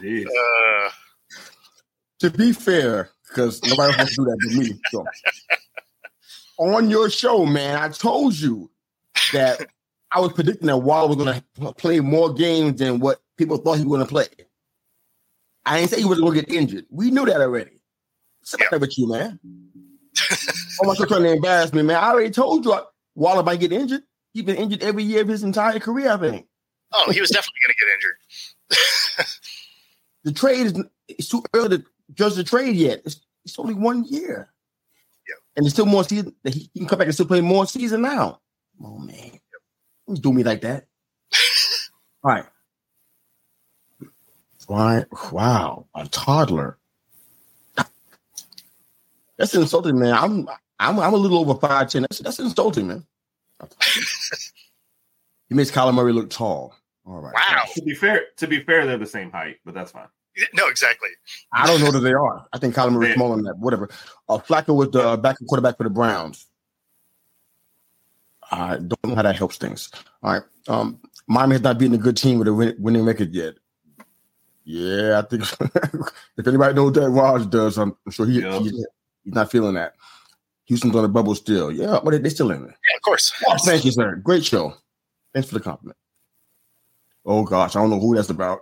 [0.02, 0.90] uh,
[2.20, 4.80] to be fair, because nobody wants to do that to me.
[4.92, 5.06] So
[6.58, 8.70] on your show, man, I told you
[9.34, 9.68] that
[10.12, 13.78] I was predicting that Waller was going to play more games than what people thought
[13.78, 14.28] he was going to play.
[15.66, 16.86] I didn't say he was going to get injured.
[16.90, 17.82] We knew that already.
[18.40, 18.78] What's yeah.
[18.78, 19.40] with you, man?
[20.82, 21.98] Oh my God, trying to embarrass me, man.
[21.98, 22.78] I already told you
[23.16, 24.04] Waller might get injured.
[24.34, 26.48] He's been injured every year of his entire career, I think.
[26.94, 29.28] Oh, he was definitely going to get injured.
[30.24, 33.02] the trade is it's too early to judge the trade yet.
[33.06, 34.50] It's, it's only one year.
[35.28, 35.36] Yeah.
[35.56, 36.36] And there's still more season.
[36.44, 38.42] that He can come back and still play more season now.
[38.84, 39.40] Oh man.
[40.08, 40.86] Don't do me like that.
[42.24, 42.46] All right.
[44.68, 45.06] Why?
[45.32, 46.78] Wow, a toddler.
[49.38, 50.14] That's insulting, man.
[50.14, 50.48] I'm
[50.80, 52.04] I'm I'm a little over five ten.
[52.04, 53.06] That's that's insulting, man.
[55.50, 56.76] he makes Kyler Murray look tall.
[57.06, 57.34] All right.
[57.34, 57.64] Wow.
[57.74, 60.08] To be fair, to be fair, they're the same height, but that's fine.
[60.54, 61.10] No, exactly.
[61.54, 62.46] I don't know that they are.
[62.52, 63.58] I think Kyler Murray's smaller than that.
[63.58, 63.90] Whatever.
[64.28, 66.48] Uh, Flacco was the uh, backup quarterback for the Browns.
[68.52, 69.90] I don't know how that helps things.
[70.22, 70.44] All right.
[70.68, 73.56] Um, Miami has not beaten a good team with a win- winning record yet.
[74.66, 75.44] Yeah, I think
[76.38, 78.62] if anybody knows that Rodg does, I'm sure he, yep.
[78.62, 78.86] he's,
[79.26, 79.96] he's not feeling that.
[80.66, 81.72] Houston's on the bubble still.
[81.72, 82.70] Yeah, but they're still in there.
[82.70, 83.34] Yeah, of course.
[83.48, 84.16] Oh, thank you, sir.
[84.16, 84.74] Great show.
[85.34, 85.98] Thanks for the compliment.
[87.26, 88.60] Oh gosh, I don't know who that's about.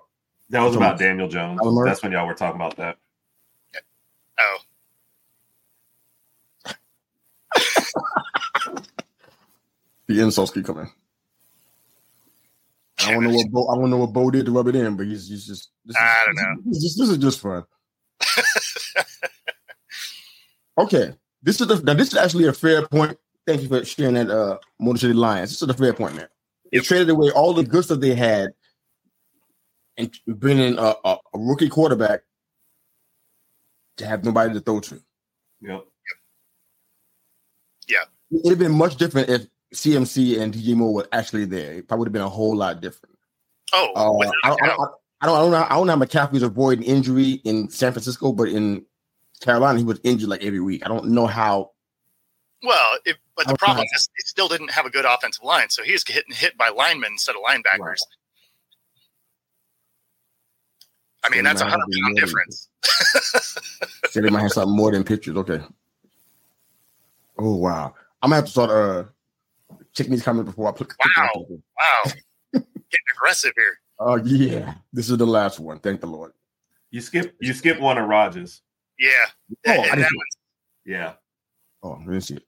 [0.49, 1.59] That was about Daniel Jones.
[1.85, 2.97] That's when y'all were talking about that.
[4.39, 4.57] Oh.
[10.07, 10.89] the insults keep coming.
[12.99, 14.95] I don't know what Bo, I don't know what Bo did to rub it in,
[14.95, 15.71] but he's, he's just.
[15.85, 16.55] This is, I don't know.
[16.65, 17.63] This is, this is just fun.
[20.77, 23.17] okay, this is the, now this is actually a fair point.
[23.45, 25.49] Thank you for sharing that, uh, Motor City Lions.
[25.49, 26.27] This is a fair point, man.
[26.71, 26.85] They yep.
[26.85, 28.51] traded away all the good stuff they had
[29.97, 32.21] and bringing a, a, a, rookie quarterback
[33.97, 34.99] to have nobody to throw to.
[35.61, 35.85] Yep.
[37.87, 38.03] Yeah.
[38.31, 41.73] It'd have been much different if CMC and DJ Moore were actually there.
[41.73, 43.15] It probably would have been a whole lot different.
[43.73, 44.91] Oh, uh, I, I, I, I, don't,
[45.21, 45.57] I don't know.
[45.57, 48.85] I don't know how McCaffrey's avoiding injury in San Francisco, but in
[49.43, 50.85] Carolina, he was injured like every week.
[50.85, 51.71] I don't know how.
[52.63, 55.83] Well, it, but the problem is, he still didn't have a good offensive line, so
[55.83, 57.79] he's getting hit by linemen instead of linebackers.
[57.79, 57.97] Right.
[61.25, 62.69] I mean, that's a hundred pound difference.
[64.09, 65.35] Said they might have something more than pictures.
[65.35, 65.59] Okay.
[67.37, 67.93] Oh wow.
[68.21, 69.03] I'm gonna have to start uh
[69.93, 70.93] checking these comments before I put.
[71.17, 71.29] Wow!
[71.49, 72.11] Wow!
[72.53, 73.79] Getting aggressive here.
[73.99, 75.79] Oh uh, yeah, this is the last one.
[75.79, 76.31] Thank the Lord.
[76.91, 77.35] You skip.
[77.39, 78.61] You skip one of Rodg's.
[78.99, 79.25] Yeah.
[79.67, 80.09] Oh, I didn't
[80.85, 81.13] yeah.
[81.81, 82.43] Oh, I didn't see it.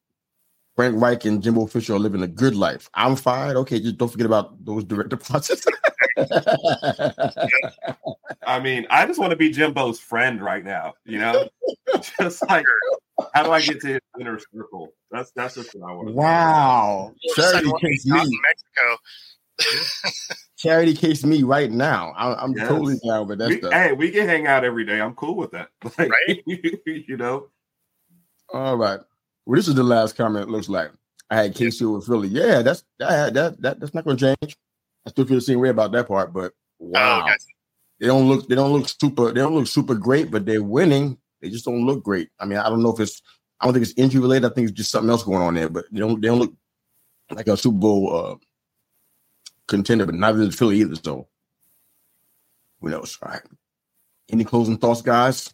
[0.76, 2.89] Frank Reich and Jimbo Fisher are living a good life.
[2.93, 3.55] I'm fine.
[3.55, 5.65] Okay, just don't forget about those direct deposits.
[8.45, 11.47] I mean, I just want to be Jimbo's friend right now, you know?
[12.19, 12.65] just like,
[13.34, 14.93] how do I get to his inner circle?
[15.11, 16.13] That's that's just what I want.
[16.13, 17.13] Wow.
[17.35, 18.19] Charity case me.
[18.19, 18.97] Mexico.
[20.57, 22.14] Charity case me right now.
[22.15, 22.68] I, am yes.
[22.68, 23.73] totally down with that we, stuff.
[23.73, 25.02] Hey, we can hang out every day.
[25.02, 25.69] I'm cool with that.
[25.98, 26.44] Like, right?
[26.86, 27.48] you know.
[28.53, 28.99] All right.
[29.45, 30.48] Well, this is the last comment.
[30.48, 30.91] It looks like
[31.30, 32.30] I had KC with Philly.
[32.30, 34.57] Yeah, that's that that, that that's not going to change.
[35.06, 37.27] I still feel the same way about that part, but oh, wow.
[37.27, 37.34] Oh,
[37.99, 41.18] they don't look they don't look super they don't look super great, but they're winning.
[41.41, 42.30] They just don't look great.
[42.40, 43.22] I mean, I don't know if it's
[43.60, 44.52] I don't think it's injury related.
[44.52, 46.53] I think it's just something else going on there, but they don't they don't look
[47.32, 48.36] like a Super Bowl uh,
[49.67, 50.95] contender, but neither does Philly either.
[50.95, 51.27] So
[52.81, 53.17] who knows?
[53.21, 53.41] All right.
[54.29, 55.53] Any closing thoughts, guys?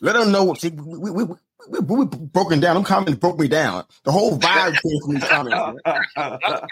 [0.00, 0.54] Let them know.
[0.54, 1.34] See, we, we, we,
[1.68, 2.74] we, we broken down.
[2.74, 3.84] Them comments broke me down.
[4.04, 5.80] The whole vibe came from these comments.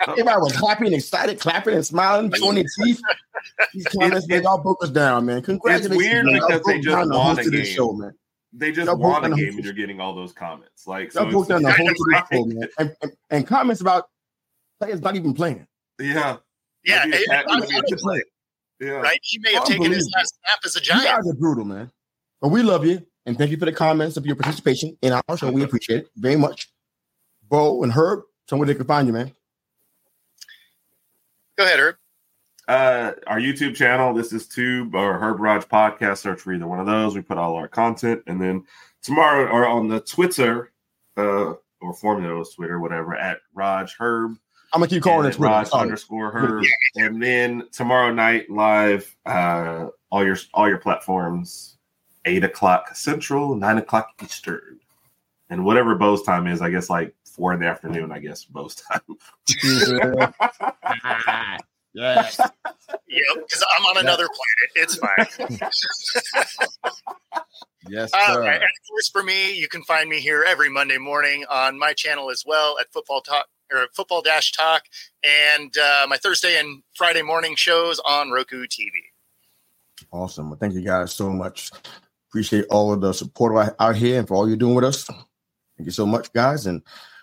[0.06, 3.00] Everybody was happy and excited, clapping and smiling, showing their teeth.
[3.72, 5.42] These comments, they all broke us down, man.
[5.42, 5.94] Congratulations.
[5.94, 6.34] It's weird man.
[6.34, 7.64] because they just won a game.
[7.64, 8.12] Show, man.
[8.56, 10.86] They just y'all won a game and you're getting all those comments.
[10.86, 11.88] Like, so broke down the whole
[12.30, 12.68] show, man.
[12.78, 14.08] And, and, and, comments about
[14.84, 15.66] players not even playing.
[15.98, 16.36] Yeah.
[16.84, 17.04] Yeah.
[17.06, 17.42] yeah.
[18.90, 19.18] Right?
[19.22, 21.04] He may have taken his last snap as a giant.
[21.04, 21.90] You guys are brutal, man.
[22.40, 23.04] But we love you.
[23.26, 25.50] And thank you for the comments of your participation in our show.
[25.50, 26.68] We appreciate it very much.
[27.48, 29.32] Bo and Herb, somewhere they can find you, man.
[31.56, 31.96] Go ahead, Herb.
[32.66, 36.18] Uh, our YouTube channel, this is Tube or Herb Rodg Podcast.
[36.18, 37.14] Search for either one of those.
[37.14, 38.22] We put all our content.
[38.26, 38.64] And then
[39.02, 40.72] tomorrow, or on the Twitter,
[41.16, 44.36] uh, or Formula Twitter, whatever, at Rodg Herb.
[44.74, 45.78] I'm gonna keep calling it Rodg oh.
[45.78, 46.60] underscore her.
[46.60, 47.06] Yeah.
[47.06, 51.76] And then tomorrow night live, uh, all your all your platforms
[52.24, 54.80] eight o'clock Central, nine o'clock Eastern,
[55.48, 56.60] and whatever Bo's time is.
[56.60, 58.10] I guess like four in the afternoon.
[58.10, 59.00] I guess Bo's time.
[61.94, 62.28] yeah.
[63.08, 64.70] Yep, because I'm on another planet.
[64.74, 65.58] It's fine.
[67.88, 68.42] yes, uh, sir.
[68.42, 71.78] Uh, and of course, for me, you can find me here every Monday morning on
[71.78, 74.84] my channel as well at Football Talk or Football Dash Talk,
[75.22, 78.90] and uh, my Thursday and Friday morning shows on Roku TV.
[80.10, 80.50] Awesome.
[80.50, 81.70] Well, thank you guys so much.
[82.30, 85.04] Appreciate all of the support out here and for all you're doing with us.
[85.04, 86.82] Thank you so much, guys, and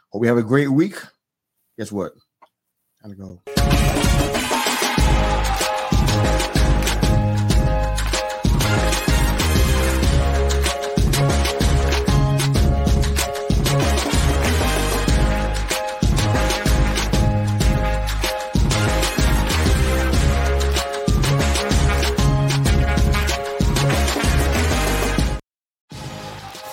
[0.10, 0.96] hope we have a great week.
[1.78, 2.14] Guess what?
[3.02, 3.42] Gotta go.